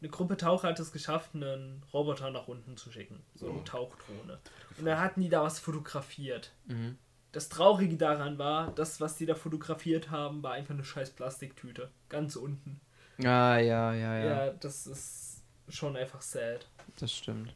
Eine 0.00 0.10
Gruppe 0.10 0.36
Taucher 0.36 0.68
hat 0.68 0.78
es 0.78 0.92
geschafft, 0.92 1.30
einen 1.34 1.82
Roboter 1.92 2.30
nach 2.30 2.48
unten 2.48 2.76
zu 2.76 2.92
schicken. 2.92 3.22
So 3.34 3.48
eine 3.48 3.58
Oh. 3.58 3.62
Tauchdrohne. 3.62 4.38
Und 4.78 4.84
da 4.84 5.00
hatten 5.00 5.22
die 5.22 5.30
da 5.30 5.42
was 5.42 5.58
fotografiert. 5.58 6.52
Mhm. 6.66 6.98
Das 7.32 7.48
Traurige 7.48 7.96
daran 7.96 8.38
war, 8.38 8.70
das, 8.72 9.00
was 9.00 9.16
die 9.16 9.26
da 9.26 9.34
fotografiert 9.34 10.10
haben, 10.10 10.42
war 10.42 10.52
einfach 10.52 10.74
eine 10.74 10.84
scheiß 10.84 11.10
Plastiktüte. 11.10 11.90
Ganz 12.10 12.36
unten. 12.36 12.80
Ah, 13.24 13.58
ja, 13.58 13.94
ja, 13.94 14.18
ja, 14.18 14.42
Ja, 14.46 14.50
das 14.50 14.86
ist 14.86 15.42
schon 15.68 15.96
einfach 15.96 16.22
sad. 16.22 16.66
Das 16.98 17.12
stimmt. 17.12 17.54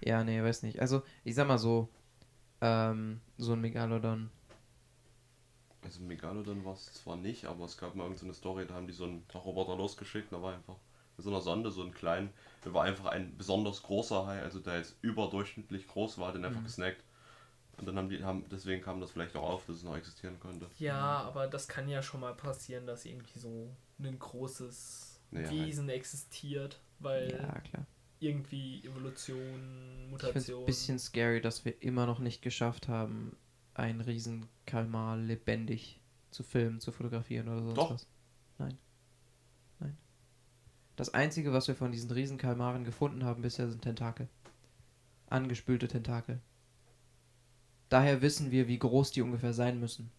Ja, 0.00 0.24
nee, 0.24 0.42
weiß 0.42 0.62
nicht. 0.62 0.80
Also, 0.80 1.02
ich 1.24 1.34
sag 1.34 1.48
mal 1.48 1.58
so, 1.58 1.88
ähm, 2.60 3.20
so 3.38 3.54
ein 3.54 3.60
Megalodon. 3.60 4.30
Also 5.82 6.00
Megalodon 6.00 6.64
war 6.64 6.74
es 6.74 6.92
zwar 6.94 7.16
nicht, 7.16 7.44
aber 7.44 7.64
es 7.66 7.76
gab 7.78 7.94
mal 7.94 8.04
irgendeine 8.04 8.32
so 8.32 8.38
Story, 8.38 8.66
da 8.66 8.74
haben 8.74 8.86
die 8.88 8.92
so 8.92 9.04
einen 9.04 9.24
Roboter 9.34 9.76
losgeschickt, 9.76 10.32
da 10.32 10.40
war 10.42 10.54
einfach 10.54 10.76
mit 11.16 11.24
so 11.24 11.30
einer 11.30 11.40
Sonde, 11.42 11.70
so 11.70 11.82
ein 11.82 11.92
kleinen, 11.92 12.30
da 12.62 12.72
war 12.74 12.84
einfach 12.84 13.06
ein 13.06 13.36
besonders 13.36 13.82
großer 13.82 14.26
Hai, 14.26 14.42
also 14.42 14.58
der 14.60 14.78
jetzt 14.78 14.96
überdurchschnittlich 15.02 15.86
groß 15.86 16.18
war, 16.18 16.32
den 16.32 16.44
einfach 16.44 16.60
Mhm. 16.60 16.64
gesnackt. 16.64 17.02
Und 17.78 17.86
dann 17.86 17.96
haben 17.98 18.08
die, 18.08 18.24
haben, 18.24 18.44
deswegen 18.50 18.82
kam 18.82 19.00
das 19.00 19.10
vielleicht 19.12 19.36
auch 19.36 19.48
auf, 19.48 19.66
dass 19.66 19.76
es 19.76 19.82
noch 19.84 19.96
existieren 19.96 20.38
konnte. 20.40 20.66
Ja, 20.78 21.22
aber 21.22 21.46
das 21.46 21.68
kann 21.68 21.88
ja 21.88 22.02
schon 22.02 22.20
mal 22.20 22.34
passieren, 22.34 22.86
dass 22.86 23.04
irgendwie 23.04 23.38
so 23.38 23.70
ein 23.98 24.18
großes 24.18 25.20
Ja, 25.30 25.50
Wesen 25.50 25.88
existiert, 25.88 26.80
weil 26.98 27.30
Ja, 27.32 27.60
klar. 27.60 27.86
irgendwie 28.20 28.84
Evolution, 28.84 29.36
Ich 29.36 30.20
finde 30.20 30.38
es 30.38 30.48
Mutation. 30.48 30.60
ein 30.62 30.66
bisschen 30.66 30.98
scary, 30.98 31.40
dass 31.40 31.64
wir 31.64 31.80
immer 31.82 32.06
noch 32.06 32.18
nicht 32.20 32.42
geschafft 32.42 32.88
haben, 32.88 33.36
einen 33.74 34.00
Riesenkalmar 34.00 35.16
lebendig 35.16 36.00
zu 36.30 36.42
filmen, 36.42 36.80
zu 36.80 36.92
fotografieren 36.92 37.48
oder 37.48 37.62
sonst 37.62 37.76
Doch. 37.78 37.90
was. 37.92 38.06
Nein. 38.58 38.78
Nein. 39.80 39.96
Das 40.96 41.12
Einzige, 41.14 41.52
was 41.52 41.66
wir 41.68 41.74
von 41.74 41.90
diesen 41.92 42.10
Riesenkalmaren 42.10 42.84
gefunden 42.84 43.24
haben 43.24 43.42
bisher, 43.42 43.68
sind 43.68 43.82
Tentakel. 43.82 44.28
Angespülte 45.26 45.88
Tentakel. 45.88 46.40
Daher 47.88 48.22
wissen 48.22 48.50
wir, 48.50 48.68
wie 48.68 48.78
groß 48.78 49.10
die 49.12 49.22
ungefähr 49.22 49.52
sein 49.52 49.78
müssen. 49.80 50.10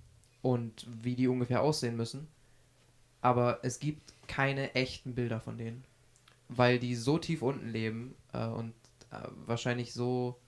Und 0.41 0.85
wie 1.03 1.15
die 1.15 1.27
ungefähr 1.27 1.61
aussehen 1.61 1.95
müssen. 1.95 2.27
Aber 3.25 3.59
es 3.63 3.79
gibt 3.79 4.13
keine 4.27 4.75
echten 4.75 5.15
Bilder 5.15 5.39
von 5.39 5.57
denen. 5.57 5.83
Weil 6.47 6.77
die 6.77 6.93
so 6.95 7.17
tief 7.17 7.41
unten 7.41 7.69
leben 7.69 8.13
äh, 8.33 8.45
und 8.45 8.73
äh, 9.11 9.17
wahrscheinlich 9.47 9.93
so 9.93 10.39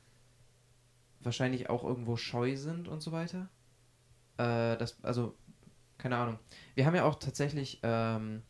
wahrscheinlich 1.21 1.71
auch 1.71 1.83
irgendwo 1.83 2.17
scheu 2.17 2.55
sind 2.55 2.87
und 2.87 3.01
so 3.01 3.11
weiter. 3.11 3.49
Äh, 4.37 4.77
das, 4.77 5.03
also, 5.03 5.33
keine 5.97 6.17
Ahnung. 6.17 6.37
Wir 6.75 6.85
haben 6.85 6.93
ja 6.93 7.03
auch 7.05 7.15
tatsächlich 7.15 7.79
ähm, 7.81 8.43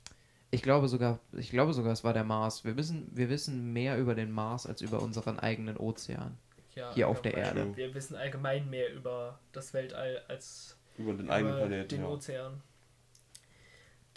Ich 0.52 0.62
glaube 0.62 0.90
sogar, 0.90 1.20
ich 1.32 1.50
glaube 1.50 1.72
sogar, 1.74 1.94
es 1.94 2.04
war 2.04 2.12
der 2.14 2.26
Mars. 2.26 2.66
Wir 2.66 2.76
wissen, 2.76 3.10
wir 3.14 3.30
wissen 3.30 3.72
mehr 3.72 3.98
über 3.98 4.14
den 4.14 4.32
Mars 4.32 4.66
als 4.68 4.82
über 4.82 5.02
unseren 5.02 5.40
eigenen 5.40 5.78
Ozean. 5.78 6.38
Ja, 6.76 6.94
Hier 6.94 7.08
auf 7.08 7.22
der. 7.22 7.34
Erde. 7.34 7.76
Wir 7.78 7.94
wissen 7.96 8.16
allgemein 8.16 8.70
mehr 8.70 8.94
über 8.94 9.40
das 9.54 9.74
Weltall 9.74 10.22
als 10.28 10.78
Über 10.98 11.14
den 11.14 11.30
eigenen 11.30 11.54
über 11.56 11.66
Planeten. 11.68 11.88
den 11.90 12.02
Ja. 12.02 12.08
Ozean. 12.10 12.62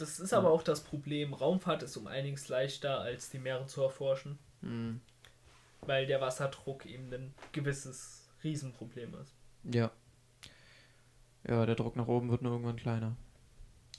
Das 0.00 0.18
ist 0.18 0.32
aber 0.32 0.50
auch 0.50 0.62
das 0.62 0.82
Problem. 0.82 1.34
Raumfahrt 1.34 1.82
ist 1.82 1.96
um 1.96 2.06
einiges 2.06 2.48
leichter, 2.48 3.00
als 3.00 3.30
die 3.30 3.38
Meere 3.38 3.66
zu 3.66 3.82
erforschen, 3.82 4.38
Hm. 4.62 5.00
weil 5.82 6.06
der 6.06 6.20
Wasserdruck 6.20 6.86
eben 6.86 7.12
ein 7.12 7.34
gewisses 7.52 8.28
Riesenproblem 8.42 9.14
ist. 9.16 9.34
Ja. 9.64 9.90
Ja, 11.46 11.64
der 11.66 11.74
Druck 11.74 11.96
nach 11.96 12.06
oben 12.08 12.30
wird 12.30 12.42
nur 12.42 12.52
irgendwann 12.52 12.76
kleiner. 12.76 13.16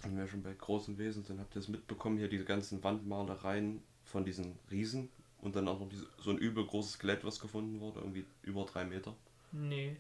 Wenn 0.04 0.18
wir 0.18 0.28
schon 0.28 0.42
bei 0.44 0.54
großen 0.54 0.98
Wesen 0.98 1.24
sind, 1.24 1.40
habt 1.40 1.56
ihr 1.56 1.60
es 1.60 1.68
mitbekommen, 1.68 2.18
hier 2.18 2.28
diese 2.30 2.46
ganzen 2.46 2.84
Wandmalereien 2.84 3.82
von 4.04 4.26
diesen 4.26 4.58
Riesen 4.72 5.10
und 5.40 5.56
dann 5.56 5.68
auch 5.68 5.80
noch 5.80 5.90
diese, 5.90 6.08
so 6.20 6.32
ein 6.32 6.38
übel 6.38 6.66
großes 6.66 6.94
Skelett, 6.94 7.24
was 7.24 7.40
gefunden 7.40 7.80
wurde, 7.80 8.00
irgendwie 8.00 8.26
über 8.42 8.66
drei 8.66 8.86
Meter. 8.86 9.16
Nee, 9.52 9.98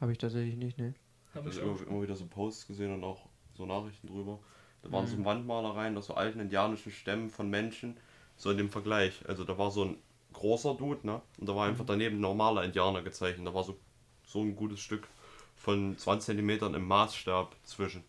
Habe 0.00 0.12
ich 0.12 0.18
tatsächlich 0.18 0.56
nicht, 0.56 0.78
ne? 0.78 0.94
habe 1.34 1.48
ich 1.48 1.58
auch. 1.60 1.62
immer, 1.80 1.86
immer 1.88 2.02
wieder 2.02 2.14
so 2.16 2.26
Posts 2.26 2.68
gesehen 2.68 2.92
und 2.94 3.02
auch 3.02 3.28
so 3.56 3.66
Nachrichten 3.66 4.06
drüber. 4.06 4.38
Da 4.84 4.92
waren 4.92 5.06
Mhm. 5.06 5.08
so 5.08 5.24
Wandmalereien 5.24 5.96
aus 5.98 6.06
so 6.06 6.14
alten 6.14 6.40
indianischen 6.40 6.92
Stämmen 6.92 7.30
von 7.30 7.50
Menschen, 7.50 7.96
so 8.36 8.50
in 8.50 8.58
dem 8.58 8.70
Vergleich. 8.70 9.22
Also 9.28 9.44
da 9.44 9.58
war 9.58 9.70
so 9.72 9.84
ein 9.86 9.96
großer 10.32 10.74
Dude, 10.74 11.06
ne? 11.06 11.22
Und 11.38 11.48
da 11.48 11.56
war 11.56 11.68
einfach 11.68 11.86
daneben 11.86 12.18
ein 12.18 12.20
normaler 12.20 12.64
Indianer 12.64 13.02
gezeichnet. 13.02 13.46
Da 13.46 13.54
war 13.54 13.64
so, 13.64 13.78
so 14.24 14.40
ein 14.42 14.56
gutes 14.56 14.80
Stück 14.80 15.08
von 15.56 15.96
20 15.98 16.26
Zentimetern 16.26 16.74
im 16.74 16.86
Maßstab 16.86 17.56
zwischen. 17.64 18.04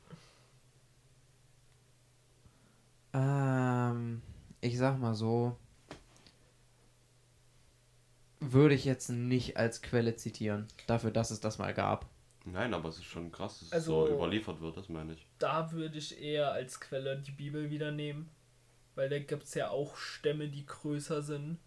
Ähm, 3.13 4.21
ich 4.61 4.78
sag 4.78 4.99
mal 4.99 5.15
so. 5.15 5.57
Würde 8.39 8.76
ich 8.76 8.86
jetzt 8.86 9.09
nicht 9.09 9.57
als 9.57 9.82
Quelle 9.82 10.15
zitieren, 10.15 10.67
dafür, 10.88 11.11
dass 11.11 11.32
es 11.32 11.41
das 11.41 11.57
mal 11.57 11.73
gab. 11.73 12.05
Nein, 12.46 12.74
aber 12.76 12.89
es 12.89 12.98
ist 12.98 13.06
schon 13.06 13.32
krass, 13.32 13.60
dass 13.60 13.68
es 13.70 13.74
Also- 13.74 14.08
so 14.08 14.14
überliefert 14.14 14.62
wird, 14.62 14.78
das 14.78 14.88
meine 14.89 15.14
ich. 15.14 15.28
Da 15.39 15.72
würde 15.72 15.98
ich 15.98 16.22
eher 16.22 16.52
als 16.52 16.80
Quelle 16.80 17.18
die 17.20 17.32
Bibel 17.32 17.70
wieder 17.72 17.91
nehmen, 17.91 18.30
weil 18.93 19.10
da 19.10 19.18
gibt 19.20 19.43
es 19.43 19.54
ja 19.56 19.70
auch 19.70 19.96
Stämme, 19.98 20.48
die 20.50 20.66
größer 20.66 21.22
sind. 21.24 21.58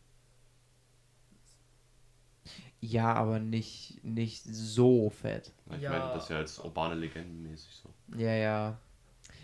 Ja, 2.80 3.12
aber 3.14 3.40
nicht, 3.40 3.98
nicht 4.04 4.44
so 4.44 5.10
fett. 5.10 5.52
Ich 5.74 5.82
Ja. 5.82 5.90
meine, 5.90 6.12
das 6.14 6.24
ist 6.24 6.30
ja 6.30 6.36
als 6.36 6.58
urbane 6.60 6.94
Legenden 6.94 7.42
mäßig 7.42 7.74
so. 7.74 7.92
Ja, 8.16 8.32
ja. 8.34 8.78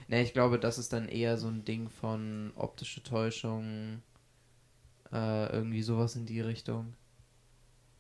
Ne, 0.06 0.22
ich 0.22 0.32
glaube, 0.32 0.60
das 0.60 0.78
ist 0.78 0.92
dann 0.92 1.08
eher 1.08 1.36
so 1.36 1.48
ein 1.48 1.64
Ding 1.64 1.88
von 1.88 2.52
optische 2.54 3.02
Täuschung, 3.02 4.02
äh, 5.12 5.46
irgendwie 5.52 5.82
sowas 5.82 6.14
in 6.14 6.26
die 6.26 6.40
Richtung. 6.40 6.94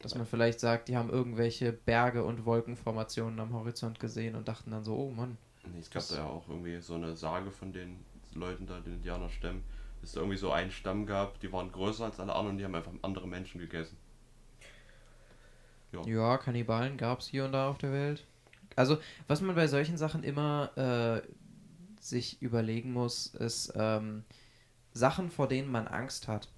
Dass 0.04 0.14
man 0.14 0.26
vielleicht 0.26 0.60
sagt, 0.60 0.88
die 0.88 0.98
haben 0.98 1.08
irgendwelche 1.08 1.72
Berge 1.72 2.24
und 2.24 2.44
Wolkenformationen 2.44 3.40
am 3.40 3.54
Horizont 3.54 3.98
gesehen 3.98 4.34
und 4.34 4.48
dachten 4.48 4.70
dann 4.70 4.84
so, 4.84 4.94
oh 4.94 5.10
Mann. 5.10 5.38
Nee, 5.72 5.80
es 5.80 5.90
gab 5.90 6.06
da 6.08 6.16
ja 6.16 6.26
auch 6.26 6.46
irgendwie 6.46 6.78
so 6.80 6.94
eine 6.94 7.16
Sage 7.16 7.50
von 7.50 7.72
den 7.72 8.04
Leuten 8.34 8.66
da, 8.66 8.80
den 8.80 8.96
Indianerstämmen, 8.96 9.62
dass 10.02 10.10
es 10.10 10.16
irgendwie 10.16 10.36
so 10.36 10.52
einen 10.52 10.70
Stamm 10.70 11.06
gab, 11.06 11.40
die 11.40 11.50
waren 11.50 11.72
größer 11.72 12.04
als 12.04 12.20
alle 12.20 12.34
anderen, 12.34 12.58
die 12.58 12.64
haben 12.64 12.74
einfach 12.74 12.92
andere 13.00 13.26
Menschen 13.26 13.58
gegessen. 13.58 13.96
Ja. 15.92 16.02
Ja, 16.06 16.36
Kannibalen 16.36 16.98
gab 16.98 17.20
es 17.20 17.28
hier 17.28 17.46
und 17.46 17.52
da 17.52 17.70
auf 17.70 17.78
der 17.78 17.92
Welt. 17.92 18.26
Also, 18.76 18.98
was 19.26 19.40
man 19.40 19.54
bei 19.54 19.68
solchen 19.68 19.96
Sachen 19.96 20.22
immer 20.22 20.70
äh, 20.76 21.22
sich 21.98 22.42
überlegen 22.42 22.92
muss, 22.92 23.28
ist 23.28 23.72
ähm, 23.74 24.24
Sachen, 24.92 25.30
vor 25.30 25.48
denen 25.48 25.72
man 25.72 25.88
Angst 25.88 26.28
hat. 26.28 26.48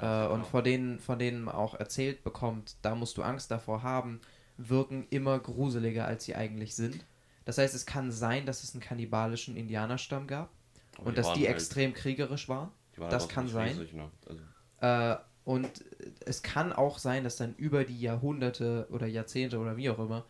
Ja, 0.00 0.26
äh, 0.26 0.28
und 0.32 0.46
vor 0.46 0.62
denen, 0.62 0.98
von 1.00 1.18
denen 1.18 1.42
man 1.42 1.54
auch 1.54 1.74
erzählt 1.74 2.22
bekommt, 2.24 2.76
da 2.82 2.94
musst 2.94 3.16
du 3.16 3.22
Angst 3.22 3.50
davor 3.50 3.82
haben, 3.82 4.20
wirken 4.56 5.06
immer 5.10 5.38
gruseliger, 5.38 6.06
als 6.06 6.24
sie 6.24 6.34
eigentlich 6.34 6.74
sind. 6.74 7.04
Das 7.44 7.58
heißt, 7.58 7.74
es 7.74 7.86
kann 7.86 8.10
sein, 8.10 8.46
dass 8.46 8.64
es 8.64 8.74
einen 8.74 8.82
kannibalischen 8.82 9.56
Indianerstamm 9.56 10.26
gab 10.26 10.50
Aber 10.98 11.06
und 11.08 11.18
dass 11.18 11.26
waren 11.28 11.38
die 11.38 11.46
halt- 11.46 11.56
extrem 11.56 11.94
kriegerisch 11.94 12.48
waren. 12.48 12.70
die 12.96 13.00
waren 13.00 13.10
das 13.10 13.28
kann 13.28 13.48
sein. 13.48 13.68
riesig, 13.68 13.92
ne? 13.94 14.10
Also, 14.26 14.42
Äh, 14.80 15.16
und 15.44 15.84
es 16.24 16.42
kann 16.42 16.72
auch 16.72 16.98
sein, 16.98 17.22
dass 17.22 17.36
dann 17.36 17.54
über 17.54 17.84
die 17.84 18.00
Jahrhunderte 18.00 18.88
oder 18.90 19.06
Jahrzehnte 19.06 19.58
oder 19.58 19.76
wie 19.76 19.88
auch 19.90 19.98
immer 20.00 20.24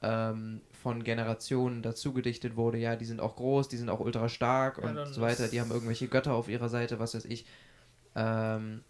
ähm, 0.00 0.62
von 0.72 1.04
Generationen 1.04 1.82
dazu 1.82 2.12
gedichtet 2.12 2.56
wurde, 2.56 2.78
ja, 2.78 2.96
die 2.96 3.04
sind 3.04 3.20
auch 3.20 3.36
groß, 3.36 3.68
die 3.68 3.76
sind 3.76 3.88
auch 3.90 4.00
ultra 4.00 4.28
stark 4.28 4.78
Ja, 4.78 4.84
und 4.84 5.06
so 5.14 5.20
weiter, 5.20 5.46
die 5.48 5.60
haben 5.60 5.70
irgendwelche 5.70 6.08
Götter 6.08 6.32
auf 6.34 6.48
ihrer 6.48 6.68
Seite, 6.70 6.98
was 6.98 7.14
weiß 7.14 7.26
ich. 7.26 7.46
Ähm, 8.16 8.82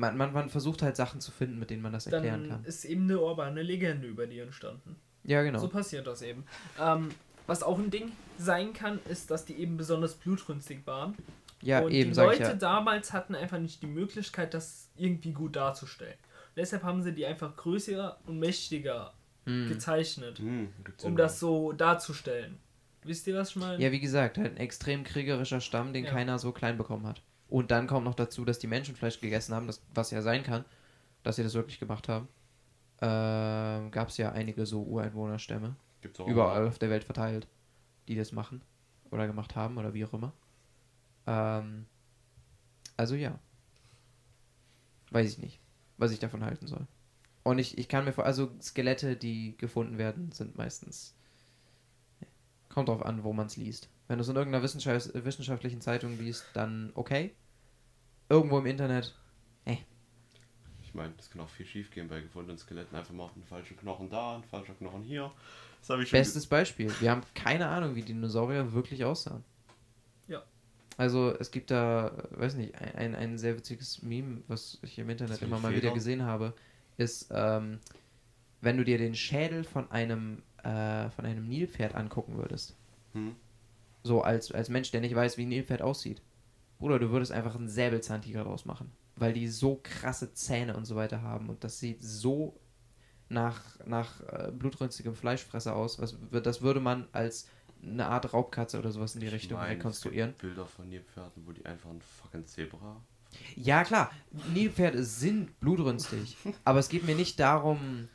man, 0.00 0.16
man, 0.16 0.32
man 0.32 0.48
versucht 0.48 0.82
halt 0.82 0.96
Sachen 0.96 1.20
zu 1.20 1.30
finden, 1.30 1.58
mit 1.58 1.70
denen 1.70 1.82
man 1.82 1.92
das 1.92 2.06
erklären 2.06 2.42
Dann 2.42 2.50
kann. 2.50 2.64
ist 2.64 2.84
eben 2.84 3.04
eine 3.04 3.20
urbane 3.20 3.62
Legende 3.62 4.08
über 4.08 4.26
die 4.26 4.38
entstanden. 4.40 4.96
Ja, 5.24 5.42
genau. 5.42 5.58
So 5.58 5.68
passiert 5.68 6.06
das 6.06 6.22
eben. 6.22 6.44
Ähm, 6.80 7.10
was 7.46 7.62
auch 7.62 7.78
ein 7.78 7.90
Ding 7.90 8.12
sein 8.38 8.72
kann, 8.72 8.98
ist, 9.08 9.30
dass 9.30 9.44
die 9.44 9.54
eben 9.54 9.76
besonders 9.76 10.14
blutrünstig 10.14 10.86
waren. 10.86 11.14
Ja, 11.62 11.80
und 11.80 11.92
eben, 11.92 12.12
die 12.12 12.16
Leute 12.18 12.42
ich 12.42 12.48
ja. 12.48 12.54
damals 12.54 13.12
hatten 13.12 13.34
einfach 13.34 13.58
nicht 13.58 13.82
die 13.82 13.86
Möglichkeit, 13.86 14.54
das 14.54 14.88
irgendwie 14.96 15.32
gut 15.32 15.56
darzustellen. 15.56 16.14
Und 16.14 16.56
deshalb 16.56 16.82
haben 16.82 17.02
sie 17.02 17.12
die 17.12 17.26
einfach 17.26 17.54
größer 17.56 18.18
und 18.26 18.38
mächtiger 18.38 19.12
Hm. 19.46 19.68
gezeichnet, 19.68 20.38
hm, 20.38 20.68
um 21.02 21.16
das 21.16 21.40
so 21.40 21.72
darzustellen. 21.72 22.58
Wisst 23.04 23.26
ihr, 23.26 23.34
was 23.34 23.50
ich 23.50 23.56
meine? 23.56 23.82
Ja, 23.82 23.90
wie 23.90 24.00
gesagt, 24.00 24.36
halt 24.36 24.52
ein 24.52 24.56
extrem 24.58 25.02
kriegerischer 25.04 25.60
Stamm, 25.60 25.92
den 25.94 26.04
Ja. 26.04 26.10
keiner 26.10 26.38
so 26.38 26.52
klein 26.52 26.76
bekommen 26.76 27.06
hat. 27.06 27.22
Und 27.50 27.72
dann 27.72 27.88
kommt 27.88 28.04
noch 28.04 28.14
dazu, 28.14 28.44
dass 28.44 28.60
die 28.60 28.68
Menschenfleisch 28.68 29.20
gegessen 29.20 29.54
haben, 29.54 29.66
das, 29.66 29.82
was 29.92 30.10
ja 30.12 30.22
sein 30.22 30.44
kann, 30.44 30.64
dass 31.24 31.36
sie 31.36 31.42
das 31.42 31.54
wirklich 31.54 31.80
gemacht 31.80 32.08
haben. 32.08 32.28
Ähm, 33.02 33.90
Gab 33.90 34.08
es 34.08 34.16
ja 34.18 34.32
einige 34.32 34.66
so 34.66 34.82
Ureinwohnerstämme, 34.82 35.74
Gibt's 36.00 36.20
auch 36.20 36.28
überall 36.28 36.66
auf 36.68 36.78
der 36.78 36.90
Welt 36.90 37.04
verteilt, 37.04 37.48
die 38.08 38.14
das 38.14 38.32
machen 38.32 38.62
oder 39.10 39.26
gemacht 39.26 39.56
haben 39.56 39.78
oder 39.78 39.94
wie 39.94 40.04
auch 40.04 40.12
immer. 40.12 40.32
Ähm, 41.26 41.86
also 42.96 43.16
ja. 43.16 43.38
Weiß 45.10 45.28
ich 45.32 45.38
nicht, 45.38 45.58
was 45.96 46.12
ich 46.12 46.20
davon 46.20 46.44
halten 46.44 46.68
soll. 46.68 46.86
Und 47.42 47.58
ich, 47.58 47.78
ich 47.78 47.88
kann 47.88 48.04
mir 48.04 48.12
vor, 48.12 48.26
also 48.26 48.50
Skelette, 48.60 49.16
die 49.16 49.56
gefunden 49.56 49.98
werden, 49.98 50.30
sind 50.30 50.56
meistens. 50.56 51.14
Kommt 52.68 52.88
drauf 52.88 53.04
an, 53.04 53.24
wo 53.24 53.32
man 53.32 53.46
es 53.46 53.56
liest. 53.56 53.88
Wenn 54.10 54.18
du 54.18 54.22
es 54.22 54.28
in 54.28 54.34
irgendeiner 54.34 54.64
Wissenschaft, 54.64 55.12
wissenschaftlichen 55.24 55.80
Zeitung 55.80 56.18
liest, 56.18 56.44
dann 56.52 56.90
okay. 56.96 57.32
Irgendwo 58.28 58.58
im 58.58 58.66
Internet, 58.66 59.14
Ich 60.82 60.94
meine, 60.94 61.12
das 61.16 61.30
kann 61.30 61.40
auch 61.42 61.48
viel 61.48 61.64
schief 61.64 61.92
gehen 61.92 62.08
bei 62.08 62.20
gefundenen 62.20 62.58
Skeletten. 62.58 62.96
Einfach 62.96 63.14
mal 63.14 63.30
einen 63.32 63.44
falschen 63.44 63.76
Knochen 63.76 64.10
da, 64.10 64.38
ein 64.38 64.42
falscher 64.42 64.74
Knochen 64.74 65.04
hier. 65.04 65.30
Das 65.78 65.90
habe 65.90 66.02
ich 66.02 66.08
schon. 66.08 66.18
bestes 66.18 66.44
Beispiel. 66.44 66.92
Wir 66.98 67.12
haben 67.12 67.22
keine 67.36 67.68
Ahnung, 67.68 67.94
wie 67.94 68.02
Dinosaurier 68.02 68.72
wirklich 68.72 69.04
aussahen. 69.04 69.44
Ja. 70.26 70.42
Also 70.96 71.32
es 71.38 71.52
gibt 71.52 71.70
da, 71.70 72.10
weiß 72.32 72.56
nicht, 72.56 72.74
ein, 72.74 73.14
ein, 73.14 73.38
sehr 73.38 73.56
witziges 73.56 74.02
Meme, 74.02 74.42
was 74.48 74.80
ich 74.82 74.98
im 74.98 75.08
Internet 75.08 75.40
immer 75.40 75.60
mal 75.60 75.70
wieder 75.70 75.82
Federn? 75.82 75.94
gesehen 75.94 76.22
habe, 76.24 76.52
ist, 76.96 77.28
ähm, 77.30 77.78
wenn 78.60 78.76
du 78.76 78.82
dir 78.84 78.98
den 78.98 79.14
Schädel 79.14 79.62
von 79.62 79.88
einem, 79.92 80.42
äh, 80.64 81.10
von 81.10 81.24
einem 81.26 81.48
Nilpferd 81.48 81.94
angucken 81.94 82.36
würdest. 82.38 82.74
Hm? 83.12 83.36
So 84.02 84.22
als, 84.22 84.50
als 84.52 84.68
Mensch, 84.68 84.90
der 84.90 85.00
nicht 85.00 85.14
weiß, 85.14 85.36
wie 85.36 85.42
ein 85.42 85.48
Nilpferd 85.48 85.82
aussieht. 85.82 86.22
Bruder, 86.78 86.98
du 86.98 87.10
würdest 87.10 87.32
einfach 87.32 87.54
einen 87.54 87.68
Säbelzahntiger 87.68 88.44
draus 88.44 88.64
machen. 88.64 88.90
Weil 89.16 89.32
die 89.34 89.48
so 89.48 89.80
krasse 89.82 90.32
Zähne 90.32 90.76
und 90.76 90.86
so 90.86 90.96
weiter 90.96 91.20
haben. 91.22 91.50
Und 91.50 91.62
das 91.62 91.78
sieht 91.78 92.02
so 92.02 92.58
nach, 93.28 93.62
nach 93.84 94.20
äh, 94.22 94.50
blutrünstigem 94.50 95.14
Fleischfresser 95.14 95.76
aus. 95.76 95.98
Was, 96.00 96.16
das 96.42 96.62
würde 96.62 96.80
man 96.80 97.06
als 97.12 97.48
eine 97.82 98.06
Art 98.06 98.32
Raubkatze 98.32 98.78
oder 98.78 98.90
sowas 98.90 99.14
in 99.14 99.20
die 99.20 99.26
Ich 99.26 99.32
Richtung 99.32 99.58
meine, 99.58 99.72
es 99.72 99.78
rekonstruieren. 99.78 100.30
gibt 100.30 100.42
Bilder 100.42 100.66
von 100.66 100.88
Nilpferden, 100.88 101.46
wo 101.46 101.52
die 101.52 101.64
einfach 101.64 101.90
ein 101.90 102.00
fucking 102.00 102.46
Zebra. 102.46 103.02
Ja, 103.56 103.84
klar. 103.84 104.10
Nilpferde 104.52 105.04
sind 105.04 105.58
blutrünstig. 105.60 106.36
aber 106.64 106.78
es 106.78 106.88
geht 106.88 107.04
mir 107.04 107.14
nicht 107.14 107.38
darum. 107.38 108.08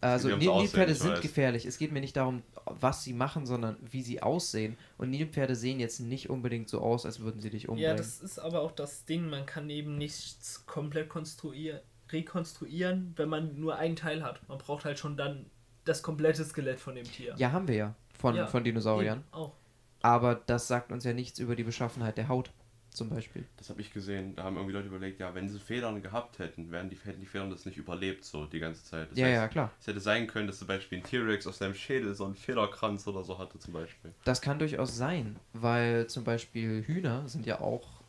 Also, 0.00 0.28
Nil 0.28 0.48
Aussehen, 0.48 0.58
Nilpferde 0.58 0.94
sind 0.94 1.12
weiß. 1.12 1.20
gefährlich. 1.20 1.66
Es 1.66 1.76
geht 1.78 1.90
mir 1.90 2.00
nicht 2.00 2.16
darum, 2.16 2.42
was 2.66 3.02
sie 3.02 3.12
machen, 3.12 3.46
sondern 3.46 3.76
wie 3.82 4.02
sie 4.02 4.22
aussehen. 4.22 4.76
Und 4.96 5.10
Nilpferde 5.10 5.56
sehen 5.56 5.80
jetzt 5.80 5.98
nicht 6.00 6.30
unbedingt 6.30 6.68
so 6.68 6.80
aus, 6.80 7.04
als 7.04 7.20
würden 7.20 7.40
sie 7.40 7.50
dich 7.50 7.68
umbringen. 7.68 7.90
Ja, 7.90 7.96
das 7.96 8.20
ist 8.20 8.38
aber 8.38 8.60
auch 8.60 8.72
das 8.72 9.04
Ding, 9.04 9.28
man 9.28 9.44
kann 9.44 9.68
eben 9.70 9.98
nichts 9.98 10.64
komplett 10.66 11.08
konstruieren, 11.08 11.80
rekonstruieren, 12.10 13.12
wenn 13.16 13.28
man 13.28 13.58
nur 13.58 13.76
einen 13.76 13.96
Teil 13.96 14.22
hat. 14.22 14.48
Man 14.48 14.58
braucht 14.58 14.84
halt 14.84 14.98
schon 14.98 15.16
dann 15.16 15.46
das 15.84 16.02
komplette 16.02 16.44
Skelett 16.44 16.78
von 16.78 16.94
dem 16.94 17.04
Tier. 17.04 17.34
Ja, 17.36 17.50
haben 17.50 17.66
wir 17.66 17.74
ja. 17.74 17.94
Von, 18.18 18.36
Ja, 18.36 18.46
von 18.46 18.62
Dinosauriern. 18.62 19.24
Auch. 19.32 19.54
Aber 20.00 20.36
das 20.36 20.68
sagt 20.68 20.92
uns 20.92 21.04
ja 21.04 21.12
nichts 21.12 21.38
über 21.38 21.56
die 21.56 21.64
Beschaffenheit 21.64 22.18
der 22.18 22.28
Haut, 22.28 22.52
zum 22.90 23.08
Beispiel. 23.10 23.44
Das 23.56 23.70
habe 23.70 23.80
ich 23.80 23.92
gesehen. 23.92 24.34
Da 24.34 24.44
haben 24.44 24.56
irgendwie 24.56 24.74
Leute 24.74 24.88
überlegt, 24.88 25.20
ja, 25.20 25.34
wenn 25.34 25.48
sie 25.48 25.58
Federn 25.58 26.02
gehabt 26.02 26.38
hätten, 26.38 26.70
wären 26.70 26.88
die, 26.90 26.96
hätten 27.04 27.20
die 27.20 27.26
Federn 27.26 27.50
das 27.50 27.64
nicht 27.66 27.76
überlebt, 27.76 28.24
so 28.24 28.46
die 28.46 28.58
ganze 28.58 28.82
Zeit. 28.84 29.10
Das 29.10 29.18
ja, 29.18 29.26
heißt, 29.26 29.34
ja, 29.36 29.48
klar. 29.48 29.70
Es 29.80 29.86
hätte 29.86 30.00
sein 30.00 30.26
können, 30.26 30.46
dass 30.46 30.58
zum 30.58 30.66
Beispiel 30.68 30.98
ein 30.98 31.04
T-Rex 31.04 31.46
auf 31.46 31.54
seinem 31.54 31.74
Schädel 31.74 32.14
so 32.14 32.24
einen 32.24 32.34
Federkranz 32.34 33.06
oder 33.06 33.22
so 33.24 33.38
hatte, 33.38 33.58
zum 33.58 33.72
Beispiel. 33.74 34.12
Das 34.24 34.40
kann 34.40 34.58
durchaus 34.58 34.96
sein, 34.96 35.36
weil 35.52 36.06
zum 36.08 36.24
Beispiel 36.24 36.82
Hühner 36.84 37.28
sind 37.28 37.46
ja 37.46 37.60
auch 37.60 38.00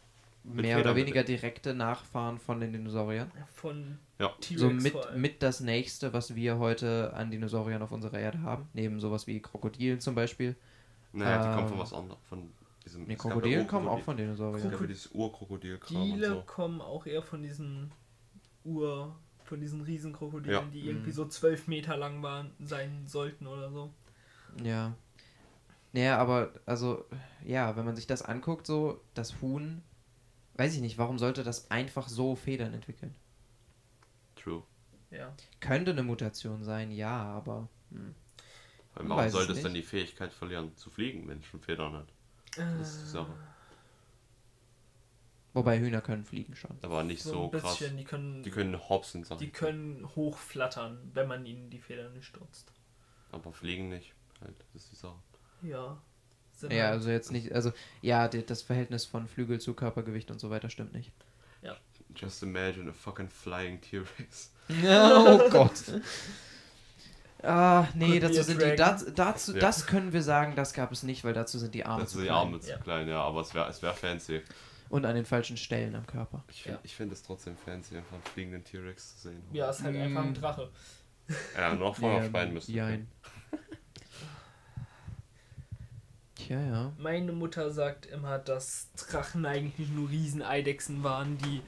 Mit 0.44 0.64
mehr 0.64 0.78
oder 0.80 0.94
Federn. 0.94 0.96
weniger 0.96 1.24
direkte 1.24 1.74
Nachfahren 1.74 2.40
von 2.40 2.60
den 2.60 2.72
Dinosauriern. 2.74 3.32
Von 3.54 4.00
Ja. 4.20 4.30
T-Rex 4.40 4.60
So 4.62 4.70
mit, 4.70 4.96
mit 5.16 5.44
das 5.44 5.60
nächste, 5.60 6.14
was 6.14 6.36
wir 6.36 6.58
heute 6.58 7.14
an 7.14 7.30
Dinosauriern 7.32 7.82
auf 7.82 7.92
unserer 7.92 8.20
Erde 8.20 8.42
haben. 8.42 8.68
Neben 8.74 9.00
sowas 9.00 9.28
wie 9.28 9.40
Krokodilen 9.42 10.00
zum 10.00 10.16
Beispiel. 10.16 10.56
Naja, 11.12 11.38
die 11.44 11.50
kommen 11.50 11.64
Ähm, 11.64 11.70
von 11.70 11.80
was 11.80 11.94
anderem. 11.94 12.20
Von 12.30 12.52
diesem. 12.86 13.04
Nee, 13.04 13.16
Krokodilen 13.16 13.68
kommen 13.68 13.88
auch 13.88 14.00
Urkrokodil- 14.00 14.04
von 14.04 14.18
Dinosauriern. 14.18 14.72
Ja 14.72 14.78
dieses 14.88 15.10
Diele 15.88 16.28
so. 16.30 16.42
kommen 16.46 16.82
auch 16.82 17.06
eher 17.06 17.22
von 17.24 17.42
diesen 17.44 17.92
Ur, 18.64 19.16
von 19.44 19.60
diesen 19.60 19.82
Riesenkrokodilen, 19.82 20.66
Ja. 20.66 20.72
die 20.72 20.86
irgendwie 20.88 21.10
Mhm. 21.10 21.16
so 21.16 21.26
zwölf 21.28 21.68
Meter 21.68 21.98
lang 21.98 22.22
waren, 22.22 22.52
sein 22.60 23.08
sollten 23.08 23.48
oder 23.48 23.72
so. 23.72 23.92
Ja. 24.64 24.94
Naja, 25.92 26.18
aber 26.18 26.54
also, 26.68 27.06
ja, 27.44 27.76
wenn 27.76 27.86
man 27.86 27.96
sich 27.96 28.06
das 28.06 28.22
anguckt, 28.22 28.68
so, 28.68 29.02
das 29.16 29.42
Huhn, 29.42 29.82
weiß 30.56 30.76
ich 30.76 30.82
nicht, 30.82 30.98
warum 31.00 31.18
sollte 31.18 31.44
das 31.44 31.72
einfach 31.72 32.08
so 32.08 32.36
Federn 32.36 32.74
entwickeln? 32.74 33.16
True. 34.36 34.64
Ja. 35.10 35.34
Könnte 35.60 35.92
eine 35.92 36.04
Mutation 36.04 36.64
sein, 36.64 36.92
ja, 36.92 37.24
aber. 37.24 37.68
Hm. 37.92 38.14
Warum 38.94 39.30
sollte 39.30 39.54
es 39.54 39.64
dann 39.64 39.74
die 39.74 39.82
Fähigkeit 39.82 40.34
verlieren, 40.34 40.76
zu 40.76 40.90
fliegen, 40.90 41.28
wenn 41.28 41.40
es 41.40 41.46
schon 41.46 41.62
Federn 41.62 41.94
hat? 41.94 42.08
Das 42.56 42.88
ist 42.96 43.02
die 43.04 43.10
Sache. 43.10 43.34
Wobei 45.54 45.80
Hühner 45.80 46.02
können 46.02 46.24
fliegen 46.26 46.56
schon. 46.56 46.78
Aber 46.84 47.04
nicht 47.04 47.24
so, 47.24 47.46
ein 47.46 47.52
krass. 47.60 47.78
bisschen, 47.80 47.98
die 47.98 48.04
können, 48.04 48.44
Die 48.44 48.52
können 48.52 48.78
hopsen, 48.90 49.24
sag 49.24 49.40
die 49.40 49.50
können 49.50 50.08
hochflattern, 50.16 51.10
wenn 51.14 51.28
man 51.28 51.46
ihnen 51.46 51.70
die 51.70 51.80
Federn 51.80 52.14
nicht 52.14 52.26
stürzt. 52.26 52.72
Aber 53.32 53.52
fliegen 53.52 53.90
nicht. 53.90 54.14
Halt, 54.42 54.56
das 54.74 54.84
ist 54.84 54.92
die 54.92 54.96
Sache. 54.96 55.20
Ja. 55.64 56.02
Sind 56.54 56.72
Ja, 56.72 56.86
halt- 56.86 56.94
also 56.94 57.10
jetzt 57.10 57.32
nicht, 57.32 57.52
also, 57.52 57.72
ja, 58.02 58.28
die, 58.28 58.46
das 58.46 58.62
Verhältnis 58.62 59.06
von 59.06 59.28
Flügel 59.28 59.60
zu 59.60 59.74
Körpergewicht 59.74 60.30
und 60.32 60.40
so 60.40 60.50
weiter 60.50 60.70
stimmt 60.70 60.94
nicht. 60.94 61.12
Just 62.16 62.42
imagine 62.42 62.90
a 62.90 62.94
fucking 62.94 63.30
flying 63.30 63.80
T-Rex. 63.82 64.52
oh 64.84 65.50
Gott. 65.52 65.84
Ah, 67.42 67.88
nee, 67.96 68.20
dazu 68.20 68.44
sind 68.44 68.62
die, 68.62 68.76
das, 68.76 69.06
dazu, 69.16 69.54
Ja. 69.54 69.60
das 69.60 69.86
können 69.88 70.12
wir 70.12 70.22
sagen, 70.24 70.56
das 70.56 70.74
gab 70.74 70.92
es 70.92 71.04
nicht, 71.04 71.24
weil 71.24 71.34
dazu 71.34 71.58
sind 71.58 71.74
die 71.74 71.86
Arme 71.86 72.02
Das 72.04 72.12
zu 72.12 72.18
sind 72.18 72.24
die 72.26 72.28
klein. 72.30 72.38
Arme 72.40 72.60
zu 72.60 72.70
Ja. 72.70 72.78
klein, 72.78 73.08
ja, 73.08 73.22
aber 73.24 73.42
es 73.42 73.54
wäre 73.54 73.70
es 73.70 73.82
wär 73.82 73.94
fancy. 73.94 74.42
Und 74.90 75.06
an 75.06 75.16
den 75.16 75.24
falschen 75.26 75.56
Stellen 75.56 75.96
am 75.96 76.06
Körper. 76.06 76.44
Ich 76.50 76.64
finde 76.64 76.78
Ja. 76.78 76.82
ich 76.84 76.96
find 76.96 77.12
es 77.14 77.22
trotzdem 77.24 77.56
fancy, 77.56 77.96
einfach 77.98 78.14
einen 78.14 78.24
fliegenden 78.24 78.64
T-Rex 78.64 79.16
zu 79.22 79.30
sehen. 79.30 79.42
ja, 79.54 79.70
ist 79.70 79.84
halt 79.84 79.96
Mm. 79.96 80.02
einfach 80.02 80.24
ein 80.24 80.34
Drache. 80.34 80.70
Ja, 81.56 81.76
noch 81.76 81.96
vorher 81.96 82.28
Schwein 82.30 82.54
müsste. 82.54 82.72
Jein. 82.72 83.08
Tja, 86.36 86.60
ja. 86.62 86.94
Meine 86.98 87.32
Mutter 87.34 87.70
sagt 87.72 88.06
immer, 88.08 88.40
dass 88.40 88.90
Drachen 88.96 89.46
eigentlich 89.46 89.90
nur 89.90 90.10
Rieseneidechsen 90.10 91.04
waren, 91.04 91.38
die 91.38 91.62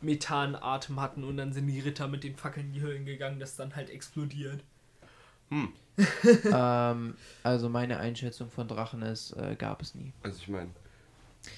Methanatem 0.00 1.00
hatten 1.00 1.24
und 1.24 1.36
dann 1.36 1.52
sind 1.52 1.66
die 1.66 1.80
Ritter 1.80 2.08
mit 2.08 2.22
den 2.24 2.36
Fackeln 2.36 2.66
in 2.66 2.72
die 2.74 2.80
Höhlen 2.80 3.04
gegangen, 3.06 3.40
das 3.40 3.56
dann 3.56 3.74
halt 3.74 3.88
explodiert. 3.90 4.62
Hm, 5.52 5.72
ähm, 6.52 7.14
also 7.42 7.68
meine 7.68 7.98
Einschätzung 7.98 8.50
von 8.50 8.66
Drachen 8.68 9.02
ist, 9.02 9.32
äh, 9.36 9.54
gab 9.58 9.82
es 9.82 9.94
nie. 9.94 10.12
also 10.22 10.38
ich 10.40 10.48
meine, 10.48 10.70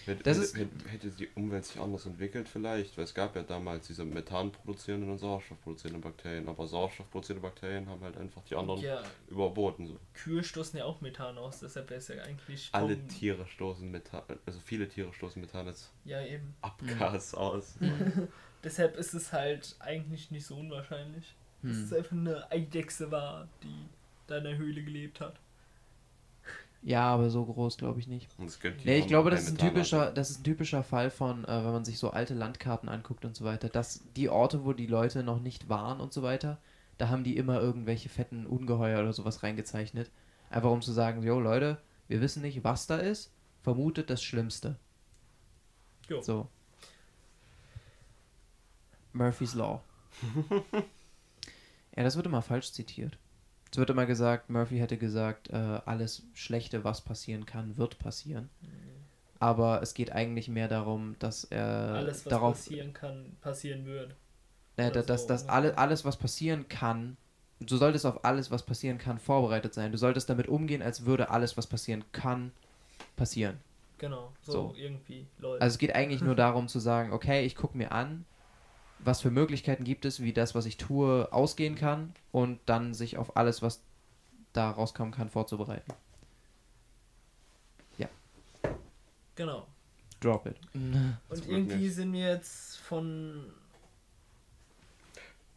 hätte, 0.06 0.22
Das 0.24 0.36
hätte, 0.38 0.44
ist- 0.46 0.56
hätte, 0.58 0.88
hätte 0.88 1.10
die 1.10 1.28
Umwelt 1.36 1.64
sich 1.64 1.80
anders 1.80 2.04
entwickelt 2.06 2.48
vielleicht, 2.48 2.96
weil 2.96 3.04
es 3.04 3.14
gab 3.14 3.36
ja 3.36 3.42
damals 3.44 3.86
diese 3.86 4.04
Methan 4.04 4.50
produzierenden 4.50 5.10
und 5.10 5.18
Sauerstoff 5.18 5.60
produzierenden 5.62 6.00
Bakterien, 6.02 6.48
aber 6.48 6.66
Sauerstoff 6.66 7.08
produzierende 7.10 7.46
Bakterien 7.48 7.88
haben 7.88 8.00
halt 8.02 8.16
einfach 8.16 8.42
die 8.42 8.56
anderen 8.56 8.80
Ja, 8.80 9.00
überboten. 9.28 9.86
So. 9.86 9.96
Kühe 10.14 10.42
stoßen 10.42 10.78
ja 10.80 10.84
auch 10.84 11.00
Methan 11.00 11.38
aus, 11.38 11.60
deshalb 11.60 11.90
wäre 11.90 11.98
es 11.98 12.08
ja 12.08 12.20
eigentlich. 12.24 12.70
Alle 12.72 12.98
Tiere 13.06 13.46
stoßen 13.46 13.88
Methan, 13.88 14.22
also 14.44 14.58
viele 14.58 14.88
Tiere 14.88 15.12
stoßen 15.14 15.40
Methan 15.40 15.68
als 15.68 15.92
Ja, 16.04 16.20
eben. 16.22 16.54
Abgas 16.62 17.34
aus. 17.34 17.74
Deshalb 18.64 18.96
ist 18.96 19.12
es 19.14 19.32
halt 19.32 19.76
eigentlich 19.78 20.30
nicht 20.32 20.46
so 20.46 20.56
unwahrscheinlich. 20.56 21.36
Dass 21.66 21.76
Hm. 21.78 21.84
es 21.84 21.92
einfach 21.92 22.12
eine 22.12 22.50
Eidechse 22.50 23.10
war, 23.10 23.48
die 23.62 23.86
da 24.26 24.38
in 24.38 24.44
der 24.44 24.56
Höhle 24.56 24.82
gelebt 24.82 25.20
hat. 25.20 25.34
Ja, 26.82 27.06
aber 27.14 27.30
so 27.30 27.44
groß 27.46 27.78
glaube 27.78 27.98
ich 28.00 28.08
nicht. 28.08 28.28
Nee, 28.84 28.98
ich 28.98 29.06
glaube, 29.06 29.30
das 29.30 29.44
ist 29.44 29.52
ein 29.52 29.58
typischer, 29.58 30.12
das 30.12 30.28
ist 30.30 30.40
ein 30.40 30.44
typischer 30.44 30.82
Fall 30.82 31.10
von, 31.10 31.44
äh, 31.44 31.64
wenn 31.64 31.72
man 31.72 31.84
sich 31.86 31.98
so 31.98 32.10
alte 32.10 32.34
Landkarten 32.34 32.90
anguckt 32.90 33.24
und 33.24 33.34
so 33.34 33.44
weiter, 33.46 33.70
dass 33.70 34.02
die 34.16 34.28
Orte, 34.28 34.64
wo 34.66 34.74
die 34.74 34.86
Leute 34.86 35.22
noch 35.22 35.40
nicht 35.40 35.70
waren 35.70 36.00
und 36.00 36.12
so 36.12 36.22
weiter, 36.22 36.58
da 36.98 37.08
haben 37.08 37.24
die 37.24 37.36
immer 37.38 37.58
irgendwelche 37.60 38.10
fetten 38.10 38.44
Ungeheuer 38.46 39.00
oder 39.00 39.14
sowas 39.14 39.42
reingezeichnet. 39.42 40.10
Einfach 40.50 40.70
um 40.70 40.82
zu 40.82 40.92
sagen, 40.92 41.22
jo 41.22 41.40
Leute, 41.40 41.80
wir 42.06 42.20
wissen 42.20 42.42
nicht, 42.42 42.64
was 42.64 42.86
da 42.86 42.98
ist, 42.98 43.32
vermutet 43.62 44.10
das 44.10 44.22
Schlimmste. 44.22 44.76
Jo. 46.08 46.20
So. 46.20 46.48
Murphy's 49.14 49.54
Law. 49.54 49.80
ja, 51.96 52.02
das 52.02 52.16
wird 52.16 52.26
immer 52.26 52.42
falsch 52.42 52.72
zitiert. 52.72 53.18
Es 53.70 53.78
wird 53.78 53.90
immer 53.90 54.06
gesagt, 54.06 54.50
Murphy 54.50 54.78
hätte 54.78 54.96
gesagt, 54.96 55.50
äh, 55.50 55.56
alles 55.56 56.22
Schlechte, 56.34 56.84
was 56.84 57.00
passieren 57.00 57.44
kann, 57.44 57.76
wird 57.76 57.98
passieren. 57.98 58.48
Aber 59.40 59.82
es 59.82 59.94
geht 59.94 60.12
eigentlich 60.12 60.48
mehr 60.48 60.68
darum, 60.68 61.16
dass 61.18 61.44
er 61.44 61.94
Alles, 61.96 62.24
was 62.24 62.30
darauf, 62.30 62.54
passieren 62.56 62.92
kann, 62.92 63.36
passieren 63.40 63.84
wird. 63.84 64.14
äh, 64.76 64.90
dass, 64.92 65.06
so 65.06 65.28
dass 65.28 65.42
ungefähr. 65.42 65.52
alle, 65.54 65.78
alles, 65.78 66.04
was 66.04 66.16
passieren 66.16 66.68
kann, 66.68 67.16
du 67.60 67.76
solltest 67.76 68.06
auf 68.06 68.24
alles, 68.24 68.50
was 68.50 68.62
passieren 68.64 68.98
kann, 68.98 69.18
vorbereitet 69.18 69.74
sein. 69.74 69.90
Du 69.92 69.98
solltest 69.98 70.30
damit 70.30 70.46
umgehen, 70.48 70.82
als 70.82 71.04
würde 71.04 71.30
alles, 71.30 71.56
was 71.56 71.66
passieren 71.66 72.04
kann, 72.12 72.52
passieren. 73.16 73.58
Genau, 73.98 74.32
so, 74.42 74.52
So. 74.52 74.74
irgendwie, 74.76 75.26
Leute. 75.38 75.62
Also 75.62 75.74
es 75.74 75.78
geht 75.78 75.94
eigentlich 75.94 76.20
nur 76.20 76.34
darum 76.36 76.68
zu 76.68 76.78
sagen, 76.78 77.12
okay, 77.12 77.44
ich 77.44 77.54
gucke 77.56 77.76
mir 77.76 77.92
an, 77.92 78.24
was 79.04 79.20
für 79.20 79.30
Möglichkeiten 79.30 79.84
gibt 79.84 80.04
es, 80.04 80.22
wie 80.22 80.32
das, 80.32 80.54
was 80.54 80.66
ich 80.66 80.76
tue, 80.76 81.32
ausgehen 81.32 81.74
kann 81.74 82.12
und 82.32 82.60
dann 82.66 82.94
sich 82.94 83.18
auf 83.18 83.36
alles, 83.36 83.62
was 83.62 83.82
da 84.52 84.70
rauskommen 84.70 85.12
kann, 85.12 85.28
vorzubereiten. 85.28 85.92
genau. 89.34 89.66
Drop 90.20 90.46
it. 90.46 90.56
Und 90.74 91.48
irgendwie 91.48 91.76
nicht. 91.76 91.94
sind 91.94 92.12
wir 92.12 92.28
jetzt 92.28 92.78
von. 92.78 93.52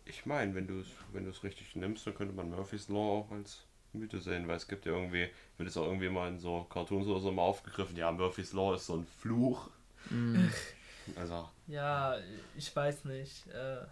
Ich 0.05 0.25
meine, 0.25 0.55
wenn 0.55 0.67
du 0.67 0.79
es 0.79 0.87
wenn 1.13 1.25
du 1.25 1.29
es 1.31 1.43
richtig 1.43 1.75
nimmst, 1.75 2.07
dann 2.07 2.15
könnte 2.15 2.33
man 2.33 2.49
Murphy's 2.49 2.89
Law 2.89 3.19
auch 3.19 3.31
als 3.31 3.63
Mythe 3.93 4.19
sehen, 4.19 4.47
weil 4.47 4.57
es 4.57 4.67
gibt 4.67 4.85
ja 4.85 4.93
irgendwie, 4.93 5.29
wird 5.57 5.69
es 5.69 5.77
auch 5.77 5.85
irgendwie 5.85 6.09
mal 6.09 6.29
in 6.29 6.39
so 6.39 6.65
Cartoons 6.69 7.07
oder 7.07 7.19
so 7.19 7.31
mal 7.31 7.43
aufgegriffen, 7.43 7.95
ja, 7.97 8.11
Murphy's 8.11 8.53
Law 8.53 8.75
ist 8.75 8.87
so 8.87 8.95
ein 8.95 9.05
Fluch. 9.05 9.69
Mm. 10.09 10.45
Also, 11.15 11.47
Ja, 11.67 12.17
ich 12.55 12.75
weiß 12.75 13.05
nicht. 13.05 13.47
Äh, 13.47 13.85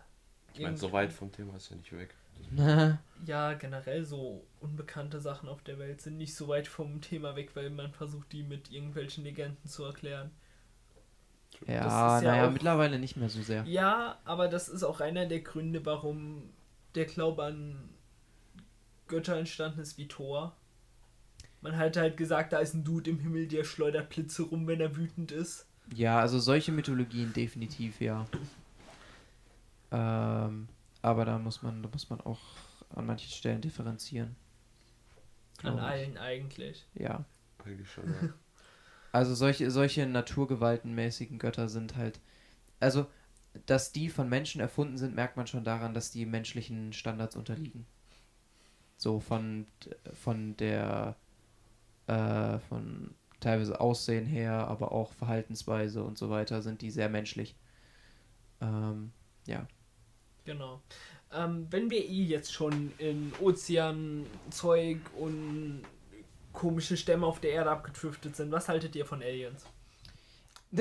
ich 0.53 0.61
meine, 0.61 0.77
so 0.77 0.91
weit 0.91 1.11
vom 1.13 1.31
Thema 1.31 1.55
ist 1.55 1.69
ja 1.69 1.75
nicht 1.77 1.91
weg. 1.93 2.13
Ja, 3.25 3.53
generell 3.53 4.03
so 4.03 4.45
unbekannte 4.59 5.21
Sachen 5.21 5.47
auf 5.47 5.61
der 5.63 5.79
Welt 5.79 6.01
sind 6.01 6.17
nicht 6.17 6.35
so 6.35 6.49
weit 6.49 6.67
vom 6.67 6.99
Thema 6.99 7.35
weg, 7.37 7.51
weil 7.55 7.69
man 7.69 7.93
versucht, 7.93 8.31
die 8.33 8.43
mit 8.43 8.71
irgendwelchen 8.71 9.23
Legenden 9.23 9.65
zu 9.69 9.85
erklären. 9.85 10.31
ja, 11.65 11.75
ja 11.75 12.21
naja, 12.21 12.47
auch- 12.47 12.51
mittlerweile 12.51 12.99
nicht 12.99 13.15
mehr 13.15 13.29
so 13.29 13.41
sehr. 13.41 13.63
Ja, 13.63 14.19
aber 14.25 14.49
das 14.49 14.67
ist 14.67 14.83
auch 14.83 14.99
einer 14.99 15.25
der 15.25 15.39
Gründe, 15.41 15.85
warum 15.85 16.49
der 16.95 17.05
Glaube 17.05 17.45
an 17.45 17.89
Götter 19.07 19.37
entstanden 19.37 19.79
ist 19.79 19.97
wie 19.97 20.07
Thor. 20.09 20.55
Man 21.61 21.77
hat 21.77 21.95
halt 21.97 22.17
gesagt, 22.17 22.51
da 22.53 22.59
ist 22.59 22.73
ein 22.73 22.83
Dude 22.83 23.09
im 23.11 23.19
Himmel, 23.19 23.47
der 23.47 23.63
schleudert 23.63 24.09
Blitze 24.09 24.43
rum, 24.43 24.67
wenn 24.67 24.81
er 24.81 24.95
wütend 24.97 25.31
ist. 25.31 25.64
Ja, 25.93 26.19
also 26.19 26.39
solche 26.39 26.71
Mythologien 26.71 27.31
definitiv, 27.33 28.01
ja. 28.01 28.25
Ähm, 29.91 30.67
aber 31.01 31.25
da 31.25 31.37
muss 31.37 31.61
man, 31.61 31.83
da 31.83 31.89
muss 31.89 32.09
man 32.09 32.21
auch 32.21 32.39
an 32.95 33.05
manchen 33.05 33.31
Stellen 33.31 33.61
differenzieren. 33.61 34.35
An 35.63 35.75
ich. 35.75 35.81
allen 35.81 36.17
eigentlich. 36.17 36.85
Ja. 36.95 37.23
Eigentlich 37.63 37.91
schon, 37.91 38.07
ja. 38.09 38.29
Also 39.11 39.33
solche, 39.33 39.71
solche 39.71 40.05
naturgewaltenmäßigen 40.07 41.39
Götter 41.39 41.69
sind 41.69 41.95
halt. 41.95 42.19
Also, 42.81 43.07
dass 43.65 43.93
die 43.93 44.09
von 44.09 44.27
Menschen 44.27 44.59
erfunden 44.59 44.97
sind, 44.97 45.15
merkt 45.15 45.37
man 45.37 45.47
schon 45.47 45.63
daran, 45.63 45.93
dass 45.93 46.11
die 46.11 46.25
menschlichen 46.25 46.91
Standards 46.91 47.37
unterliegen. 47.37 47.85
So 48.97 49.21
von, 49.21 49.67
von 50.11 50.57
der 50.57 51.15
äh, 52.07 52.59
von 52.59 53.15
teilweise 53.45 53.79
Aussehen 53.79 54.25
her, 54.25 54.67
aber 54.67 54.91
auch 54.91 55.13
Verhaltensweise 55.13 56.03
und 56.03 56.17
so 56.17 56.31
weiter 56.31 56.63
sind 56.63 56.81
die 56.81 56.89
sehr 56.89 57.09
menschlich. 57.09 57.55
Ähm, 58.59 59.11
ja. 59.45 59.67
Genau. 60.45 60.81
Ähm, 61.31 61.67
wenn 61.69 61.91
wir 61.91 62.03
eh 62.03 62.23
jetzt 62.23 62.51
schon 62.51 62.91
in 62.97 63.31
Ozeanzeug 63.39 64.97
und 65.19 65.83
komische 66.53 66.97
Stämme 66.97 67.27
auf 67.27 67.39
der 67.39 67.51
Erde 67.51 67.69
abgedriftet 67.69 68.35
sind, 68.35 68.51
was 68.51 68.67
haltet 68.67 68.95
ihr 68.95 69.05
von 69.05 69.21
Aliens? 69.21 69.65
Ich 70.71 70.79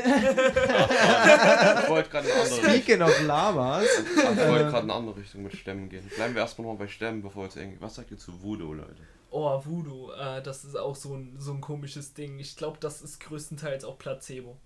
wollte 1.88 2.08
gerade 2.08 2.28
in 2.28 2.32
eine 2.32 2.42
andere 2.42 2.56
Richtung. 2.56 2.70
Speaking 2.70 3.02
of 3.02 3.22
Lavas. 3.26 3.84
Ich 3.84 4.16
wollte 4.16 4.40
Ähm. 4.40 4.46
gerade 4.46 4.84
in 4.84 4.90
eine 4.90 4.94
andere 4.94 5.16
Richtung 5.18 5.42
mit 5.42 5.54
Stämmen 5.54 5.90
gehen. 5.90 6.10
Bleiben 6.16 6.34
wir 6.34 6.40
erstmal 6.40 6.66
noch 6.68 6.78
bei 6.78 6.88
Stämmen, 6.88 7.20
bevor 7.22 7.44
jetzt 7.44 7.56
irgendwie. 7.56 7.80
Was 7.82 7.96
sagt 7.96 8.10
ihr 8.10 8.16
zu 8.18 8.42
Voodoo, 8.42 8.72
Leute? 8.72 9.02
Oh, 9.36 9.60
Voodoo, 9.64 10.12
äh, 10.12 10.40
das 10.42 10.64
ist 10.64 10.76
auch 10.76 10.94
so 10.94 11.14
ein, 11.16 11.34
so 11.40 11.52
ein 11.52 11.60
komisches 11.60 12.14
Ding. 12.14 12.38
Ich 12.38 12.54
glaube, 12.54 12.78
das 12.78 13.02
ist 13.02 13.18
größtenteils 13.18 13.84
auch 13.84 13.98
Placebo. 13.98 14.56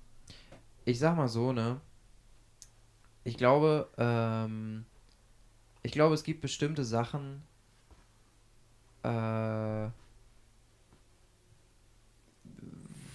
ich 0.84 0.98
sag 0.98 1.16
mal 1.16 1.28
so, 1.28 1.52
ne? 1.52 1.80
Ich 3.24 3.38
glaube, 3.38 3.88
ähm, 3.96 4.84
ich 5.82 5.92
glaube, 5.92 6.14
es 6.14 6.22
gibt 6.22 6.42
bestimmte 6.42 6.84
Sachen, 6.84 7.42
äh, 9.02 9.88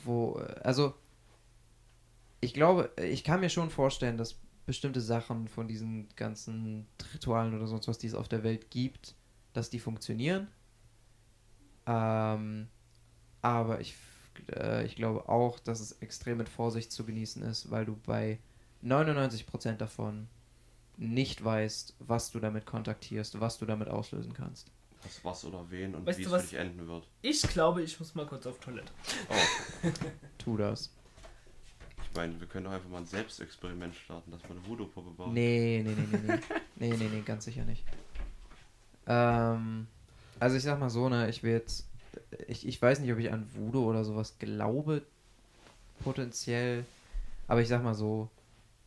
wo, 0.05 0.33
also, 0.63 0.95
ich 2.41 2.55
glaube, 2.55 2.91
ich 2.97 3.23
kann 3.23 3.41
mir 3.41 3.49
schon 3.49 3.69
vorstellen, 3.69 4.17
dass 4.17 4.39
bestimmte 4.65 5.01
Sachen 5.01 5.47
von 5.47 5.67
diesen 5.67 6.07
ganzen 6.15 6.87
Ritualen 7.13 7.55
oder 7.55 7.67
sonst 7.67 7.87
was, 7.87 7.99
die 7.99 8.07
es 8.07 8.15
auf 8.15 8.27
der 8.27 8.43
Welt 8.43 8.71
gibt, 8.71 9.15
dass 9.53 9.69
die 9.69 9.79
funktionieren. 9.79 10.47
Ähm, 11.85 12.67
aber 13.41 13.81
ich, 13.81 13.95
äh, 14.51 14.85
ich 14.85 14.95
glaube 14.95 15.27
auch, 15.29 15.59
dass 15.59 15.79
es 15.79 15.93
extrem 16.01 16.37
mit 16.37 16.49
Vorsicht 16.49 16.91
zu 16.91 17.05
genießen 17.05 17.43
ist, 17.43 17.71
weil 17.71 17.85
du 17.85 17.97
bei 18.05 18.39
99% 18.83 19.73
davon 19.73 20.27
nicht 20.97 21.43
weißt, 21.43 21.95
was 21.99 22.31
du 22.31 22.39
damit 22.39 22.65
kontaktierst, 22.65 23.39
was 23.39 23.57
du 23.57 23.65
damit 23.65 23.87
auslösen 23.87 24.33
kannst. 24.33 24.71
Was, 25.03 25.25
was 25.25 25.45
oder 25.45 25.69
wen 25.69 25.95
und 25.95 26.05
Weißt 26.05 26.19
wie 26.19 26.23
du 26.23 26.33
es 26.35 26.43
für 26.43 26.49
dich 26.49 26.59
enden 26.59 26.87
wird. 26.87 27.07
Ich 27.21 27.41
glaube, 27.41 27.81
ich 27.81 27.99
muss 27.99 28.15
mal 28.15 28.25
kurz 28.25 28.45
auf 28.47 28.59
Toilette. 28.59 28.91
Oh, 29.29 29.89
Tu 30.37 30.55
das. 30.57 30.93
ich 32.03 32.15
meine, 32.15 32.39
wir 32.39 32.47
können 32.47 32.65
doch 32.65 32.71
einfach 32.71 32.89
mal 32.89 32.99
ein 32.99 33.05
Selbstexperiment 33.05 33.95
starten, 33.95 34.31
dass 34.31 34.41
man 34.43 34.57
eine 34.57 34.67
Voodoo-Puppe 34.67 35.11
baut. 35.11 35.33
Nee, 35.33 35.83
nee, 35.85 35.93
nee, 35.95 36.07
nee, 36.09 36.19
nee. 36.27 36.39
nee, 36.75 36.97
nee, 36.97 37.09
nee, 37.09 37.21
ganz 37.21 37.43
sicher 37.45 37.65
nicht. 37.65 37.83
Ähm, 39.07 39.87
also 40.43 40.55
ich 40.57 40.63
sag 40.63 40.79
mal 40.79 40.89
so, 40.89 41.09
ne, 41.09 41.29
ich 41.29 41.43
will 41.43 41.53
jetzt, 41.53 41.87
ich, 42.47 42.67
ich 42.67 42.81
weiß 42.81 42.99
nicht, 42.99 43.11
ob 43.11 43.19
ich 43.19 43.31
an 43.31 43.47
Voodoo 43.55 43.89
oder 43.89 44.03
sowas 44.03 44.37
glaube, 44.39 45.03
potenziell, 46.03 46.85
aber 47.47 47.61
ich 47.61 47.67
sag 47.69 47.83
mal 47.83 47.95
so, 47.95 48.29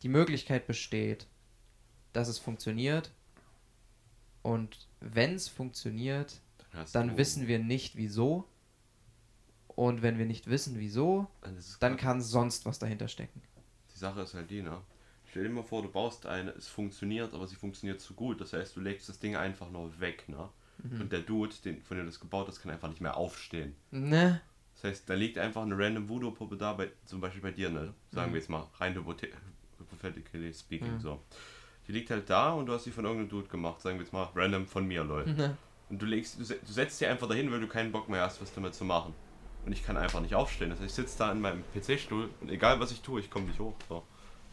die 0.03 0.09
Möglichkeit 0.09 0.67
besteht, 0.67 1.27
dass 2.13 2.27
es 2.27 2.39
funktioniert 2.39 3.11
und 4.41 4.87
wenn 4.99 5.35
es 5.35 5.47
funktioniert, 5.47 6.39
dann 6.91 7.09
du- 7.09 7.17
wissen 7.17 7.47
wir 7.47 7.59
nicht 7.59 7.95
wieso 7.95 8.45
und 9.67 10.01
wenn 10.01 10.17
wir 10.17 10.25
nicht 10.25 10.49
wissen 10.49 10.79
wieso, 10.79 11.27
Dann, 11.41 11.57
dann 11.79 11.97
kann 11.97 12.21
sonst 12.21 12.65
was 12.65 12.79
dahinter 12.79 13.07
stecken. 13.07 13.41
Die 13.93 13.99
Sache 13.99 14.21
ist 14.21 14.33
halt 14.33 14.49
die, 14.49 14.61
ne? 14.61 14.81
Stell 15.29 15.43
dir 15.43 15.49
mal 15.49 15.63
vor, 15.63 15.81
du 15.81 15.89
baust 15.89 16.25
eine, 16.25 16.51
es 16.51 16.67
funktioniert, 16.67 17.33
aber 17.33 17.47
sie 17.47 17.55
funktioniert 17.55 17.99
zu 17.99 18.13
gut. 18.13 18.39
Das 18.39 18.53
heißt, 18.53 18.75
du 18.75 18.79
legst 18.79 19.09
das 19.09 19.19
Ding 19.19 19.35
einfach 19.35 19.69
nur 19.69 19.99
weg, 19.99 20.29
ne? 20.29 20.49
Mhm. 20.83 21.01
Und 21.01 21.11
der 21.11 21.21
Dude, 21.21 21.53
den, 21.65 21.81
von 21.81 21.97
dem 21.97 22.05
du 22.05 22.11
das 22.11 22.19
gebaut 22.19 22.47
hast, 22.47 22.61
kann 22.61 22.71
einfach 22.71 22.89
nicht 22.89 23.01
mehr 23.01 23.17
aufstehen. 23.17 23.75
Ne? 23.91 24.41
Das 24.75 24.83
heißt, 24.83 25.09
da 25.09 25.15
liegt 25.15 25.37
einfach 25.39 25.63
eine 25.63 25.77
random 25.77 26.07
Voodoo-Puppe 26.07 26.55
da, 26.57 26.73
bei, 26.73 26.89
zum 27.05 27.19
Beispiel 27.19 27.41
bei 27.41 27.51
dir, 27.51 27.69
ne? 27.69 27.93
Sagen 28.11 28.29
Mhm. 28.29 28.33
wir 28.35 28.39
jetzt 28.41 28.49
mal, 28.49 28.67
rein 28.79 28.93
hypothe- 28.95 29.29
hypothetically 29.79 30.53
speaking, 30.53 30.95
Mhm. 30.95 30.99
so. 30.99 31.21
Die 31.87 31.91
liegt 31.93 32.09
halt 32.11 32.29
da 32.29 32.51
und 32.51 32.65
du 32.67 32.73
hast 32.73 32.83
sie 32.83 32.91
von 32.91 33.05
irgendeinem 33.05 33.29
Dude 33.29 33.47
gemacht, 33.47 33.81
sagen 33.81 33.97
wir 33.97 34.03
jetzt 34.03 34.13
mal, 34.13 34.29
random 34.35 34.67
von 34.67 34.85
mir, 34.87 35.03
Leute. 35.03 35.31
Ne? 35.31 35.57
Und 35.89 36.01
du 36.01 36.05
legst, 36.05 36.37
du, 36.37 36.43
du 36.43 36.71
setzt 36.71 36.97
sie 36.99 37.07
einfach 37.07 37.27
dahin, 37.27 37.51
weil 37.51 37.61
du 37.61 37.67
keinen 37.67 37.91
Bock 37.91 38.09
mehr 38.09 38.21
hast, 38.21 38.41
was 38.41 38.53
damit 38.53 38.75
zu 38.75 38.83
machen. 38.85 39.13
Und 39.65 39.71
ich 39.71 39.83
kann 39.83 39.97
einfach 39.97 40.21
nicht 40.21 40.35
aufstehen. 40.35 40.69
Das 40.69 40.79
heißt, 40.79 40.89
ich 40.89 40.95
sitze 40.95 41.17
da 41.17 41.31
in 41.31 41.41
meinem 41.41 41.63
PC-Stuhl 41.73 42.29
und 42.41 42.49
egal 42.51 42.79
was 42.79 42.91
ich 42.91 43.01
tue, 43.01 43.19
ich 43.19 43.29
komme 43.29 43.47
nicht 43.47 43.59
hoch. 43.59 43.73
So. 43.89 44.03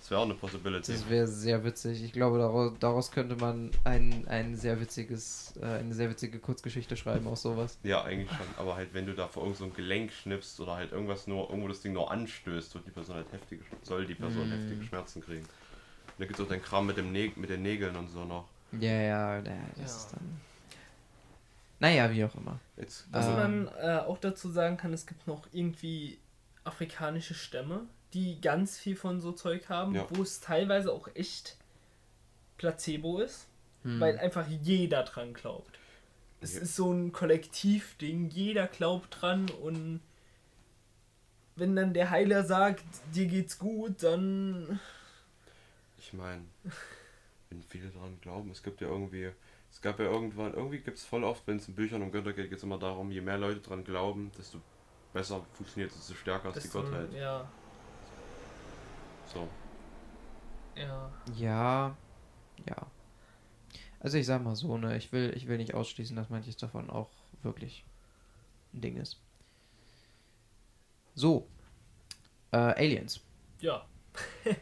Das 0.05 0.11
wäre 0.11 0.20
auch 0.20 0.24
eine 0.26 0.34
Possibility. 0.34 0.92
Das 0.92 1.09
wäre 1.09 1.26
sehr 1.26 1.64
witzig. 1.64 2.05
Ich 2.05 2.12
glaube, 2.12 2.36
daraus, 2.36 2.74
daraus 2.78 3.11
könnte 3.11 3.36
man 3.36 3.70
ein, 3.84 4.28
ein 4.28 4.55
sehr 4.55 4.78
witziges, 4.78 5.55
äh, 5.59 5.64
eine 5.64 5.94
sehr 5.94 6.11
witzige 6.11 6.38
Kurzgeschichte 6.40 6.94
schreiben, 6.94 7.26
auch 7.26 7.38
sowas. 7.38 7.78
Ja, 7.84 8.05
eigentlich 8.05 8.28
schon. 8.28 8.46
Aber 8.59 8.76
halt, 8.76 8.92
wenn 8.92 9.07
du 9.07 9.14
da 9.14 9.28
vor 9.28 9.44
irgend 9.44 9.57
so 9.57 9.64
ein 9.64 9.72
Gelenk 9.72 10.12
schnippst 10.12 10.61
oder 10.61 10.76
halt 10.76 10.92
irgendwas 10.92 11.26
nur, 11.26 11.48
irgendwo 11.48 11.68
das 11.68 11.80
Ding 11.80 11.94
nur 11.94 12.11
anstößt, 12.11 12.74
wird 12.74 12.86
die 12.86 12.90
Person 12.90 13.14
halt 13.16 13.32
heftige, 13.32 13.64
soll 13.82 14.05
die 14.05 14.14
Person 14.14 14.46
Mm. 14.46 14.52
heftige 14.52 14.84
Schmerzen 14.84 15.22
kriegen. 15.24 15.40
Und 15.44 16.18
da 16.18 16.26
gibt 16.26 16.38
es 16.38 16.44
auch 16.44 16.50
den 16.50 16.61
Kram 16.61 16.84
mit, 16.86 16.98
dem 16.98 17.11
Nä 17.11 17.32
mit 17.36 17.48
den 17.48 17.62
Nägeln 17.62 17.96
und 17.96 18.11
so 18.11 18.26
noch. 18.26 18.44
Ja, 18.72 18.90
ja, 18.92 19.36
ja 19.38 19.42
das 19.76 19.78
Ja. 19.78 19.84
ist 19.86 20.12
dann. 20.12 20.40
Naja, 21.80 22.11
wie 22.12 22.24
auch 22.24 22.34
immer. 22.34 22.61
Jetzt, 22.76 23.07
Was 23.11 23.26
Ähm. 23.28 23.34
man 23.36 23.68
äh, 23.80 24.00
auch 24.07 24.18
dazu 24.18 24.50
sagen 24.50 24.76
kann, 24.76 24.92
es 24.92 25.07
gibt 25.07 25.26
noch 25.26 25.46
irgendwie 25.52 26.18
afrikanische 26.62 27.32
Stämme, 27.32 27.86
die 28.14 28.40
ganz 28.40 28.78
viel 28.78 28.96
von 28.96 29.20
so 29.20 29.32
Zeug 29.32 29.68
haben, 29.68 29.94
Ja. 29.94 30.06
wo 30.10 30.22
es 30.22 30.40
teilweise 30.40 30.92
auch 30.92 31.08
echt 31.14 31.56
Placebo 32.56 33.18
ist, 33.18 33.46
Hm. 33.82 34.00
weil 34.00 34.18
einfach 34.18 34.46
jeder 34.48 35.02
dran 35.02 35.34
glaubt. 35.34 35.78
Es 36.40 36.54
Ja. 36.54 36.62
ist 36.62 36.76
so 36.76 36.92
ein 36.92 37.12
Kollektivding, 37.12 38.30
jeder 38.30 38.66
glaubt 38.66 39.20
dran 39.20 39.50
und 39.50 40.00
wenn 41.56 41.76
dann 41.76 41.94
der 41.94 42.10
Heiler 42.10 42.44
sagt, 42.44 42.84
dir 43.14 43.26
geht's 43.26 43.58
gut, 43.58 44.02
dann 44.02 44.80
ich 45.98 46.12
meine, 46.12 46.42
wenn 47.50 47.62
viele 47.62 47.88
daran 47.88 48.18
glauben, 48.20 48.50
es 48.50 48.62
gibt 48.62 48.80
ja 48.80 48.88
irgendwie, 48.88 49.30
es 49.70 49.80
gab 49.80 49.98
ja 49.98 50.06
irgendwann, 50.06 50.52
irgendwie 50.54 50.78
gibt 50.78 50.98
es 50.98 51.04
voll 51.04 51.24
oft, 51.24 51.46
wenn 51.46 51.56
es 51.58 51.68
in 51.68 51.74
Büchern 51.74 52.02
um 52.02 52.10
Götter 52.12 52.32
geht, 52.32 52.50
geht 52.50 52.58
es 52.58 52.64
immer 52.64 52.78
darum, 52.78 53.10
je 53.10 53.20
mehr 53.20 53.38
Leute 53.38 53.60
dran 53.60 53.84
glauben, 53.84 54.30
desto 54.36 54.60
besser 55.12 55.44
funktioniert 55.54 55.90
es, 55.92 55.98
desto 55.98 56.14
stärker 56.14 56.54
ist 56.54 56.64
die 56.64 56.68
Gottheit. 56.68 57.12
ja, 57.12 57.48
So. 59.33 59.49
ja. 60.77 61.11
Ja, 61.37 61.97
ja. 62.68 62.87
Also 64.01 64.18
ich 64.18 64.27
sag 64.27 64.43
mal 64.43 64.55
so, 64.55 64.77
ne, 64.77 64.97
ich 64.97 65.12
will, 65.12 65.33
ich 65.35 65.47
will 65.49 65.57
nicht 65.57 65.75
ausschließen, 65.75 66.14
dass 66.14 66.29
manches 66.29 66.57
davon 66.57 66.91
auch 66.91 67.11
wirklich 67.43 67.85
ein 68.75 68.81
Ding 68.83 68.97
ist. 68.97 69.18
So. 71.14 71.49
Äh, 72.53 72.57
Aliens. 72.57 73.20
Ja, 73.61 73.87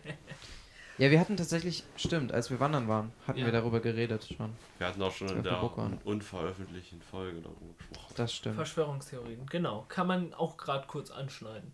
Ja, 0.98 1.10
wir 1.10 1.18
hatten 1.18 1.36
tatsächlich, 1.36 1.84
stimmt, 1.96 2.32
als 2.32 2.50
wir 2.50 2.60
wandern 2.60 2.86
waren, 2.86 3.12
hatten 3.26 3.38
Ja. 3.40 3.46
wir 3.46 3.52
darüber 3.52 3.80
geredet 3.80 4.24
schon. 4.36 4.52
Wir 4.78 4.86
hatten 4.86 5.02
auch 5.02 5.10
schon 5.10 5.28
in 5.30 5.42
der 5.42 5.60
unveröffentlichten 6.04 7.00
Folge 7.00 7.40
darüber 7.40 7.74
gesprochen. 7.78 8.14
Das 8.16 8.32
stimmt. 8.32 8.56
Verschwörungstheorien, 8.56 9.46
genau. 9.46 9.86
Kann 9.88 10.06
man 10.06 10.34
auch 10.34 10.56
gerade 10.58 10.86
kurz 10.86 11.10
anschneiden. 11.10 11.72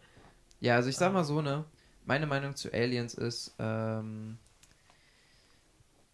Ja, 0.61 0.77
also 0.77 0.89
ich 0.89 0.97
sag 0.97 1.13
mal 1.13 1.25
so, 1.25 1.43
ne, 1.43 1.65
meine 2.09 2.27
Meinung 2.27 2.57
zu 2.57 2.73
Aliens 2.73 3.15
ist, 3.15 3.55
ähm, 3.59 4.39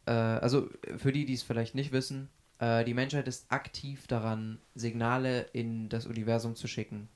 äh, 0.07 0.11
also 0.11 0.69
für 0.97 1.13
die, 1.13 1.25
die 1.25 1.35
es 1.35 1.43
vielleicht 1.43 1.75
nicht 1.75 1.93
wissen, 1.93 2.29
äh, 2.59 2.85
die 2.85 2.95
Menschheit 2.95 3.29
ist 3.29 3.51
aktiv 3.51 4.07
daran, 4.09 4.61
Signale 4.75 5.43
in 5.53 5.89
das 5.89 6.07
Universum 6.07 6.57
zu 6.57 6.67
schicken. 6.67 7.09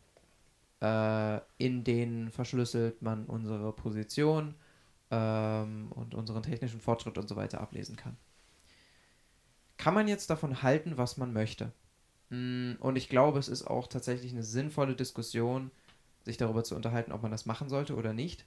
Äh, 0.81 1.41
in 1.59 1.83
denen 1.83 2.31
verschlüsselt 2.31 3.03
man 3.03 3.27
unsere 3.27 3.73
Position 3.73 4.55
ähm, 5.11 5.91
und 5.91 6.15
unseren 6.15 6.45
technischen 6.45 6.81
Fortschritt 6.81 7.19
und 7.19 7.29
so 7.29 7.35
weiter 7.35 7.61
ablesen 7.61 7.97
kann. 7.97 8.17
Kann 9.77 9.95
man 9.95 10.07
jetzt 10.09 10.31
davon 10.31 10.63
halten, 10.63 10.99
was 10.99 11.17
man 11.17 11.33
möchte? 11.33 11.73
Mm, 12.31 12.75
Und 12.81 12.97
ich 12.97 13.09
glaube, 13.09 13.39
es 13.41 13.49
ist 13.49 13.67
auch 13.67 13.89
tatsächlich 13.89 14.33
eine 14.33 14.45
sinnvolle 14.45 14.95
Diskussion, 14.95 15.73
sich 16.25 16.37
darüber 16.37 16.63
zu 16.65 16.77
unterhalten, 16.77 17.13
ob 17.13 17.23
man 17.23 17.33
das 17.33 17.47
machen 17.47 17.69
sollte 17.69 17.97
oder 17.97 18.13
nicht. 18.13 18.45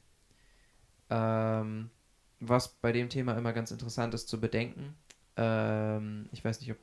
Ähm, 1.11 1.91
was 2.39 2.69
bei 2.69 2.91
dem 2.91 3.09
Thema 3.09 3.37
immer 3.37 3.53
ganz 3.53 3.69
interessant 3.69 4.13
ist 4.15 4.27
zu 4.27 4.39
bedenken. 4.39 4.95
Ähm, 5.37 6.27
ich 6.31 6.43
weiß 6.43 6.59
nicht, 6.61 6.71
ob 6.71 6.77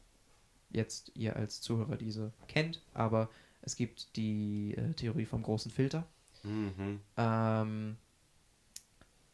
jetzt 0.71 1.11
ihr 1.15 1.35
als 1.35 1.61
Zuhörer 1.61 1.97
diese 1.97 2.33
kennt, 2.47 2.83
aber 2.95 3.29
es 3.63 3.75
gibt 3.75 4.15
die 4.17 4.75
äh, 4.77 4.93
Theorie 4.93 5.25
vom 5.27 5.43
großen 5.43 5.71
Filter, 5.71 6.07
Mhm. 6.45 7.01
ähm, 7.17 7.97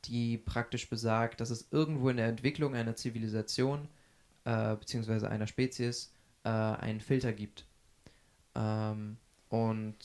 die 0.07 0.39
praktisch 0.39 0.89
besagt, 0.89 1.41
dass 1.41 1.51
es 1.51 1.69
irgendwo 1.71 2.09
in 2.09 2.17
der 2.17 2.29
Entwicklung 2.29 2.75
einer 2.75 2.97
Zivilisation 2.97 3.89
äh, 4.45 4.77
beziehungsweise 4.77 5.29
einer 5.29 5.47
Spezies 5.47 6.13
äh, 6.45 6.49
einen 6.49 7.01
Filter 7.01 7.33
gibt. 7.33 7.67
Ähm, 8.55 9.17
und 9.49 9.97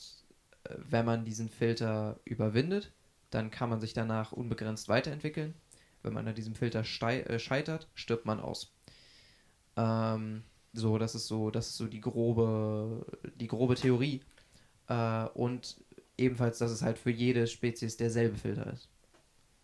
äh, 0.64 0.74
wenn 0.76 1.06
man 1.06 1.24
diesen 1.24 1.48
Filter 1.48 2.18
überwindet, 2.24 2.92
dann 3.30 3.50
kann 3.50 3.70
man 3.70 3.80
sich 3.80 3.92
danach 3.92 4.32
unbegrenzt 4.32 4.88
weiterentwickeln. 4.88 5.54
Wenn 6.02 6.12
man 6.12 6.26
an 6.26 6.34
diesem 6.34 6.54
Filter 6.54 6.80
äh, 6.80 7.38
scheitert, 7.38 7.88
stirbt 7.94 8.26
man 8.26 8.40
aus. 8.40 8.72
Ähm, 9.76 10.42
so, 10.72 10.98
das 10.98 11.14
ist 11.14 11.26
so, 11.26 11.50
das 11.50 11.68
ist 11.68 11.76
so 11.76 11.86
die 11.86 12.00
grobe, 12.00 13.06
die 13.36 13.48
grobe 13.48 13.74
Theorie. 13.74 14.20
Äh, 14.88 15.24
und 15.34 15.76
ebenfalls, 16.16 16.58
dass 16.58 16.70
es 16.70 16.82
halt 16.82 16.98
für 16.98 17.10
jede 17.10 17.46
Spezies 17.46 17.96
derselbe 17.96 18.36
Filter 18.36 18.72
ist. 18.72 18.88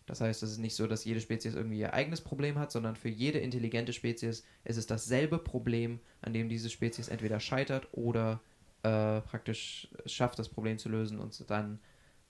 Das 0.05 0.21
heißt, 0.21 0.41
es 0.41 0.51
ist 0.51 0.57
nicht 0.57 0.75
so, 0.75 0.87
dass 0.87 1.03
jede 1.03 1.19
Spezies 1.19 1.53
irgendwie 1.53 1.79
ihr 1.79 1.93
eigenes 1.93 2.21
Problem 2.21 2.57
hat, 2.57 2.71
sondern 2.71 2.95
für 2.95 3.09
jede 3.09 3.39
intelligente 3.39 3.91
Spezies 3.91 4.45
ist 4.63 4.77
es 4.77 4.87
dasselbe 4.87 5.37
Problem, 5.37 5.99
an 6.21 6.33
dem 6.33 6.47
diese 6.47 6.69
Spezies 6.69 7.09
entweder 7.09 7.41
scheitert 7.41 7.89
oder 7.91 8.39
äh, 8.83 9.19
praktisch 9.21 9.89
schafft, 10.05 10.39
das 10.39 10.47
Problem 10.47 10.77
zu 10.77 10.87
lösen 10.87 11.19
und 11.19 11.49
dann 11.49 11.79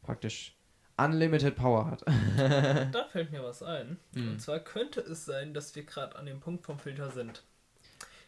praktisch 0.01 0.56
unlimited 0.97 1.55
Power 1.55 1.85
hat. 1.91 2.03
Da 2.91 3.05
fällt 3.11 3.31
mir 3.31 3.43
was 3.43 3.61
ein. 3.63 3.97
Hm. 4.13 4.31
Und 4.33 4.41
zwar 4.41 4.59
könnte 4.59 5.01
es 5.01 5.25
sein, 5.25 5.53
dass 5.53 5.75
wir 5.75 5.83
gerade 5.83 6.15
an 6.15 6.25
dem 6.25 6.39
Punkt 6.39 6.65
vom 6.65 6.79
Filter 6.79 7.09
sind. 7.11 7.43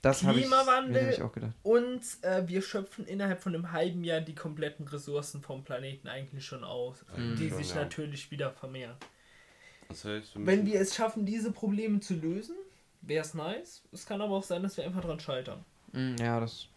Das 0.02 0.24
habe 0.24 0.40
ich 0.40 0.46
mir 0.50 0.56
Klimawandel. 0.56 1.22
auch 1.24 1.32
gedacht. 1.34 1.52
Und 1.64 2.02
äh, 2.22 2.48
wir 2.48 2.62
schöpfen 2.62 3.06
innerhalb 3.06 3.42
von 3.42 3.54
einem 3.54 3.72
halben 3.74 4.04
Jahr 4.06 4.22
die 4.22 4.34
kompletten 4.36 4.88
Ressourcen 4.88 5.42
vom 5.42 5.64
Planeten 5.66 6.08
eigentlich 6.08 6.46
schon 6.46 6.64
aus, 6.64 7.04
Hm. 7.16 7.36
die 7.36 7.50
sich 7.50 7.70
ja. 7.72 7.76
natürlich 7.82 8.32
wieder 8.32 8.52
vermehren. 8.52 8.96
Das 9.90 10.06
heißt, 10.06 10.38
wir 10.38 10.46
Wenn 10.46 10.66
wir 10.66 10.80
es 10.80 10.96
schaffen, 10.96 11.26
diese 11.26 11.52
Probleme 11.52 12.00
zu 12.00 12.14
lösen, 12.14 12.56
wäre 13.02 13.26
es 13.26 13.34
nice. 13.34 13.82
Es 13.92 14.06
kann 14.06 14.22
aber 14.22 14.36
auch 14.36 14.44
sein, 14.44 14.62
dass 14.64 14.78
wir 14.78 14.86
einfach 14.86 15.02
dran 15.02 15.20
scheitern. 15.20 15.66
Mm, 15.92 16.16
ja, 16.20 16.40
das 16.40 16.68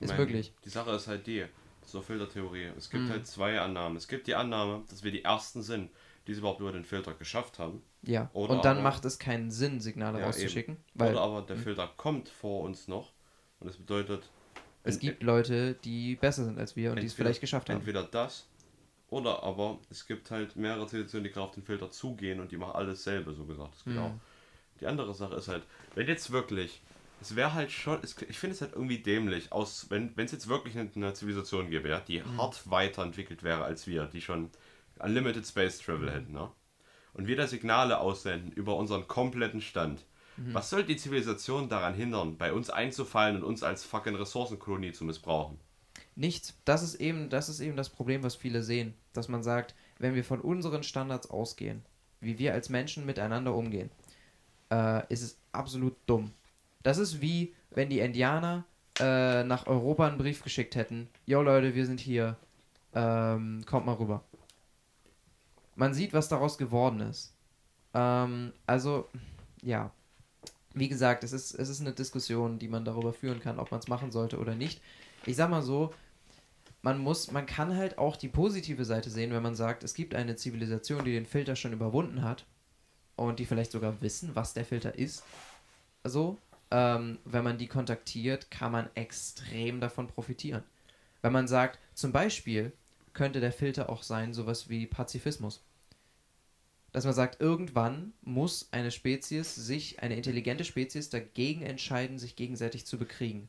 ist 0.00 0.08
Mein- 0.08 0.16
möglich. 0.16 0.52
Die 0.64 0.70
Sache 0.70 0.92
ist 0.92 1.06
halt 1.08 1.26
die, 1.26 1.44
zur 1.88 2.02
Filtertheorie. 2.02 2.70
Es 2.76 2.90
gibt 2.90 3.04
Mhm. 3.04 3.10
halt 3.10 3.26
zwei 3.26 3.60
Annahmen. 3.60 3.96
Es 3.96 4.08
gibt 4.08 4.26
die 4.26 4.34
Annahme, 4.34 4.82
dass 4.88 5.02
wir 5.02 5.10
die 5.12 5.24
Ersten 5.24 5.62
sind, 5.62 5.90
die 6.26 6.32
es 6.32 6.38
überhaupt 6.38 6.60
über 6.60 6.72
den 6.72 6.84
Filter 6.84 7.14
geschafft 7.14 7.58
haben. 7.58 7.82
Ja. 8.02 8.30
Oder 8.32 8.52
und 8.54 8.64
dann 8.64 8.78
aber- 8.78 8.82
macht 8.84 9.04
es 9.04 9.18
keinen 9.18 9.50
Sinn, 9.50 9.80
Signale 9.80 10.20
Ja, 10.20 10.26
rauszuschicken. 10.26 10.76
Weil 10.94 11.12
Oder 11.12 11.20
aber 11.22 11.42
der 11.42 11.56
Filter 11.56 11.90
kommt 11.96 12.28
vor 12.28 12.62
uns 12.62 12.86
noch. 12.88 13.12
Und 13.60 13.66
das 13.66 13.76
bedeutet, 13.76 14.28
es 14.84 14.98
gibt 15.00 15.22
Leute, 15.22 15.74
die 15.84 16.14
besser 16.16 16.44
sind 16.44 16.58
als 16.58 16.76
wir 16.76 16.92
und 16.92 17.00
die 17.00 17.06
es 17.06 17.14
vielleicht 17.14 17.40
geschafft 17.40 17.68
haben. 17.68 17.78
Entweder 17.78 18.04
das, 18.04 18.46
oder 19.10 19.42
aber 19.42 19.78
es 19.90 20.06
gibt 20.06 20.30
halt 20.30 20.54
mehrere 20.56 20.86
Zivilisationen, 20.86 21.24
die 21.24 21.30
gerade 21.30 21.46
auf 21.48 21.54
den 21.54 21.64
Filter 21.64 21.90
zugehen 21.90 22.40
und 22.40 22.52
die 22.52 22.56
machen 22.56 22.74
alles 22.76 23.02
selber, 23.04 23.32
so 23.34 23.44
gesagt. 23.44 23.74
Das 23.74 23.86
Mhm. 23.86 24.20
Die 24.80 24.86
andere 24.86 25.12
Sache 25.12 25.34
ist 25.34 25.48
halt, 25.48 25.64
wenn 25.96 26.06
jetzt 26.06 26.30
wirklich, 26.30 26.80
es 27.20 27.36
wäre 27.36 27.54
halt 27.54 27.72
schon, 27.72 27.98
es, 28.02 28.16
ich 28.28 28.38
finde 28.38 28.54
es 28.54 28.60
halt 28.60 28.72
irgendwie 28.72 28.98
dämlich, 28.98 29.52
aus, 29.52 29.86
wenn 29.90 30.12
es 30.16 30.32
jetzt 30.32 30.48
wirklich 30.48 30.78
eine, 30.78 30.90
eine 30.94 31.14
Zivilisation 31.14 31.70
gäbe, 31.70 31.88
ja, 31.88 32.00
die 32.00 32.22
hart 32.22 32.70
weiterentwickelt 32.70 33.42
wäre 33.42 33.64
als 33.64 33.86
wir, 33.86 34.06
die 34.06 34.20
schon 34.20 34.50
Unlimited 34.98 35.46
Space 35.46 35.78
Travel 35.78 36.10
hätten, 36.10 36.32
ne? 36.32 36.50
Und 37.14 37.26
wir 37.26 37.36
da 37.36 37.46
Signale 37.46 37.98
aussenden 37.98 38.52
über 38.52 38.76
unseren 38.76 39.08
kompletten 39.08 39.60
Stand. 39.60 40.04
Was 40.52 40.70
soll 40.70 40.84
die 40.84 40.96
Zivilisation 40.96 41.68
daran 41.68 41.94
hindern, 41.94 42.36
bei 42.36 42.52
uns 42.52 42.70
einzufallen 42.70 43.36
und 43.36 43.42
uns 43.42 43.64
als 43.64 43.84
fucking 43.84 44.14
Ressourcenkolonie 44.14 44.92
zu 44.92 45.04
missbrauchen? 45.04 45.58
Nichts. 46.14 46.54
Das 46.64 46.82
ist 46.82 46.94
eben, 46.96 47.28
das 47.28 47.48
ist 47.48 47.60
eben 47.60 47.76
das 47.76 47.88
Problem, 47.88 48.22
was 48.22 48.36
viele 48.36 48.62
sehen. 48.62 48.94
Dass 49.12 49.28
man 49.28 49.42
sagt, 49.42 49.74
wenn 49.98 50.14
wir 50.14 50.24
von 50.24 50.40
unseren 50.40 50.84
Standards 50.84 51.28
ausgehen, 51.28 51.84
wie 52.20 52.38
wir 52.38 52.54
als 52.54 52.68
Menschen 52.68 53.04
miteinander 53.04 53.52
umgehen, 53.54 53.90
äh, 54.70 55.12
ist 55.12 55.22
es 55.22 55.38
absolut 55.50 55.96
dumm. 56.06 56.32
Das 56.82 56.98
ist 56.98 57.20
wie, 57.20 57.54
wenn 57.70 57.90
die 57.90 58.00
Indianer 58.00 58.64
äh, 58.98 59.44
nach 59.44 59.66
Europa 59.66 60.06
einen 60.06 60.18
Brief 60.18 60.42
geschickt 60.42 60.74
hätten. 60.74 61.08
Jo 61.26 61.42
Leute, 61.42 61.74
wir 61.74 61.86
sind 61.86 62.00
hier. 62.00 62.36
Ähm, 62.94 63.62
kommt 63.66 63.86
mal 63.86 63.94
rüber. 63.94 64.24
Man 65.76 65.94
sieht, 65.94 66.12
was 66.12 66.28
daraus 66.28 66.58
geworden 66.58 67.00
ist. 67.00 67.34
Ähm, 67.94 68.52
also, 68.66 69.08
ja. 69.62 69.90
Wie 70.74 70.88
gesagt, 70.88 71.24
es 71.24 71.32
ist, 71.32 71.54
es 71.54 71.68
ist 71.68 71.80
eine 71.80 71.92
Diskussion, 71.92 72.58
die 72.58 72.68
man 72.68 72.84
darüber 72.84 73.12
führen 73.12 73.40
kann, 73.40 73.58
ob 73.58 73.70
man 73.70 73.80
es 73.80 73.88
machen 73.88 74.10
sollte 74.10 74.38
oder 74.38 74.54
nicht. 74.54 74.80
Ich 75.26 75.36
sag 75.36 75.50
mal 75.50 75.62
so, 75.62 75.92
man 76.82 76.98
muss, 76.98 77.30
man 77.32 77.46
kann 77.46 77.76
halt 77.76 77.98
auch 77.98 78.16
die 78.16 78.28
positive 78.28 78.84
Seite 78.84 79.10
sehen, 79.10 79.32
wenn 79.32 79.42
man 79.42 79.54
sagt, 79.54 79.82
es 79.82 79.94
gibt 79.94 80.14
eine 80.14 80.36
Zivilisation, 80.36 81.04
die 81.04 81.12
den 81.12 81.26
Filter 81.26 81.56
schon 81.56 81.72
überwunden 81.72 82.22
hat 82.22 82.44
und 83.16 83.38
die 83.38 83.46
vielleicht 83.46 83.72
sogar 83.72 84.00
wissen, 84.00 84.30
was 84.34 84.54
der 84.54 84.64
Filter 84.64 84.96
ist. 84.96 85.24
So, 86.04 86.38
ähm, 86.70 87.18
wenn 87.24 87.44
man 87.44 87.58
die 87.58 87.68
kontaktiert, 87.68 88.50
kann 88.50 88.72
man 88.72 88.90
extrem 88.94 89.80
davon 89.80 90.06
profitieren. 90.06 90.62
Wenn 91.22 91.32
man 91.32 91.48
sagt, 91.48 91.78
zum 91.94 92.12
Beispiel 92.12 92.72
könnte 93.12 93.40
der 93.40 93.52
Filter 93.52 93.88
auch 93.88 94.02
sein, 94.02 94.32
sowas 94.32 94.68
wie 94.68 94.86
Pazifismus. 94.86 95.64
Dass 96.92 97.04
man 97.04 97.14
sagt, 97.14 97.40
irgendwann 97.40 98.12
muss 98.22 98.68
eine 98.72 98.90
Spezies 98.90 99.54
sich, 99.54 100.02
eine 100.02 100.16
intelligente 100.16 100.64
Spezies 100.64 101.10
dagegen 101.10 101.62
entscheiden, 101.62 102.18
sich 102.18 102.36
gegenseitig 102.36 102.86
zu 102.86 102.98
bekriegen. 102.98 103.48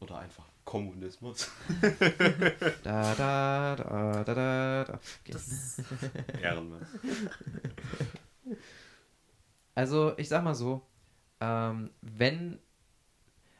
Oder 0.00 0.18
einfach 0.18 0.46
Kommunismus. 0.64 1.50
Da, 2.82 3.14
da, 3.14 3.76
da, 3.76 4.24
da, 4.24 4.34
da, 4.34 4.84
da. 4.84 4.94
Okay. 4.94 5.32
Das, 5.32 5.82
Ehrenmann. 6.42 6.86
Also, 9.74 10.16
ich 10.18 10.28
sag 10.28 10.44
mal 10.44 10.54
so, 10.54 10.82
ähm, 11.44 11.90
wenn, 12.00 12.58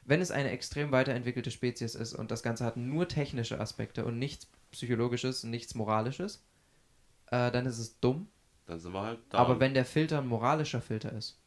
wenn 0.04 0.20
es 0.20 0.30
eine 0.30 0.50
extrem 0.50 0.90
weiterentwickelte 0.92 1.50
Spezies 1.50 1.94
ist 1.94 2.14
und 2.14 2.30
das 2.30 2.42
Ganze 2.42 2.64
hat 2.64 2.76
nur 2.76 3.08
technische 3.08 3.60
Aspekte 3.60 4.04
und 4.04 4.18
nichts 4.18 4.48
Psychologisches, 4.70 5.44
nichts 5.44 5.74
Moralisches, 5.74 6.44
äh, 7.26 7.50
dann 7.52 7.66
ist 7.66 7.78
es 7.78 8.00
dumm. 8.00 8.28
Dann 8.66 8.80
sind 8.80 8.92
wir 8.92 9.02
halt 9.02 9.20
da. 9.28 9.38
Aber 9.38 9.60
wenn 9.60 9.74
der 9.74 9.84
Filter 9.84 10.18
ein 10.18 10.26
moralischer 10.26 10.80
Filter 10.80 11.12
ist, 11.12 11.38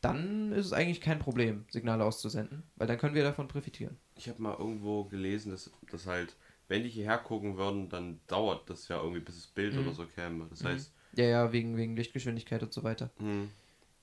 dann 0.00 0.52
ist 0.52 0.66
es 0.66 0.72
eigentlich 0.72 1.00
kein 1.00 1.18
Problem, 1.18 1.64
Signale 1.70 2.04
auszusenden, 2.04 2.62
weil 2.76 2.86
dann 2.86 2.98
können 2.98 3.14
wir 3.16 3.24
davon 3.24 3.48
profitieren. 3.48 3.96
ich 4.16 4.28
habe 4.28 4.40
mal 4.40 4.54
irgendwo 4.56 5.04
gelesen, 5.04 5.50
dass, 5.50 5.70
dass 5.90 6.06
halt, 6.06 6.36
wenn 6.68 6.84
die 6.84 6.88
hierher 6.88 7.18
gucken 7.18 7.56
würden, 7.56 7.88
dann 7.88 8.20
dauert 8.28 8.70
das 8.70 8.86
ja 8.88 8.96
irgendwie, 9.00 9.20
bis 9.20 9.34
das 9.36 9.46
Bild 9.48 9.74
Mhm. 9.74 9.80
oder 9.80 9.92
so 9.94 10.06
käme. 10.06 10.46
Das 10.50 10.62
heißt, 10.64 10.92
Ja, 11.16 11.24
ja, 11.24 11.52
wegen, 11.52 11.76
wegen 11.76 11.96
Lichtgeschwindigkeit 11.96 12.62
und 12.62 12.72
so 12.72 12.82
weiter. 12.84 13.10
hm, 13.18 13.50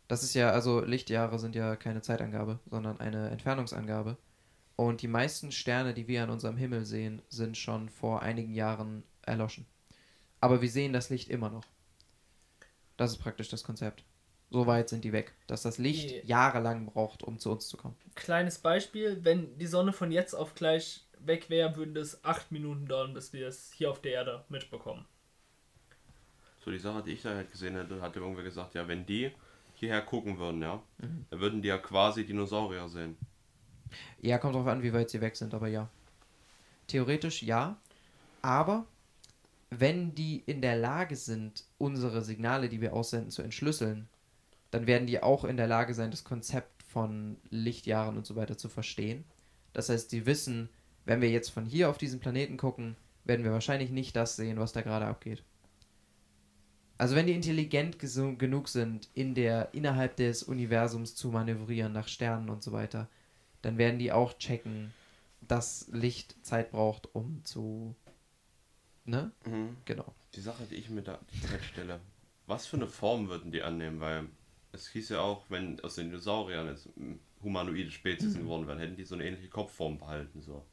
Das 0.07 0.23
ist 0.23 0.35
ja, 0.35 0.51
also 0.51 0.81
Lichtjahre 0.81 1.39
sind 1.39 1.55
ja 1.55 1.75
keine 1.75 2.01
Zeitangabe, 2.01 2.59
sondern 2.69 2.99
eine 2.99 3.29
Entfernungsangabe. 3.29 4.17
Und 4.75 5.01
die 5.01 5.07
meisten 5.07 5.51
Sterne, 5.51 5.93
die 5.93 6.07
wir 6.07 6.23
an 6.23 6.29
unserem 6.29 6.57
Himmel 6.57 6.85
sehen, 6.85 7.21
sind 7.29 7.57
schon 7.57 7.89
vor 7.89 8.21
einigen 8.21 8.53
Jahren 8.53 9.03
erloschen. 9.21 9.65
Aber 10.41 10.61
wir 10.61 10.69
sehen 10.69 10.93
das 10.93 11.09
Licht 11.09 11.29
immer 11.29 11.49
noch. 11.49 11.63
Das 12.97 13.11
ist 13.11 13.17
praktisch 13.17 13.49
das 13.49 13.63
Konzept. 13.63 14.03
So 14.51 14.67
weit 14.67 14.89
sind 14.89 15.03
die 15.03 15.11
weg, 15.11 15.33
dass 15.47 15.63
das 15.63 15.79
Licht 15.79 16.23
jahrelang 16.25 16.85
braucht, 16.85 17.23
um 17.23 17.39
zu 17.39 17.51
uns 17.51 17.67
zu 17.67 17.77
kommen. 17.77 17.95
kleines 18.13 18.59
Beispiel, 18.59 19.19
wenn 19.23 19.57
die 19.57 19.65
Sonne 19.65 19.91
von 19.91 20.11
jetzt 20.11 20.33
auf 20.33 20.53
gleich 20.53 21.05
weg 21.19 21.49
wäre, 21.49 21.75
würden 21.75 21.95
es 21.97 22.23
acht 22.23 22.51
Minuten 22.51 22.87
dauern, 22.87 23.13
bis 23.13 23.33
wir 23.33 23.47
es 23.47 23.71
hier 23.73 23.89
auf 23.89 24.01
der 24.01 24.11
Erde 24.11 24.45
mitbekommen. 24.49 25.05
so 26.63 26.71
die 26.71 26.77
Sache, 26.77 27.03
die 27.03 27.13
ich 27.13 27.21
da 27.21 27.35
halt 27.35 27.51
gesehen 27.51 27.75
hätte, 27.75 28.01
hatte 28.01 28.19
irgendwer 28.19 28.43
gesagt, 28.43 28.75
ja, 28.75 28.87
wenn 28.87 29.05
die 29.05 29.31
hierher 29.77 30.01
gucken 30.01 30.37
würden, 30.39 30.61
ja, 30.61 30.81
Mhm. 30.99 31.25
dann 31.29 31.39
würden 31.39 31.61
die 31.61 31.67
ja 31.67 31.77
quasi 31.77 32.25
Dinosaurier 32.25 32.87
sehen. 32.89 33.17
Ja, 34.21 34.37
kommt 34.37 34.55
drauf 34.55 34.67
an, 34.67 34.83
wie 34.83 34.93
weit 34.93 35.09
sie 35.09 35.21
weg 35.21 35.35
sind, 35.35 35.53
aber 35.53 35.67
ja. 35.67 35.89
Theoretisch 36.87 37.43
ja, 37.43 37.77
aber 38.41 38.85
wenn 39.69 40.13
die 40.15 40.43
in 40.45 40.61
der 40.61 40.75
Lage 40.77 41.15
sind, 41.15 41.63
unsere 41.77 42.21
Signale, 42.21 42.69
die 42.69 42.81
wir 42.81 42.93
aussenden, 42.93 43.31
zu 43.31 43.41
entschlüsseln, 43.41 44.07
dann 44.71 44.87
werden 44.87 45.07
die 45.07 45.21
auch 45.21 45.43
in 45.45 45.57
der 45.57 45.67
Lage 45.67 45.93
sein, 45.93 46.11
das 46.11 46.23
Konzept 46.23 46.83
von 46.83 47.37
Lichtjahren 47.49 48.17
und 48.17 48.25
so 48.25 48.35
weiter 48.35 48.57
zu 48.57 48.69
verstehen. 48.69 49.25
Das 49.73 49.89
heißt, 49.89 50.11
die 50.11 50.25
wissen, 50.25 50.69
wenn 51.05 51.21
wir 51.21 51.29
jetzt 51.29 51.49
von 51.49 51.65
hier 51.65 51.89
auf 51.89 51.97
diesen 51.97 52.19
Planeten 52.19 52.57
gucken, 52.57 52.95
werden 53.25 53.43
wir 53.43 53.51
wahrscheinlich 53.51 53.89
nicht 53.89 54.15
das 54.15 54.35
sehen, 54.35 54.59
was 54.59 54.71
da 54.73 54.81
gerade 54.81 55.05
abgeht. 55.05 55.43
Also 56.97 57.15
wenn 57.15 57.27
die 57.27 57.33
intelligent 57.33 57.97
genug 57.99 58.69
sind, 58.69 59.09
in 59.13 59.35
der 59.35 59.73
innerhalb 59.73 60.15
des 60.15 60.43
Universums 60.43 61.15
zu 61.15 61.29
manövrieren 61.29 61.91
nach 61.91 62.07
Sternen 62.07 62.49
und 62.49 62.63
so 62.63 62.71
weiter, 62.71 63.09
dann 63.61 63.77
werden 63.77 63.99
die 63.99 64.11
auch 64.11 64.37
checken, 64.37 64.93
dass 65.41 65.87
Licht 65.91 66.35
Zeit 66.45 66.71
braucht, 66.71 67.13
um 67.13 67.43
zu. 67.43 67.95
Ne? 69.03 69.31
Mhm. 69.45 69.77
Genau. 69.85 70.13
Die 70.33 70.41
Sache, 70.41 70.63
die 70.69 70.75
ich 70.75 70.89
mir 70.89 71.01
da 71.01 71.19
die 71.33 71.41
Zeit 71.41 71.63
stelle, 71.63 71.99
was 72.47 72.65
für 72.65 72.77
eine 72.77 72.87
Form 72.87 73.27
würden 73.27 73.51
die 73.51 73.61
annehmen? 73.61 73.99
Weil 73.99 74.27
es 74.71 74.87
hieß 74.89 75.09
ja 75.09 75.21
auch, 75.21 75.45
wenn 75.49 75.79
aus 75.81 75.95
den 75.95 76.09
Dinosauriern 76.09 76.67
jetzt 76.67 76.87
mm, 76.97 77.13
humanoide 77.43 77.91
Spezies 77.91 78.35
Mhm. 78.35 78.39
geworden 78.39 78.67
wären, 78.67 78.79
hätten 78.79 78.95
die 78.95 79.03
so 79.03 79.15
eine 79.15 79.25
ähnliche 79.25 79.49
Kopfform 79.49 79.97
behalten. 79.97 80.41
So. 80.41 80.65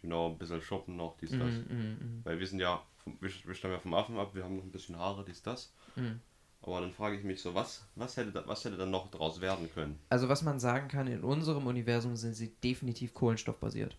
Genau, 0.00 0.30
ein 0.30 0.38
bisschen 0.38 0.60
shoppen 0.62 0.96
noch, 0.96 1.16
dies, 1.18 1.30
das. 1.30 1.40
Mhm, 1.40 1.66
mhm, 1.68 1.76
mhm. 2.00 2.20
Weil 2.24 2.38
wir 2.38 2.46
sind 2.46 2.60
ja, 2.60 2.84
wir, 3.04 3.30
wir 3.44 3.54
stammen 3.54 3.74
ja 3.74 3.80
vom 3.80 3.94
Affen 3.94 4.18
ab, 4.18 4.34
wir 4.34 4.44
haben 4.44 4.56
noch 4.56 4.64
ein 4.64 4.72
bisschen 4.72 4.96
Haare, 4.96 5.24
dies, 5.24 5.42
das. 5.42 5.72
Mhm. 5.96 6.20
Aber 6.62 6.80
dann 6.80 6.92
frage 6.92 7.16
ich 7.16 7.24
mich 7.24 7.42
so, 7.42 7.54
was, 7.54 7.84
was, 7.96 8.16
hätte, 8.16 8.30
da, 8.30 8.46
was 8.46 8.64
hätte 8.64 8.76
dann 8.76 8.90
noch 8.90 9.10
draus 9.10 9.40
werden 9.40 9.68
können? 9.72 9.98
Also 10.10 10.28
was 10.28 10.42
man 10.42 10.60
sagen 10.60 10.88
kann, 10.88 11.08
in 11.08 11.24
unserem 11.24 11.66
Universum 11.66 12.16
sind 12.16 12.34
sie 12.34 12.54
definitiv 12.62 13.14
kohlenstoffbasiert. 13.14 13.96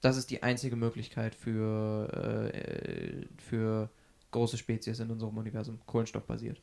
Das 0.00 0.16
ist 0.16 0.30
die 0.30 0.42
einzige 0.42 0.76
Möglichkeit 0.76 1.34
für, 1.34 2.10
äh, 2.12 3.26
für 3.36 3.90
große 4.30 4.56
Spezies 4.56 5.00
in 5.00 5.10
unserem 5.10 5.36
Universum. 5.36 5.80
Kohlenstoffbasiert. 5.86 6.60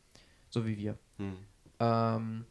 So 0.49 0.65
wie 0.65 0.77
wir. 0.77 0.97
Hm. 1.17 1.37
Ähm, 1.79 2.45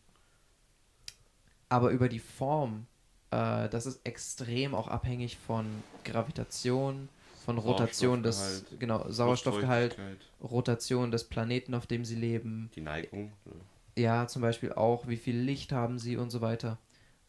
aber 1.68 1.90
über 1.90 2.08
die 2.08 2.18
Form, 2.18 2.86
äh, 3.30 3.68
das 3.68 3.86
ist 3.86 4.04
extrem 4.04 4.74
auch 4.74 4.88
abhängig 4.88 5.36
von 5.36 5.66
Gravitation, 6.04 7.08
von 7.56 7.58
Rotation 7.58 8.22
des, 8.22 8.36
Sauerstoffgehalt, 8.36 8.80
genau, 8.80 9.10
Sauerstoffgehalt, 9.10 9.96
Rotation 10.42 11.10
des 11.10 11.24
Planeten, 11.24 11.74
auf 11.74 11.86
dem 11.86 12.04
sie 12.04 12.16
leben. 12.16 12.70
Die 12.74 12.80
Neigung. 12.80 13.32
ne? 13.44 13.52
Ja, 13.96 14.26
zum 14.26 14.42
Beispiel 14.42 14.72
auch, 14.72 15.08
wie 15.08 15.16
viel 15.16 15.36
Licht 15.36 15.72
haben 15.72 15.98
sie 15.98 16.16
und 16.16 16.30
so 16.30 16.40
weiter. 16.40 16.78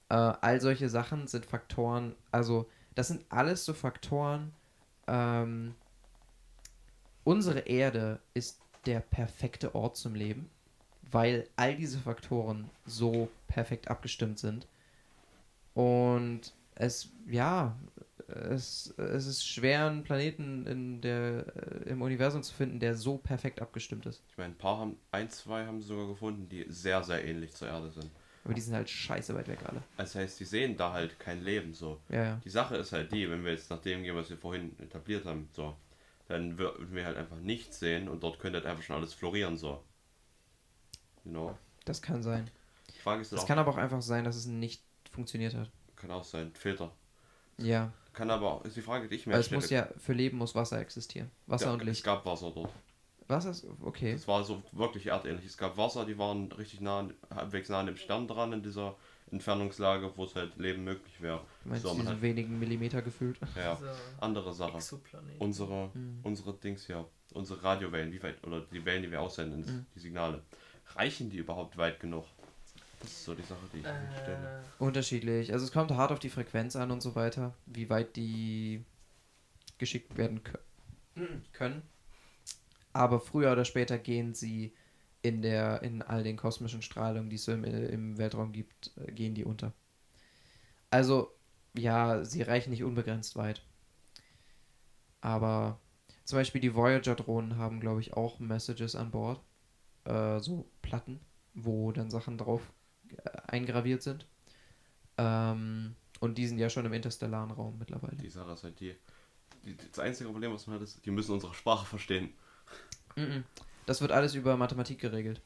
Äh, 0.09 0.15
all 0.15 0.61
solche 0.61 0.89
Sachen 0.89 1.27
sind 1.27 1.45
Faktoren, 1.45 2.15
also 2.31 2.69
das 2.95 3.07
sind 3.07 3.25
alles 3.29 3.65
so 3.65 3.73
Faktoren. 3.73 4.53
Ähm, 5.07 5.75
unsere 7.23 7.59
Erde 7.59 8.19
ist 8.33 8.61
der 8.85 8.99
perfekte 8.99 9.75
Ort 9.75 9.97
zum 9.97 10.15
Leben, 10.15 10.49
weil 11.11 11.47
all 11.55 11.75
diese 11.75 11.99
Faktoren 11.99 12.69
so 12.85 13.29
perfekt 13.47 13.89
abgestimmt 13.89 14.39
sind. 14.39 14.67
Und 15.73 16.53
es, 16.75 17.09
ja, 17.27 17.75
es, 18.35 18.93
es 18.97 19.27
ist 19.27 19.47
schwer, 19.47 19.87
einen 19.87 20.03
Planeten 20.03 20.65
in 20.67 21.01
der, 21.01 21.45
äh, 21.55 21.89
im 21.89 22.01
Universum 22.01 22.43
zu 22.43 22.53
finden, 22.53 22.79
der 22.79 22.95
so 22.95 23.17
perfekt 23.17 23.61
abgestimmt 23.61 24.05
ist. 24.05 24.21
Ich 24.29 24.37
meine, 24.37 24.53
ein 24.53 24.57
paar 24.57 24.77
haben, 24.79 24.97
ein, 25.11 25.29
zwei 25.29 25.65
haben 25.65 25.81
sie 25.81 25.87
sogar 25.87 26.07
gefunden, 26.07 26.47
die 26.49 26.65
sehr, 26.69 27.03
sehr 27.03 27.23
ähnlich 27.25 27.53
zur 27.53 27.67
Erde 27.67 27.89
sind. 27.91 28.09
Aber 28.43 28.53
die 28.53 28.61
sind 28.61 28.73
halt 28.73 28.89
scheiße 28.89 29.35
weit 29.35 29.47
weg 29.47 29.59
alle. 29.67 29.83
Das 29.97 30.15
heißt, 30.15 30.39
die 30.39 30.45
sehen 30.45 30.75
da 30.75 30.93
halt 30.93 31.19
kein 31.19 31.43
Leben 31.43 31.73
so. 31.73 32.01
Ja, 32.09 32.23
ja. 32.23 32.41
Die 32.43 32.49
Sache 32.49 32.75
ist 32.77 32.91
halt 32.91 33.11
die, 33.11 33.29
wenn 33.29 33.43
wir 33.43 33.51
jetzt 33.51 33.69
nach 33.69 33.81
dem 33.81 34.03
gehen, 34.03 34.15
was 34.15 34.29
wir 34.31 34.37
vorhin 34.37 34.75
etabliert 34.79 35.25
haben, 35.25 35.47
so, 35.53 35.75
dann 36.27 36.57
würden 36.57 36.93
wir 36.95 37.05
halt 37.05 37.17
einfach 37.17 37.37
nichts 37.37 37.79
sehen 37.79 38.09
und 38.09 38.23
dort 38.23 38.39
könnte 38.39 38.57
halt 38.57 38.65
einfach 38.65 38.83
schon 38.83 38.95
alles 38.95 39.13
florieren, 39.13 39.57
so. 39.57 39.83
You 41.23 41.31
know? 41.31 41.57
Das 41.85 42.01
kann 42.01 42.23
sein. 42.23 42.49
Die 42.89 42.99
Frage 42.99 43.21
ist 43.21 43.31
Es 43.31 43.41
auch, 43.41 43.47
kann 43.47 43.59
aber 43.59 43.71
auch 43.71 43.77
einfach 43.77 44.01
sein, 44.01 44.23
dass 44.23 44.35
es 44.35 44.47
nicht 44.47 44.81
funktioniert 45.11 45.53
hat. 45.53 45.69
kann 45.95 46.09
auch 46.09 46.23
sein, 46.23 46.51
Filter. 46.55 46.91
Ja. 47.63 47.91
Kann 48.13 48.29
aber 48.29 48.51
auch, 48.55 48.65
ist 48.65 48.75
die 48.75 48.81
Frage, 48.81 49.07
die 49.07 49.15
ich 49.15 49.25
mir 49.25 49.33
es 49.35 49.45
stelle. 49.45 49.61
muss 49.61 49.69
ja, 49.69 49.87
für 49.97 50.13
Leben 50.13 50.37
muss 50.37 50.53
Wasser 50.53 50.79
existieren. 50.79 51.31
Wasser 51.47 51.67
Ja, 51.67 51.73
und 51.73 51.81
Es 51.81 51.85
Licht. 51.87 52.03
gab 52.03 52.25
Wasser 52.25 52.51
dort. 52.53 52.71
Wasser 53.27 53.51
ist, 53.51 53.65
okay. 53.81 54.11
Es 54.11 54.27
war 54.27 54.43
so 54.43 54.61
wirklich 54.73 55.07
erdähnlich. 55.07 55.45
Es 55.45 55.57
gab 55.57 55.77
Wasser, 55.77 56.05
die 56.05 56.17
waren 56.17 56.51
richtig 56.51 56.81
nah, 56.81 57.07
halbwegs 57.33 57.69
nah 57.69 57.79
an 57.79 57.85
dem 57.85 57.95
Stern 57.95 58.27
dran 58.27 58.51
in 58.51 58.61
dieser 58.61 58.95
Entfernungslage, 59.31 60.11
wo 60.17 60.25
es 60.25 60.35
halt 60.35 60.57
Leben 60.57 60.83
möglich 60.83 61.21
wäre. 61.21 61.39
Du 61.63 61.69
meinst 61.69 61.83
So, 61.83 61.89
man 61.93 61.99
diese 62.01 62.11
hat- 62.15 62.21
wenigen 62.21 62.59
Millimeter 62.59 63.01
gefühlt? 63.01 63.39
Ja, 63.55 63.79
andere 64.19 64.53
Sache. 64.53 64.75
Exoplanet. 64.75 65.39
Unsere, 65.39 65.89
Mhm. 65.93 66.19
unsere 66.23 66.53
Dings 66.53 66.85
hier, 66.85 67.07
unsere 67.33 67.63
Radiowellen, 67.63 68.11
wie 68.11 68.21
weit, 68.21 68.45
oder 68.45 68.59
die 68.61 68.83
Wellen, 68.83 69.03
die 69.03 69.11
wir 69.11 69.21
aussenden, 69.21 69.61
Mhm. 69.61 69.85
die 69.95 69.99
Signale, 69.99 70.41
reichen 70.95 71.29
die 71.29 71.37
überhaupt 71.37 71.77
weit 71.77 72.01
genug? 72.01 72.25
Das 73.01 73.11
ist 73.11 73.23
so 73.25 73.35
die 73.35 73.43
Sache, 73.43 73.67
die 73.73 73.79
ich 73.79 73.93
mir 73.99 74.09
stelle. 74.21 74.37
Äh, 74.45 74.83
Unterschiedlich. 74.83 75.53
Also 75.53 75.65
es 75.65 75.71
kommt 75.71 75.91
hart 75.91 76.11
auf 76.11 76.19
die 76.19 76.29
Frequenz 76.29 76.75
an 76.75 76.91
und 76.91 77.01
so 77.01 77.15
weiter, 77.15 77.53
wie 77.65 77.89
weit 77.89 78.15
die 78.15 78.83
geschickt 79.77 80.17
werden 80.17 80.41
kö- 80.43 80.59
können. 81.53 81.83
Aber 82.93 83.19
früher 83.19 83.51
oder 83.51 83.65
später 83.65 83.97
gehen 83.97 84.33
sie 84.33 84.73
in 85.21 85.41
der 85.41 85.81
in 85.83 86.01
all 86.01 86.23
den 86.23 86.37
kosmischen 86.37 86.81
Strahlungen, 86.81 87.29
die 87.29 87.35
es 87.35 87.47
im, 87.47 87.63
im 87.65 88.17
Weltraum 88.17 88.51
gibt, 88.53 88.91
äh, 88.97 89.11
gehen 89.11 89.35
die 89.35 89.43
unter. 89.45 89.73
Also 90.91 91.31
ja, 91.77 92.23
sie 92.23 92.41
reichen 92.43 92.69
nicht 92.69 92.83
unbegrenzt 92.83 93.35
weit. 93.35 93.63
Aber 95.21 95.79
zum 96.25 96.37
Beispiel 96.39 96.61
die 96.61 96.75
Voyager-Drohnen 96.75 97.57
haben, 97.57 97.79
glaube 97.79 98.01
ich, 98.01 98.13
auch 98.13 98.39
Messages 98.39 98.95
an 98.95 99.11
Bord. 99.11 99.41
Äh, 100.05 100.39
so 100.39 100.69
Platten, 100.81 101.19
wo 101.53 101.91
dann 101.91 102.09
Sachen 102.11 102.37
drauf 102.37 102.61
äh, 102.61 102.80
eingraviert 103.47 104.01
sind. 104.01 104.25
Ähm, 105.17 105.95
und 106.19 106.37
die 106.37 106.47
sind 106.47 106.59
ja 106.59 106.69
schon 106.69 106.85
im 106.85 106.93
interstellaren 106.93 107.51
Raum 107.51 107.77
mittlerweile. 107.79 108.15
Die 108.17 108.29
Sache 108.29 108.51
ist 108.51 108.63
halt 108.63 108.79
die, 108.79 108.95
die. 109.65 109.75
Das 109.75 109.99
einzige 109.99 110.29
Problem, 110.29 110.53
was 110.53 110.67
man 110.67 110.75
hat, 110.75 110.83
ist, 110.83 111.05
die 111.05 111.11
müssen 111.11 111.33
unsere 111.33 111.53
Sprache 111.53 111.85
verstehen. 111.85 112.33
Mhm. 113.15 113.43
Das 113.85 114.01
wird 114.01 114.11
alles 114.11 114.35
über 114.35 114.57
Mathematik 114.57 114.99
geregelt. 114.99 115.41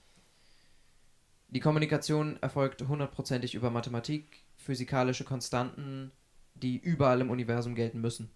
Die 1.50 1.60
Kommunikation 1.60 2.38
erfolgt 2.42 2.82
hundertprozentig 2.88 3.56
über 3.56 3.70
Mathematik, 3.70 4.44
physikalische 4.58 5.24
Konstanten, 5.24 6.12
die 6.56 6.78
überall 6.78 7.22
im 7.22 7.30
Universum 7.30 7.76
gelten 7.76 8.02
müssen. 8.02 8.30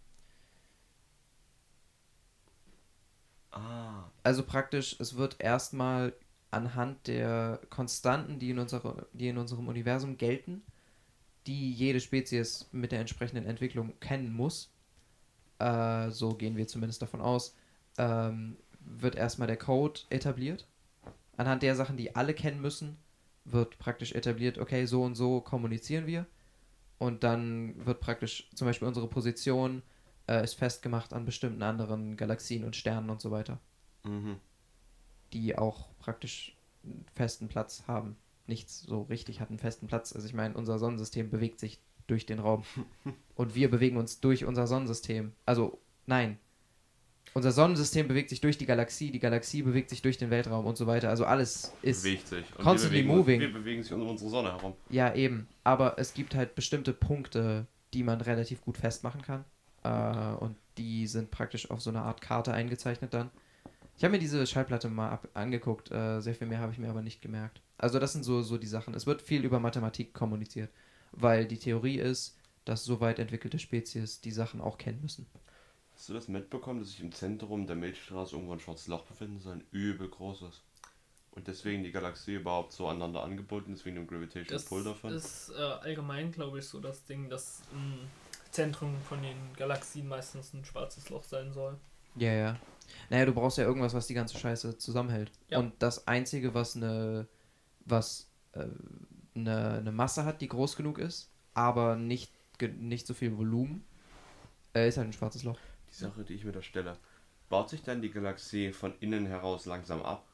Ah, 3.52 4.10
Also 4.24 4.44
praktisch, 4.44 4.96
es 5.00 5.16
wird 5.18 5.40
erstmal 5.40 6.14
anhand 6.52 7.08
der 7.08 7.60
Konstanten, 7.70 8.40
die 8.40 8.52
in, 8.52 8.60
unsere, 8.60 9.08
die 9.14 9.30
in 9.30 9.38
unserem 9.38 9.68
Universum 9.68 10.18
gelten, 10.18 10.64
die 11.48 11.72
jede 11.72 12.00
Spezies 12.00 12.68
mit 12.72 12.92
der 12.92 13.00
entsprechenden 13.00 13.46
Entwicklung 13.46 13.94
kennen 14.00 14.34
muss, 14.34 14.72
äh, 15.60 16.10
so 16.10 16.34
gehen 16.34 16.58
wir 16.58 16.68
zumindest 16.68 17.02
davon 17.02 17.22
aus, 17.22 17.56
ähm, 17.98 18.58
wird 18.80 19.16
erstmal 19.16 19.48
der 19.48 19.58
Code 19.58 20.02
etabliert. 20.10 20.68
Anhand 21.38 21.64
der 21.64 21.76
Sachen, 21.76 21.98
die 21.98 22.16
alle 22.16 22.34
kennen 22.34 22.62
müssen, 22.62 22.98
wird 23.46 23.80
praktisch 23.80 24.14
etabliert, 24.14 24.58
okay, 24.58 24.86
so 24.86 25.04
und 25.04 25.16
so 25.16 25.42
kommunizieren 25.42 26.06
wir. 26.06 26.26
Und 26.98 27.24
dann 27.24 27.86
wird 27.86 28.02
praktisch 28.02 28.50
zum 28.56 28.68
Beispiel 28.68 28.88
unsere 28.88 29.08
Position 29.08 29.82
äh, 30.30 30.44
ist 30.44 30.56
festgemacht 30.56 31.14
an 31.14 31.26
bestimmten 31.26 31.64
anderen 31.64 32.18
Galaxien 32.18 32.64
und 32.64 32.76
Sternen 32.76 33.10
und 33.10 33.22
so 33.22 33.32
weiter 33.32 33.60
mhm. 34.04 34.38
Die 35.34 35.58
auch 35.58 35.88
praktisch 36.00 36.56
einen 36.84 37.06
festen 37.16 37.48
Platz 37.48 37.84
haben. 37.88 38.16
Nichts 38.48 38.82
so 38.82 39.04
richtig 39.04 39.42
hat 39.42 39.50
einen 39.50 39.60
festen 39.60 39.88
Platz. 39.88 40.14
Also 40.14 40.28
ich 40.28 40.34
meine, 40.34 40.56
unser 40.56 40.80
Sonnensystem 40.80 41.30
bewegt 41.30 41.60
sich 41.60 41.80
durch 42.08 42.26
den 42.26 42.40
Raum. 42.40 42.64
Und 43.36 43.56
wir 43.56 43.70
bewegen 43.70 43.98
uns 43.98 44.20
durch 44.20 44.46
unser 44.46 44.68
Sonnensystem. 44.68 45.34
Also, 45.46 45.80
nein. 46.06 46.38
Unser 47.36 47.52
Sonnensystem 47.52 48.08
bewegt 48.08 48.32
sich 48.32 48.42
durch 48.42 48.58
die 48.58 48.66
Galaxie, 48.66 49.12
die 49.12 49.20
Galaxie 49.20 49.62
bewegt 49.62 49.92
sich 49.92 50.02
durch 50.02 50.18
den 50.18 50.32
Weltraum 50.32 50.66
und 50.66 50.78
so 50.78 50.88
weiter. 50.88 51.10
Also 51.10 51.26
alles 51.26 51.74
ist. 51.84 52.02
bewegt 52.02 52.28
sich. 52.28 52.46
Und 52.58 52.64
constantly 52.64 52.98
wir 52.98 53.04
bewegen, 53.04 53.18
moving. 53.20 53.40
Wir 53.40 53.54
bewegen 53.54 53.84
sich 53.84 53.94
um 53.94 54.08
unsere 54.10 54.32
Sonne 54.32 54.52
herum. 54.52 54.74
Ja, 54.90 55.14
eben. 55.14 55.48
Aber 55.64 56.00
es 56.00 56.16
gibt 56.16 56.34
halt 56.34 56.56
bestimmte 56.56 56.92
Punkte, 56.92 57.68
die 57.94 58.02
man 58.02 58.20
relativ 58.22 58.62
gut 58.62 58.78
festmachen 58.78 59.22
kann. 59.22 59.46
Äh, 59.84 60.44
und 60.44 60.56
die 60.80 61.06
sind 61.06 61.30
praktisch 61.30 61.70
auf 61.70 61.82
so 61.82 61.92
eine 61.92 62.02
Art 62.02 62.22
Karte 62.22 62.52
eingezeichnet 62.52 63.14
dann. 63.14 63.30
Ich 64.00 64.06
habe 64.06 64.14
mir 64.14 64.20
diese 64.20 64.48
Schallplatte 64.48 64.88
mal 64.88 65.10
ab 65.10 65.28
angeguckt. 65.34 65.92
Äh, 65.92 66.22
sehr 66.22 66.34
viel 66.34 66.48
mehr 66.48 66.60
habe 66.60 66.72
ich 66.72 66.80
mir 66.80 66.90
aber 66.90 67.02
nicht 67.02 67.22
gemerkt. 67.22 67.60
Also 67.78 68.00
das 68.00 68.14
sind 68.14 68.24
so, 68.24 68.42
so 68.42 68.58
die 68.58 68.66
Sachen. 68.66 68.94
Es 68.94 69.06
wird 69.06 69.22
viel 69.22 69.44
über 69.44 69.60
Mathematik 69.60 70.14
kommuniziert. 70.14 70.70
Weil 71.12 71.46
die 71.46 71.60
Theorie 71.60 72.00
ist, 72.00 72.38
dass 72.64 72.86
so 72.86 73.02
weit 73.02 73.20
entwickelte 73.20 73.60
Spezies 73.60 74.22
die 74.22 74.32
Sachen 74.32 74.62
auch 74.62 74.78
kennen 74.78 75.02
müssen. 75.02 75.26
Hast 75.94 76.08
du 76.08 76.14
das 76.14 76.30
mitbekommen, 76.30 76.80
dass 76.80 76.92
sich 76.92 77.02
im 77.02 77.12
Zentrum 77.12 77.68
der 77.68 77.76
Milchstraße 77.76 78.36
irgendwo 78.36 78.54
ein 78.54 78.62
schwarzes 78.62 78.88
Loch 78.88 79.04
befinden 79.04 79.42
soll? 79.42 79.56
Ein 79.56 79.64
übel 79.72 80.08
großes. 80.08 80.62
Und 81.32 81.50
deswegen 81.50 81.84
die 81.84 81.92
Galaxie 81.92 82.36
überhaupt 82.36 82.72
so 82.72 82.88
aneinander 82.88 83.22
angebunden 83.22 83.74
ist, 83.74 83.84
wegen 83.84 83.98
dem 83.98 84.08
Gravitational 84.08 84.62
das 84.62 84.64
Pull 84.64 84.86
davon? 84.86 85.12
ist 85.12 85.50
äh, 85.50 85.62
allgemein, 85.62 86.32
glaube 86.32 86.60
ich, 86.60 86.66
so 86.66 86.80
das 86.80 87.04
Ding, 87.04 87.30
dass 87.30 87.64
im 87.74 88.08
Zentrum 88.52 88.96
von 89.02 89.22
den 89.22 89.36
Galaxien 89.58 90.08
meistens 90.08 90.54
ein 90.54 90.64
schwarzes 90.64 91.10
Loch 91.10 91.26
sein 91.26 91.52
soll. 91.52 91.78
Ja, 92.16 92.32
ja. 92.32 92.60
Naja, 93.10 93.26
du 93.26 93.34
brauchst 93.34 93.58
ja 93.58 93.64
irgendwas, 93.66 93.94
was 93.94 94.08
die 94.08 94.14
ganze 94.14 94.38
Scheiße 94.38 94.78
zusammenhält. 94.78 95.32
Ja. 95.50 95.60
Und 95.60 95.74
das 95.80 96.08
Einzige, 96.08 96.54
was 96.54 96.76
eine, 96.76 97.28
was 97.86 98.30
äh, 98.54 98.66
eine, 99.36 99.74
eine 99.80 99.92
Masse 99.92 100.26
hat, 100.26 100.42
die 100.42 100.48
groß 100.48 100.76
genug 100.76 100.98
ist, 101.00 101.30
aber 101.54 101.96
nicht, 101.96 102.32
nicht 102.78 103.08
so 103.08 103.14
viel 103.14 103.38
Volumen, 103.38 103.84
äh, 104.76 104.88
ist 104.88 104.98
halt 104.98 105.08
ein 105.08 105.14
schwarzes 105.14 105.44
Loch. 105.44 105.60
Die 105.90 105.96
Sache, 105.96 106.24
die 106.24 106.34
ich 106.36 106.46
mir 106.46 106.52
da 106.52 106.62
stelle. 106.62 106.98
Baut 107.50 107.70
sich 107.70 107.82
dann 107.82 108.02
die 108.02 108.12
Galaxie 108.12 108.72
von 108.72 108.94
innen 109.00 109.26
heraus 109.26 109.66
langsam 109.66 110.04
ab? 110.04 110.26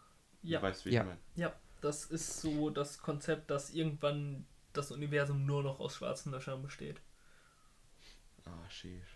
Ja, 0.43 0.59
Du 0.59 0.65
weißt, 0.65 0.85
wie 0.85 0.91
Ja. 0.91 1.01
ich 1.01 1.07
meine. 1.07 1.19
ja, 1.35 1.53
das 1.81 2.05
ist 2.05 2.41
so 2.41 2.69
das 2.69 2.97
Konzept, 2.99 3.49
dass 3.49 3.69
irgendwann 3.69 4.45
das 4.73 4.91
Universum 4.91 5.45
nur 5.45 5.63
noch 5.63 5.79
aus 5.79 5.95
schwarzen 5.95 6.31
Löchern 6.31 6.61
besteht. 6.61 6.99
Ah, 8.45 8.69
sheesh. 8.69 9.14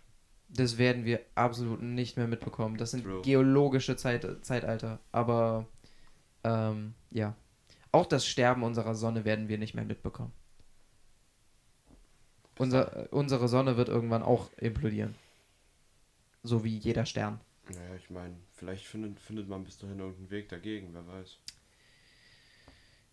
Das 0.50 0.78
werden 0.78 1.06
wir 1.06 1.22
absolut 1.36 1.82
nicht 1.82 2.18
mehr 2.18 2.28
mitbekommen. 2.28 2.78
Das 2.78 2.92
sind 2.92 3.04
True. 3.04 3.22
geologische 3.22 3.96
Zeit, 3.96 4.26
Zeitalter. 4.42 5.00
Aber 5.12 5.68
ähm, 6.44 6.94
ja. 7.12 7.36
Auch 7.92 8.06
das 8.06 8.28
Sterben 8.28 8.64
unserer 8.64 8.94
Sonne 8.94 9.26
werden 9.26 9.48
wir 9.48 9.58
nicht 9.58 9.74
mehr 9.74 9.86
mitbekommen. 9.86 10.32
Unser, 12.58 13.12
unsere 13.12 13.48
Sonne 13.48 13.78
wird 13.78 13.90
irgendwann 13.90 14.22
auch 14.22 14.52
implodieren. 14.58 15.16
So 16.44 16.64
wie 16.64 16.78
jeder 16.78 17.06
Stern. 17.06 17.40
Naja, 17.70 17.96
ich 17.96 18.10
meine, 18.10 18.36
vielleicht 18.54 18.86
findet, 18.86 19.20
findet 19.20 19.48
man 19.48 19.64
bis 19.64 19.78
dahin 19.78 20.00
irgendeinen 20.00 20.30
Weg 20.30 20.50
dagegen, 20.50 20.90
wer 20.94 21.08
weiß. 21.08 21.38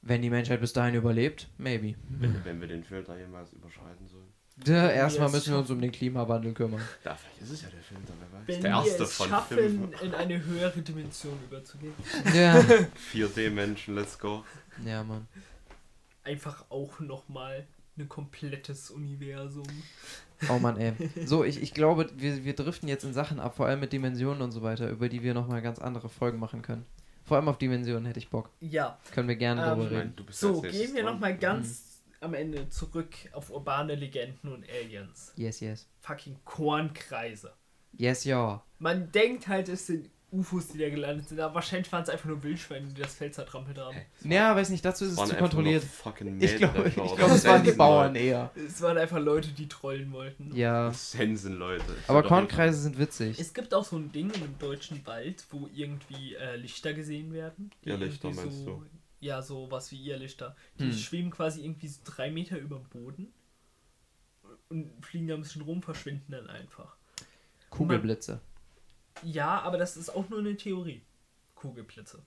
Wenn 0.02 0.22
die 0.22 0.30
Menschheit 0.30 0.60
bis 0.60 0.72
dahin 0.72 0.94
überlebt, 0.94 1.48
maybe. 1.58 1.94
Wenn, 2.08 2.44
wenn 2.44 2.60
wir 2.60 2.68
den 2.68 2.84
Filter 2.84 3.18
jemals 3.18 3.52
überschreiten 3.52 4.06
sollen. 4.06 4.32
Ja, 4.64 4.88
erstmal 4.90 5.30
müssen 5.30 5.52
wir 5.52 5.58
uns 5.58 5.70
um 5.70 5.80
den 5.80 5.92
Klimawandel 5.92 6.54
kümmern. 6.54 6.80
Da, 7.04 7.14
vielleicht 7.14 7.42
ist 7.42 7.50
es 7.50 7.62
ja 7.62 7.68
der 7.68 7.80
Filter, 7.82 8.12
wer 8.18 8.38
weiß. 8.40 8.46
Wenn 8.48 8.62
der 8.62 8.70
wir 8.72 8.86
erste 8.86 9.02
es 9.02 9.12
von 9.12 9.28
schaffen, 9.28 9.56
fünf. 9.58 10.02
in 10.02 10.14
eine 10.14 10.44
höhere 10.44 10.80
Dimension 10.80 11.38
überzugehen. 11.48 11.92
Ja. 12.34 12.58
4D-Menschen, 13.12 13.94
let's 13.94 14.18
go. 14.18 14.44
ja, 14.84 15.04
Mann. 15.04 15.26
Einfach 16.24 16.64
auch 16.70 16.98
nochmal 17.00 17.66
ein 17.98 18.08
komplettes 18.08 18.90
Universum. 18.90 19.66
Oh 20.48 20.58
Mann, 20.58 20.76
ey. 20.78 20.92
So, 21.26 21.44
ich, 21.44 21.62
ich 21.62 21.72
glaube, 21.74 22.10
wir, 22.16 22.44
wir 22.44 22.54
driften 22.54 22.88
jetzt 22.88 23.04
in 23.04 23.12
Sachen 23.12 23.40
ab, 23.40 23.56
vor 23.56 23.66
allem 23.66 23.80
mit 23.80 23.92
Dimensionen 23.92 24.40
und 24.42 24.52
so 24.52 24.62
weiter, 24.62 24.88
über 24.90 25.08
die 25.08 25.22
wir 25.22 25.34
nochmal 25.34 25.60
ganz 25.62 25.78
andere 25.78 26.08
Folgen 26.08 26.38
machen 26.38 26.62
können. 26.62 26.84
Vor 27.24 27.36
allem 27.36 27.48
auf 27.48 27.58
Dimensionen 27.58 28.06
hätte 28.06 28.18
ich 28.20 28.28
Bock. 28.30 28.50
Ja, 28.60 28.98
Können 29.12 29.28
wir 29.28 29.36
gerne 29.36 29.62
Ähm, 29.62 29.68
drüber 29.70 29.84
meine, 29.84 29.98
reden. 30.00 30.12
du 30.16 30.24
bist 30.24 30.40
so, 30.40 30.60
gehen 30.62 30.94
wir 30.94 31.02
nochmal 31.04 31.36
ganz 31.36 31.95
am 32.20 32.34
Ende 32.34 32.68
zurück 32.68 33.14
auf 33.32 33.50
urbane 33.50 33.94
Legenden 33.94 34.52
und 34.52 34.64
Aliens. 34.68 35.32
Yes, 35.36 35.60
yes. 35.60 35.88
Fucking 36.00 36.36
Kornkreise. 36.44 37.52
Yes, 37.92 38.24
ja. 38.24 38.62
Man 38.78 39.10
denkt 39.12 39.48
halt, 39.48 39.68
es 39.68 39.86
sind 39.86 40.10
UFOs, 40.32 40.68
die 40.68 40.78
da 40.78 40.90
gelandet 40.90 41.28
sind. 41.28 41.40
Aber 41.40 41.54
wahrscheinlich 41.54 41.90
waren 41.92 42.02
es 42.02 42.08
einfach 42.08 42.26
nur 42.26 42.42
Wildschweine, 42.42 42.88
die 42.88 43.00
das 43.00 43.14
Feld 43.14 43.34
zertrampelt 43.34 43.78
haben. 43.78 43.96
Ja, 44.22 44.54
weiß 44.54 44.70
nicht, 44.70 44.84
dazu 44.84 45.04
ist 45.04 45.12
es 45.12 45.16
Waren 45.16 45.30
zu 45.30 45.36
kontrolliert. 45.36 45.84
Fucking 45.84 46.40
Ich 46.40 46.56
glaube, 46.56 46.80
oder 46.80 46.90
glaub, 46.90 47.30
es 47.30 47.44
waren 47.44 47.62
die. 47.62 47.72
Bauern 47.72 48.14
eher. 48.14 48.50
Es 48.54 48.80
waren 48.82 48.98
einfach 48.98 49.18
Leute, 49.18 49.48
die 49.50 49.68
trollen 49.68 50.12
wollten. 50.12 50.54
Ja. 50.54 50.92
Sensenleute. 50.92 51.84
Aber 52.08 52.22
Kornkreise 52.22 52.80
sind 52.80 52.98
witzig. 52.98 53.38
Es 53.38 53.54
gibt 53.54 53.72
auch 53.72 53.84
so 53.84 53.96
ein 53.96 54.12
Ding 54.12 54.30
in 54.30 54.42
einem 54.42 54.58
deutschen 54.58 55.06
Wald, 55.06 55.44
wo 55.50 55.68
irgendwie 55.74 56.34
äh, 56.34 56.56
Lichter 56.56 56.92
gesehen 56.92 57.32
werden. 57.32 57.70
die 57.84 57.90
Irrlichter, 57.90 58.28
irgendwie 58.28 58.46
meinst 58.46 58.64
so, 58.64 58.70
du? 58.70 58.86
Ja, 59.26 59.42
so 59.42 59.70
was 59.70 59.90
wie 59.90 60.02
Irrlichter. 60.08 60.54
Die 60.78 60.84
Hm. 60.84 60.92
schweben 60.92 61.30
quasi 61.30 61.64
irgendwie 61.64 61.88
so 61.88 62.00
drei 62.04 62.30
Meter 62.30 62.58
über 62.58 62.76
dem 62.78 62.88
Boden 62.88 63.32
und 64.68 65.04
fliegen 65.04 65.26
da 65.28 65.34
ein 65.34 65.40
bisschen 65.42 65.62
rum, 65.62 65.82
verschwinden 65.82 66.30
dann 66.32 66.46
einfach. 66.48 66.96
Kugelblitze. 67.70 68.40
Ja, 69.22 69.60
aber 69.62 69.78
das 69.78 69.96
ist 69.96 70.10
auch 70.10 70.28
nur 70.28 70.38
eine 70.38 70.56
Theorie. 70.56 71.02
Kugelblitze. 71.56 72.22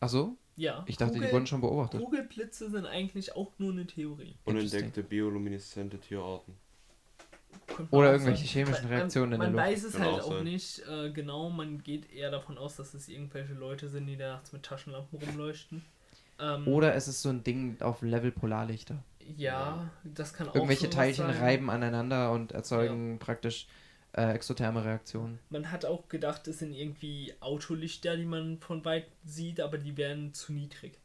Ach 0.00 0.08
so? 0.08 0.36
Ja. 0.56 0.84
Ich 0.88 0.96
dachte, 0.96 1.14
die 1.14 1.18
Kugel- 1.20 1.32
wurden 1.32 1.46
schon 1.46 1.60
beobachtet. 1.60 2.00
Kugelblitze 2.00 2.70
sind 2.70 2.86
eigentlich 2.86 3.36
auch 3.36 3.52
nur 3.58 3.72
eine 3.72 3.86
Theorie. 3.86 4.34
Unentdeckte 4.44 5.02
biolumineszente 5.02 5.98
Tierarten. 5.98 6.54
Man 7.78 7.88
Oder 7.90 8.12
irgendwelche 8.12 8.44
sagen. 8.44 8.48
chemischen 8.66 8.84
Man- 8.88 8.92
Reaktionen 8.94 9.32
in 9.32 9.38
man, 9.38 9.52
der 9.52 9.56
man 9.56 9.70
Luft. 9.70 9.76
weiß 9.76 9.84
es 9.84 9.92
Kann 9.94 10.02
halt 10.02 10.22
auch 10.22 10.26
auch 10.26 10.32
sein. 10.34 10.44
nicht 10.44 10.78
äh, 10.88 11.10
genau. 11.12 11.50
Man 11.50 11.82
geht 11.82 12.10
eher 12.12 12.30
davon 12.30 12.58
aus, 12.58 12.76
dass 12.76 12.94
es 12.94 13.08
irgendwelche 13.08 13.54
Leute 13.54 13.88
sind, 13.88 14.06
die 14.06 14.16
da 14.16 14.34
nachts 14.34 14.52
mit 14.52 14.62
Taschenlampen 14.64 15.18
rumleuchten. 15.18 15.84
Ähm, 16.40 16.66
Oder 16.68 16.94
es 16.94 17.08
ist 17.08 17.22
so 17.22 17.28
ein 17.28 17.44
Ding 17.44 17.80
auf 17.80 18.02
Level 18.02 18.32
Polarlichter. 18.32 19.02
Ja, 19.36 19.90
das 20.02 20.32
kann 20.32 20.48
auch 20.48 20.54
Irgendwelche 20.54 20.90
Teilchen 20.90 21.26
reiben 21.26 21.70
aneinander 21.70 22.32
und 22.32 22.52
erzeugen 22.52 23.18
praktisch 23.18 23.68
äh, 24.12 24.32
exotherme 24.32 24.84
Reaktionen. 24.84 25.38
Man 25.50 25.70
hat 25.70 25.84
auch 25.84 26.08
gedacht, 26.08 26.48
es 26.48 26.58
sind 26.58 26.72
irgendwie 26.72 27.34
Autolichter, 27.40 28.16
die 28.16 28.24
man 28.24 28.58
von 28.58 28.84
weit 28.84 29.06
sieht, 29.24 29.60
aber 29.60 29.78
die 29.78 29.96
wären 29.96 30.34
zu 30.34 30.52
niedrig. 30.52 30.98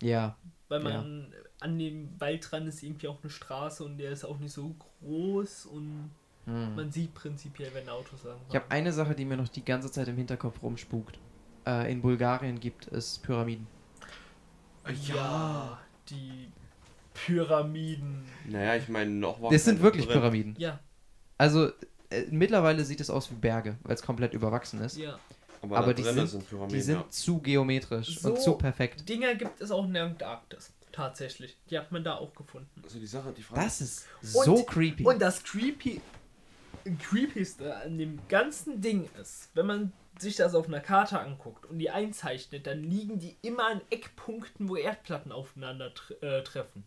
Ja. 0.00 0.36
Weil 0.68 0.80
man 0.80 1.34
an 1.60 1.78
dem 1.78 2.18
Wald 2.18 2.50
dran 2.50 2.66
ist 2.66 2.82
irgendwie 2.82 3.08
auch 3.08 3.22
eine 3.22 3.30
Straße 3.30 3.84
und 3.84 3.98
der 3.98 4.10
ist 4.10 4.24
auch 4.24 4.38
nicht 4.38 4.52
so 4.52 4.74
groß 5.02 5.66
und 5.66 6.10
Hm. 6.46 6.76
man 6.76 6.92
sieht 6.92 7.12
prinzipiell, 7.12 7.70
wenn 7.74 7.88
Autos 7.88 8.22
lang 8.22 8.36
Ich 8.48 8.54
habe 8.54 8.70
eine 8.70 8.92
Sache, 8.92 9.14
die 9.16 9.24
mir 9.24 9.36
noch 9.36 9.48
die 9.48 9.64
ganze 9.64 9.90
Zeit 9.90 10.06
im 10.06 10.16
Hinterkopf 10.16 10.62
rumspukt. 10.62 11.18
Äh, 11.66 11.90
in 11.90 12.00
Bulgarien 12.00 12.60
gibt 12.60 12.86
es 12.88 13.18
Pyramiden. 13.18 13.66
Ja, 15.04 15.80
die 16.10 16.50
Pyramiden. 17.14 18.24
Naja, 18.46 18.76
ich 18.76 18.88
meine, 18.88 19.10
noch 19.10 19.40
war 19.40 19.50
Das 19.50 19.64
sind 19.64 19.80
wirklich 19.82 20.06
drin. 20.06 20.14
Pyramiden. 20.20 20.54
Ja, 20.58 20.78
Also 21.38 21.68
äh, 22.10 22.24
mittlerweile 22.30 22.84
sieht 22.84 23.00
es 23.00 23.10
aus 23.10 23.30
wie 23.30 23.34
Berge, 23.34 23.76
weil 23.82 23.94
es 23.94 24.02
komplett 24.02 24.32
überwachsen 24.34 24.80
ist. 24.82 24.96
ja. 24.98 25.18
Aber, 25.62 25.78
Aber 25.78 25.94
die 25.94 26.02
sind- 26.02 26.28
sind. 26.28 26.44
Die 26.70 26.80
sind 26.80 26.96
ja. 26.96 27.10
zu 27.10 27.40
geometrisch 27.40 28.08
und 28.24 28.36
So- 28.36 28.42
zu 28.42 28.52
perfekt. 28.58 29.08
Dinger 29.08 29.34
gibt 29.34 29.60
es 29.60 29.70
auch 29.70 29.84
in 29.86 29.94
der 29.94 30.04
Antarktis. 30.04 30.70
Tatsächlich. 30.92 31.56
Die 31.70 31.78
hat 31.78 31.90
man 31.90 32.04
da 32.04 32.16
auch 32.16 32.32
gefunden. 32.34 32.68
Also 32.84 32.98
die 33.00 33.06
Sache, 33.06 33.32
die 33.36 33.42
Frage. 33.42 33.62
Das 33.62 33.80
ist 33.80 34.06
so 34.22 34.62
creepy. 34.64 35.04
Und 35.04 35.20
das 35.20 35.42
creepy, 35.42 36.00
creepyste 37.00 37.74
an 37.76 37.98
dem 37.98 38.18
ganzen 38.28 38.80
Ding 38.80 39.08
ist, 39.20 39.48
wenn 39.54 39.66
man 39.66 39.92
sich 40.18 40.36
das 40.36 40.54
auf 40.54 40.66
einer 40.68 40.80
Karte 40.80 41.18
anguckt 41.20 41.66
und 41.66 41.78
die 41.78 41.90
einzeichnet, 41.90 42.66
dann 42.66 42.82
liegen 42.82 43.18
die 43.18 43.36
immer 43.42 43.66
an 43.68 43.80
Eckpunkten, 43.90 44.68
wo 44.68 44.76
Erdplatten 44.76 45.32
aufeinander 45.32 45.92
tre 45.94 46.14
äh, 46.22 46.42
treffen. 46.42 46.84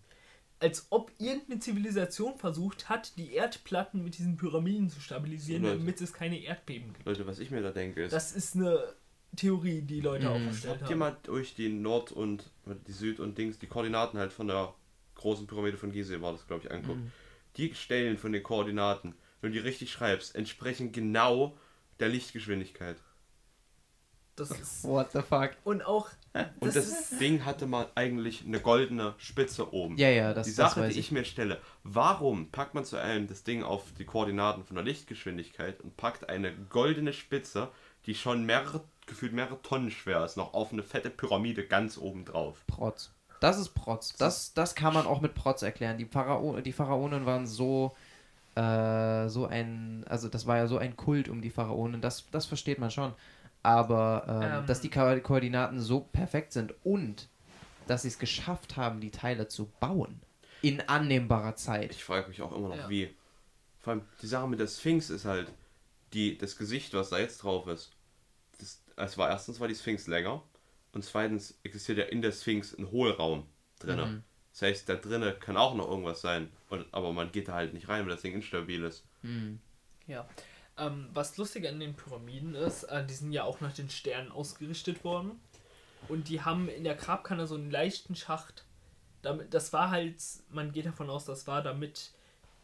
Als 0.61 0.87
ob 0.89 1.11
irgendeine 1.19 1.59
Zivilisation 1.59 2.35
versucht 2.37 2.89
hat, 2.89 3.17
die 3.17 3.33
Erdplatten 3.33 4.03
mit 4.03 4.17
diesen 4.17 4.35
Pyramiden 4.35 4.89
zu 4.89 4.99
stabilisieren, 4.99 5.63
Leute. 5.63 5.77
damit 5.77 6.01
es 6.01 6.11
keine 6.11 6.37
Erdbeben 6.41 6.93
gibt. 6.93 7.05
Leute, 7.05 7.25
was 7.25 7.39
ich 7.39 7.49
mir 7.49 7.61
da 7.61 7.71
denke 7.71 8.03
ist. 8.03 8.11
Das 8.11 8.33
ist 8.33 8.55
eine 8.55 8.93
Theorie, 9.37 9.81
die 9.83 10.01
Leute 10.01 10.25
Mhm. 10.27 10.47
aufgestellt 10.47 10.73
Habt 10.81 10.89
ihr 10.89 10.95
haben. 10.95 10.97
mal 10.99 11.17
durch 11.23 11.55
die 11.55 11.69
Nord- 11.69 12.11
und 12.11 12.49
die 12.87 12.91
Süd- 12.91 13.19
und 13.21 13.37
Dings, 13.37 13.57
die 13.59 13.67
Koordinaten 13.67 14.17
halt 14.19 14.33
von 14.33 14.47
der 14.47 14.73
großen 15.15 15.47
Pyramide 15.47 15.77
von 15.77 15.91
Gizeh 15.93 16.19
war 16.21 16.33
das, 16.33 16.45
glaube 16.47 16.63
ich, 16.65 16.71
angeguckt. 16.71 16.99
Mhm. 16.99 17.11
Die 17.55 17.73
Stellen 17.75 18.17
von 18.17 18.31
den 18.33 18.43
Koordinaten, 18.43 19.15
wenn 19.41 19.51
du 19.53 19.59
die 19.59 19.65
richtig 19.65 19.91
schreibst, 19.91 20.35
entsprechen 20.35 20.91
genau 20.91 21.57
der 22.01 22.09
Lichtgeschwindigkeit. 22.09 22.97
Das 24.39 24.51
ist 24.51 24.83
What 24.87 25.11
the 25.11 25.21
fuck? 25.21 25.51
und 25.63 25.85
auch 25.85 26.07
Und 26.33 26.75
Das 26.75 26.75
das, 26.75 27.17
Ding 27.19 27.45
hatte 27.45 27.65
mal 27.67 27.87
eigentlich 27.95 28.45
eine 28.45 28.59
goldene 28.59 29.15
Spitze 29.17 29.73
oben. 29.73 29.97
Ja, 29.97 30.09
ja, 30.09 30.33
das, 30.33 30.47
die 30.47 30.55
das 30.55 30.71
Sache, 30.73 30.81
weiß 30.81 30.93
die 30.93 30.99
ich. 30.99 31.07
ich 31.07 31.11
mir 31.11 31.25
stelle, 31.25 31.59
warum 31.83 32.49
packt 32.51 32.73
man 32.73 32.85
zu 32.85 32.97
einem 32.97 33.27
das 33.27 33.43
Ding 33.43 33.63
auf 33.63 33.83
die 33.97 34.05
Koordinaten 34.05 34.63
von 34.63 34.75
der 34.75 34.85
Lichtgeschwindigkeit 34.85 35.81
und 35.81 35.97
packt 35.97 36.29
eine 36.29 36.53
goldene 36.69 37.13
Spitze, 37.13 37.69
die 38.05 38.15
schon 38.15 38.45
mehrere, 38.45 38.81
gefühlt 39.07 39.33
mehrere 39.33 39.61
Tonnen 39.61 39.91
schwer 39.91 40.23
ist, 40.23 40.37
noch 40.37 40.53
auf 40.53 40.71
eine 40.71 40.83
fette 40.83 41.09
Pyramide 41.09 41.65
ganz 41.65 41.97
oben 41.97 42.25
drauf? 42.25 42.63
Protz. 42.67 43.11
Das 43.39 43.57
ist 43.57 43.69
Protz. 43.69 44.15
Das, 44.17 44.53
das 44.53 44.75
kann 44.75 44.93
man 44.93 45.07
auch 45.07 45.21
mit 45.21 45.33
Protz 45.33 45.61
erklären. 45.61 45.97
Die, 45.97 46.05
Pharao 46.05 46.59
die 46.61 46.73
Pharaonen 46.73 47.25
waren 47.25 47.47
so, 47.47 47.95
äh, 48.55 49.29
so 49.29 49.45
ein, 49.47 50.03
also 50.07 50.27
das 50.27 50.45
war 50.45 50.57
ja 50.57 50.67
so 50.67 50.77
ein 50.77 50.95
Kult 50.97 51.29
um 51.29 51.41
die 51.41 51.49
Pharaonen, 51.49 52.01
das, 52.01 52.25
das 52.31 52.45
versteht 52.45 52.79
man 52.79 52.91
schon. 52.91 53.13
Aber 53.63 54.25
ähm, 54.27 54.59
Ähm. 54.61 54.65
dass 54.67 54.81
die 54.81 54.89
Ko 54.89 55.19
Koordinaten 55.21 55.79
so 55.81 56.01
perfekt 56.01 56.53
sind 56.53 56.73
und 56.83 57.27
dass 57.87 58.03
sie 58.03 58.07
es 58.07 58.19
geschafft 58.19 58.77
haben, 58.77 59.01
die 59.01 59.11
Teile 59.11 59.47
zu 59.47 59.71
bauen 59.79 60.21
in 60.61 60.81
annehmbarer 60.81 61.55
Zeit. 61.55 61.91
Ich 61.91 62.03
frage 62.03 62.27
mich 62.29 62.41
auch 62.41 62.55
immer 62.55 62.69
noch, 62.69 62.77
Ja. 62.77 62.89
wie. 62.89 63.15
Vor 63.79 63.93
allem 63.93 64.01
die 64.21 64.27
Sache 64.27 64.47
mit 64.47 64.59
der 64.59 64.67
Sphinx 64.67 65.09
ist 65.09 65.25
halt, 65.25 65.51
die, 66.13 66.37
das 66.37 66.57
Gesicht, 66.57 66.93
was 66.93 67.09
da 67.09 67.19
jetzt 67.19 67.43
drauf 67.43 67.67
ist. 67.67 67.91
Das, 68.59 68.81
es 68.95 69.17
war 69.17 69.29
erstens 69.29 69.59
war 69.59 69.67
die 69.67 69.75
Sphinx 69.75 70.07
länger 70.07 70.41
und 70.91 71.05
zweitens 71.05 71.57
existiert 71.63 71.97
ja 71.99 72.05
in 72.05 72.21
der 72.21 72.31
Sphinx 72.31 72.73
ein 72.77 72.91
Hohlraum 72.91 73.45
drinne. 73.79 74.05
Mhm. 74.05 74.23
Das 74.51 74.63
heißt, 74.63 74.89
da 74.89 74.95
drinnen 74.95 75.39
kann 75.39 75.55
auch 75.55 75.75
noch 75.75 75.87
irgendwas 75.89 76.21
sein. 76.21 76.49
Und, 76.69 76.85
aber 76.91 77.13
man 77.13 77.31
geht 77.31 77.47
da 77.47 77.53
halt 77.53 77.73
nicht 77.73 77.87
rein, 77.87 78.03
weil 78.03 78.11
das 78.11 78.21
Ding 78.21 78.33
instabil 78.33 78.83
ist. 78.83 79.05
Hm. 79.21 79.59
Ja. 80.07 80.27
Ähm, 80.79 81.09
was 81.13 81.37
lustig 81.37 81.67
an 81.67 81.79
den 81.79 81.95
Pyramiden 81.95 82.55
ist, 82.55 82.83
äh, 82.83 83.05
die 83.05 83.13
sind 83.13 83.31
ja 83.31 83.43
auch 83.43 83.61
nach 83.61 83.73
den 83.73 83.89
Sternen 83.89 84.31
ausgerichtet 84.31 85.03
worden. 85.03 85.39
Und 86.07 86.29
die 86.29 86.41
haben 86.41 86.69
in 86.69 86.83
der 86.83 86.95
Grabkammer 86.95 87.45
so 87.45 87.55
einen 87.55 87.69
leichten 87.69 88.15
Schacht. 88.15 88.65
Damit, 89.21 89.53
das 89.53 89.73
war 89.73 89.91
halt, 89.91 90.15
man 90.49 90.71
geht 90.71 90.85
davon 90.85 91.09
aus, 91.09 91.25
das 91.25 91.45
war, 91.45 91.61
damit 91.61 92.11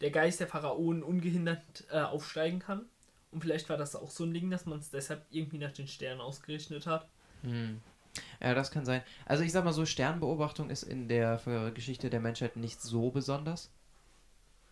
der 0.00 0.10
Geist 0.10 0.40
der 0.40 0.48
Pharaonen 0.48 1.02
ungehindert 1.02 1.60
äh, 1.90 2.00
aufsteigen 2.00 2.58
kann. 2.58 2.86
Und 3.30 3.42
vielleicht 3.42 3.68
war 3.68 3.76
das 3.76 3.94
auch 3.94 4.10
so 4.10 4.24
ein 4.24 4.32
Ding, 4.32 4.50
dass 4.50 4.64
man 4.64 4.78
es 4.78 4.90
deshalb 4.90 5.26
irgendwie 5.30 5.58
nach 5.58 5.72
den 5.72 5.88
Sternen 5.88 6.20
ausgerichtet 6.20 6.86
hat. 6.86 7.06
Hm. 7.42 7.80
Ja, 8.40 8.54
das 8.54 8.70
kann 8.70 8.86
sein. 8.86 9.02
Also 9.26 9.44
ich 9.44 9.52
sag 9.52 9.64
mal 9.64 9.74
so, 9.74 9.84
Sternbeobachtung 9.84 10.70
ist 10.70 10.82
in 10.82 11.08
der 11.08 11.40
Geschichte 11.74 12.08
der 12.08 12.20
Menschheit 12.20 12.56
nicht 12.56 12.80
so 12.80 13.10
besonders. 13.10 13.70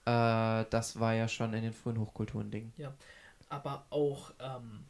Äh, 0.07 0.65
das 0.71 0.99
war 0.99 1.15
ja 1.15 1.29
schon 1.29 1.53
in 1.53 1.63
den 1.63 1.73
frühen 1.73 1.99
Hochkulturen 1.99 2.51
Ding. 2.51 2.73
Aber 3.49 3.87
auch 3.91 4.33
ähm, 4.39 4.87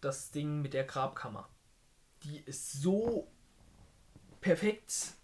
das 0.00 0.30
Ding 0.30 0.62
mit 0.62 0.74
der 0.74 0.84
Grabkammer. 0.84 1.48
Die 2.24 2.38
ist 2.38 2.72
so 2.82 3.30
perfekt 4.40 5.14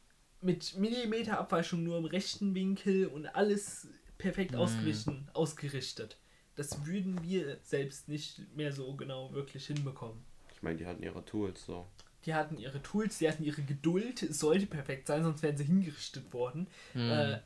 mit 0.41 0.77
Millimeter 0.77 1.39
Abweichung 1.39 1.83
nur 1.83 1.99
im 1.99 2.05
rechten 2.05 2.55
Winkel 2.55 3.07
und 3.07 3.27
alles 3.27 3.89
perfekt 4.19 4.53
Mhm. 4.53 4.59
ausgerichtet, 4.59 5.23
ausgerichtet. 5.33 6.19
Das 6.57 6.85
würden 6.87 7.23
wir 7.23 7.59
selbst 7.63 8.09
nicht 8.09 8.55
mehr 8.55 8.73
so 8.73 8.95
genau 8.95 9.33
wirklich 9.33 9.67
hinbekommen. 9.67 10.23
Ich 10.55 10.63
meine, 10.63 10.77
die 10.77 10.87
hatten 10.87 11.03
ihre 11.03 11.25
Tools 11.25 11.65
so. 11.65 11.87
Die 12.27 12.35
hatten 12.35 12.57
ihre 12.59 12.83
Tools, 12.83 13.19
die 13.19 13.29
hatten 13.29 13.45
ihre 13.45 13.63
Geduld, 13.63 14.23
es 14.23 14.39
sollte 14.39 14.67
perfekt 14.67 15.09
sein, 15.09 15.25
sonst 15.25 15.43
wären 15.43 15.57
sie 15.57 15.65
hingerichtet 15.65 16.33
worden. 16.33 16.69
Hm. 16.93 17.11
Äh, 17.11 17.41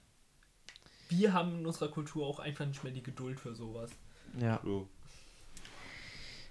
wir 1.08 1.32
haben 1.32 1.58
in 1.58 1.66
unserer 1.66 1.90
Kultur 1.90 2.26
auch 2.26 2.38
einfach 2.38 2.66
nicht 2.66 2.84
mehr 2.84 2.92
die 2.92 3.02
Geduld 3.02 3.40
für 3.40 3.54
sowas. 3.54 3.90
Ja. 4.40 4.56
True. 4.58 4.86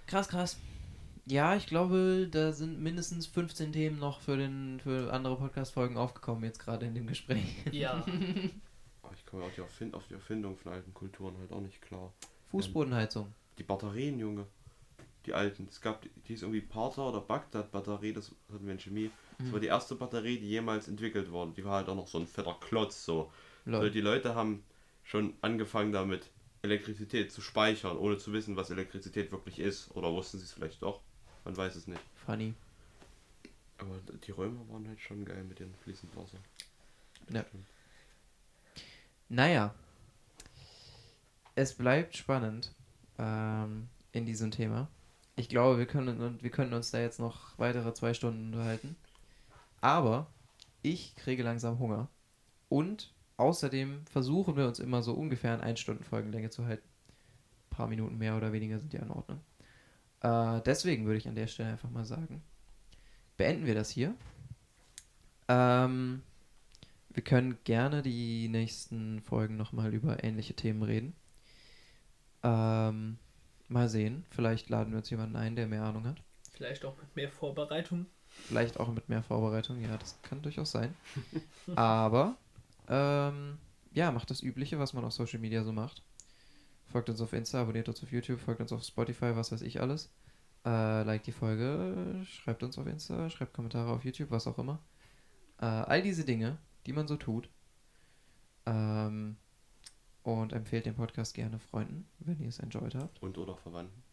Krass, 0.07 0.27
krass. 0.29 0.57
Ja, 1.25 1.55
ich 1.57 1.67
glaube, 1.67 2.27
da 2.31 2.53
sind 2.53 2.79
mindestens 2.81 3.27
15 3.27 3.73
Themen 3.73 3.99
noch 3.99 4.21
für, 4.21 4.37
den, 4.37 4.79
für 4.79 5.11
andere 5.11 5.35
Podcast-Folgen 5.35 5.97
aufgekommen, 5.97 6.43
jetzt 6.45 6.59
gerade 6.59 6.85
in 6.85 6.95
dem 6.95 7.07
Gespräch. 7.07 7.43
Ja. 7.71 8.05
Aber 9.01 9.13
ich 9.13 9.25
komme 9.25 9.43
auf 9.43 9.53
die, 9.55 9.61
Erfind 9.61 9.93
auf 9.93 10.07
die 10.07 10.13
Erfindung 10.13 10.55
von 10.55 10.71
alten 10.71 10.93
Kulturen 10.93 11.37
halt 11.39 11.51
auch 11.51 11.59
nicht 11.59 11.81
klar. 11.81 12.13
Fußbodenheizung. 12.51 13.33
Die 13.57 13.63
Batterien, 13.63 14.19
Junge. 14.19 14.45
Die 15.25 15.33
alten. 15.33 15.67
Es 15.69 15.81
gab, 15.81 16.01
die 16.01 16.09
die 16.27 16.33
ist 16.35 16.43
irgendwie 16.43 16.61
Parther 16.61 17.03
oder 17.09 17.19
Bagdad-Batterie, 17.19 18.13
das 18.13 18.31
hatten 18.53 18.65
wir 18.65 18.71
in 18.73 18.79
Chemie. 18.79 19.11
Das 19.37 19.47
Mhm. 19.47 19.51
war 19.53 19.59
die 19.59 19.67
erste 19.67 19.95
Batterie, 19.95 20.39
die 20.39 20.47
jemals 20.47 20.87
entwickelt 20.87 21.29
wurde. 21.29 21.51
Die 21.57 21.65
war 21.65 21.73
halt 21.75 21.89
auch 21.89 21.95
noch 21.95 22.07
so 22.07 22.17
ein 22.19 22.25
fetter 22.27 22.55
Klotz 22.61 23.03
so. 23.03 23.31
Also 23.65 23.89
die 23.89 23.99
Leute 23.99 24.33
haben 24.33 24.63
schon 25.03 25.33
angefangen 25.41 25.91
damit, 25.91 26.29
Elektrizität 26.67 27.31
zu 27.31 27.41
speichern, 27.41 27.97
ohne 27.97 28.17
zu 28.17 28.33
wissen, 28.33 28.55
was 28.55 28.69
Elektrizität 28.69 29.31
wirklich 29.31 29.59
ist. 29.59 29.91
Oder 29.95 30.11
wussten 30.11 30.37
sie 30.37 30.45
es 30.45 30.53
vielleicht 30.53 30.81
doch? 30.81 31.01
Man 31.45 31.55
weiß 31.55 31.75
es 31.75 31.87
nicht. 31.87 32.01
Funny. 32.25 32.53
Aber 33.77 33.95
die 34.25 34.31
Römer 34.31 34.67
waren 34.69 34.87
halt 34.87 34.99
schon 34.99 35.23
geil 35.23 35.43
mit 35.43 35.59
ihrem 35.59 35.73
fließend 35.83 36.15
Wasser. 36.15 36.37
Ja. 37.29 37.45
Naja. 39.29 39.73
Es 41.55 41.73
bleibt 41.73 42.15
spannend 42.15 42.73
ähm, 43.17 43.87
in 44.11 44.25
diesem 44.25 44.51
Thema. 44.51 44.89
Ich 45.35 45.49
glaube, 45.49 45.77
wir 45.77 45.85
können, 45.85 46.41
wir 46.41 46.49
können 46.49 46.73
uns 46.73 46.91
da 46.91 46.99
jetzt 46.99 47.19
noch 47.19 47.57
weitere 47.57 47.93
zwei 47.93 48.13
Stunden 48.13 48.53
unterhalten. 48.53 48.95
Aber 49.81 50.27
ich 50.81 51.15
kriege 51.15 51.43
langsam 51.43 51.79
Hunger. 51.79 52.09
Und 52.69 53.13
außerdem 53.37 54.05
versuchen 54.05 54.55
wir 54.55 54.67
uns 54.67 54.79
immer 54.79 55.01
so 55.01 55.13
ungefähr 55.13 55.53
an 55.53 55.61
1 55.61 55.79
Stunden 55.79 56.03
Folgenlänge 56.03 56.49
zu 56.49 56.65
halten. 56.65 56.87
Ein 57.71 57.75
paar 57.75 57.87
Minuten 57.87 58.17
mehr 58.17 58.35
oder 58.35 58.51
weniger 58.51 58.79
sind 58.79 58.93
ja 58.93 59.01
in 59.01 59.11
Ordnung. 59.11 59.39
Äh, 60.21 60.61
deswegen 60.65 61.05
würde 61.05 61.17
ich 61.17 61.27
an 61.27 61.35
der 61.35 61.47
Stelle 61.47 61.69
einfach 61.69 61.89
mal 61.89 62.05
sagen, 62.05 62.41
beenden 63.37 63.65
wir 63.65 63.75
das 63.75 63.89
hier. 63.89 64.15
Ähm, 65.47 66.23
wir 67.09 67.23
können 67.23 67.57
gerne 67.63 68.01
die 68.01 68.47
nächsten 68.47 69.21
Folgen 69.21 69.57
nochmal 69.57 69.93
über 69.93 70.23
ähnliche 70.23 70.55
Themen 70.55 70.83
reden. 70.83 71.15
Ähm, 72.43 73.17
mal 73.67 73.89
sehen. 73.89 74.25
Vielleicht 74.29 74.69
laden 74.69 74.91
wir 74.91 74.99
uns 74.99 75.09
jemanden 75.09 75.35
ein, 75.35 75.55
der 75.55 75.67
mehr 75.67 75.83
Ahnung 75.83 76.05
hat. 76.05 76.17
Vielleicht 76.53 76.85
auch 76.85 76.97
mit 76.97 77.15
mehr 77.15 77.29
Vorbereitung. 77.29 78.07
Vielleicht 78.27 78.79
auch 78.79 78.89
mit 78.89 79.09
mehr 79.09 79.23
Vorbereitung, 79.23 79.81
ja, 79.81 79.97
das 79.97 80.21
kann 80.21 80.41
durchaus 80.41 80.71
sein. 80.71 80.93
Aber, 81.75 82.37
ähm, 82.87 83.57
ja, 83.91 84.11
macht 84.11 84.29
das 84.29 84.41
Übliche, 84.41 84.79
was 84.79 84.93
man 84.93 85.03
auf 85.05 85.13
Social 85.13 85.39
Media 85.39 85.63
so 85.63 85.71
macht. 85.71 86.03
Folgt 86.85 87.09
uns 87.09 87.19
auf 87.19 87.33
Insta, 87.33 87.61
abonniert 87.61 87.89
uns 87.89 88.01
auf 88.01 88.11
YouTube, 88.11 88.39
folgt 88.39 88.61
uns 88.61 88.71
auf 88.71 88.83
Spotify, 88.83 89.35
was 89.35 89.51
weiß 89.51 89.61
ich 89.61 89.81
alles. 89.81 90.09
Äh, 90.65 91.03
liked 91.03 91.27
die 91.27 91.31
Folge, 91.31 92.25
schreibt 92.25 92.63
uns 92.63 92.77
auf 92.77 92.87
Insta, 92.87 93.29
schreibt 93.29 93.53
Kommentare 93.53 93.91
auf 93.91 94.05
YouTube, 94.05 94.31
was 94.31 94.47
auch 94.47 94.57
immer. 94.57 94.79
Äh, 95.59 95.65
all 95.65 96.01
diese 96.01 96.23
Dinge, 96.23 96.57
die 96.85 96.93
man 96.93 97.07
so 97.07 97.17
tut. 97.17 97.49
Ähm, 98.65 99.37
und 100.23 100.51
empfehlt 100.51 100.85
den 100.85 100.95
Podcast 100.95 101.33
gerne 101.33 101.57
Freunden, 101.57 102.05
wenn 102.19 102.39
ihr 102.41 102.49
es 102.49 102.59
enjoyed 102.59 102.95
habt. 102.95 103.21
Und 103.21 103.37
oder 103.37 103.55
Verwandten. 103.55 104.03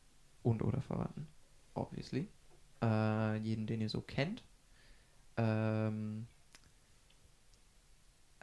Und 0.42 0.62
oder 0.62 0.80
Verwandten, 0.80 1.26
obviously. 1.74 2.28
Äh, 2.82 3.36
jeden, 3.38 3.66
den 3.66 3.80
ihr 3.80 3.88
so 3.88 4.00
kennt. 4.00 4.44
Ähm, 5.36 6.26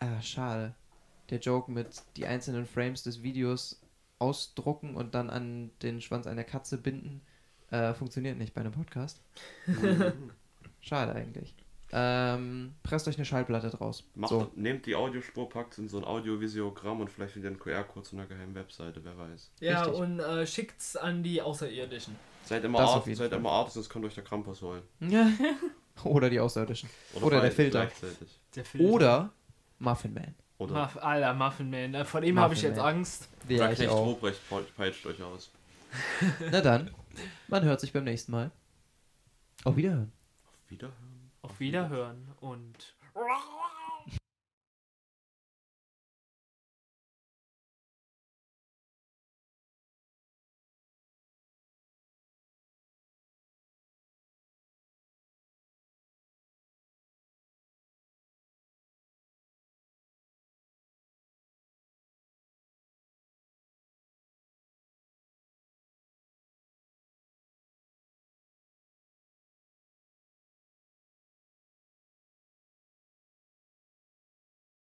ah, 0.01 0.21
schade. 0.21 0.75
Der 1.29 1.39
Joke 1.39 1.71
mit 1.71 1.87
die 2.17 2.25
einzelnen 2.25 2.65
Frames 2.65 3.03
des 3.03 3.23
Videos 3.23 3.81
ausdrucken 4.19 4.95
und 4.95 5.15
dann 5.15 5.29
an 5.29 5.71
den 5.81 6.01
Schwanz 6.01 6.27
einer 6.27 6.43
Katze 6.43 6.77
binden, 6.77 7.21
äh, 7.71 7.93
funktioniert 7.93 8.37
nicht 8.37 8.53
bei 8.53 8.61
einem 8.61 8.73
Podcast. 8.73 9.21
Schade 10.81 11.13
eigentlich. 11.13 11.55
Ähm, 11.93 12.73
presst 12.83 13.07
euch 13.07 13.17
eine 13.17 13.25
Schallplatte 13.25 13.69
draus. 13.69 14.05
Macht, 14.15 14.29
so. 14.29 14.51
Nehmt 14.55 14.85
die 14.85 14.95
Audiospur, 14.95 15.49
packt 15.49 15.77
in 15.77 15.89
so 15.89 15.97
ein 15.97 16.05
Audiovisiogramm 16.05 17.01
und 17.01 17.09
vielleicht 17.09 17.35
wieder 17.35 17.49
ein 17.49 17.59
QR-Code 17.59 18.05
zu 18.05 18.15
einer 18.15 18.27
geheimen 18.27 18.55
Webseite, 18.55 19.03
wer 19.03 19.17
weiß. 19.17 19.51
Ja, 19.59 19.83
Richtig. 19.83 19.99
und 19.99 20.19
äh, 20.19 20.47
schickt's 20.47 20.95
an 20.95 21.21
die 21.21 21.41
Außerirdischen. 21.41 22.15
Seid 22.45 22.63
immer, 22.63 22.79
jeden 23.05 23.15
seid 23.17 23.29
Fall. 23.29 23.39
immer 23.39 23.51
Artis, 23.51 23.73
sonst 23.73 23.89
könnt 23.89 24.05
euch 24.05 24.15
der 24.15 24.23
Krampus 24.23 24.61
holen. 24.61 24.83
Oder 26.03 26.29
die 26.29 26.39
Außerirdischen. 26.39 26.89
Oder 27.15 27.29
der 27.29 27.37
beide 27.39 27.51
Filter. 27.51 27.91
Der 28.55 28.65
Film. 28.65 28.85
Oder 28.85 29.33
Muffin 29.81 30.13
Man. 30.13 30.35
Oder 30.57 30.73
Muff, 30.75 30.97
Alter, 30.97 31.33
Muffin 31.33 31.69
Man. 31.69 32.05
Vor 32.05 32.21
dem 32.21 32.39
habe 32.39 32.53
ich 32.53 32.61
jetzt. 32.61 32.79
Angst. 32.79 33.27
Ja, 33.47 33.57
Jack 33.69 33.79
ich 33.79 33.87
auch. 33.89 34.05
Ruprecht 34.05 34.47
pe- 34.49 34.65
peitscht 34.77 35.05
euch 35.05 35.21
aus. 35.21 35.51
Na 36.51 36.61
dann, 36.61 36.91
man 37.47 37.63
hört 37.63 37.79
sich 37.81 37.91
beim 37.91 38.03
nächsten 38.05 38.31
Mal. 38.31 38.51
Auf 39.63 39.75
Wiederhören. 39.75 40.11
Auf 40.63 40.69
Wiederhören. 40.71 41.31
Auf 41.41 41.59
Wiederhören 41.59 42.27
und. 42.39 42.95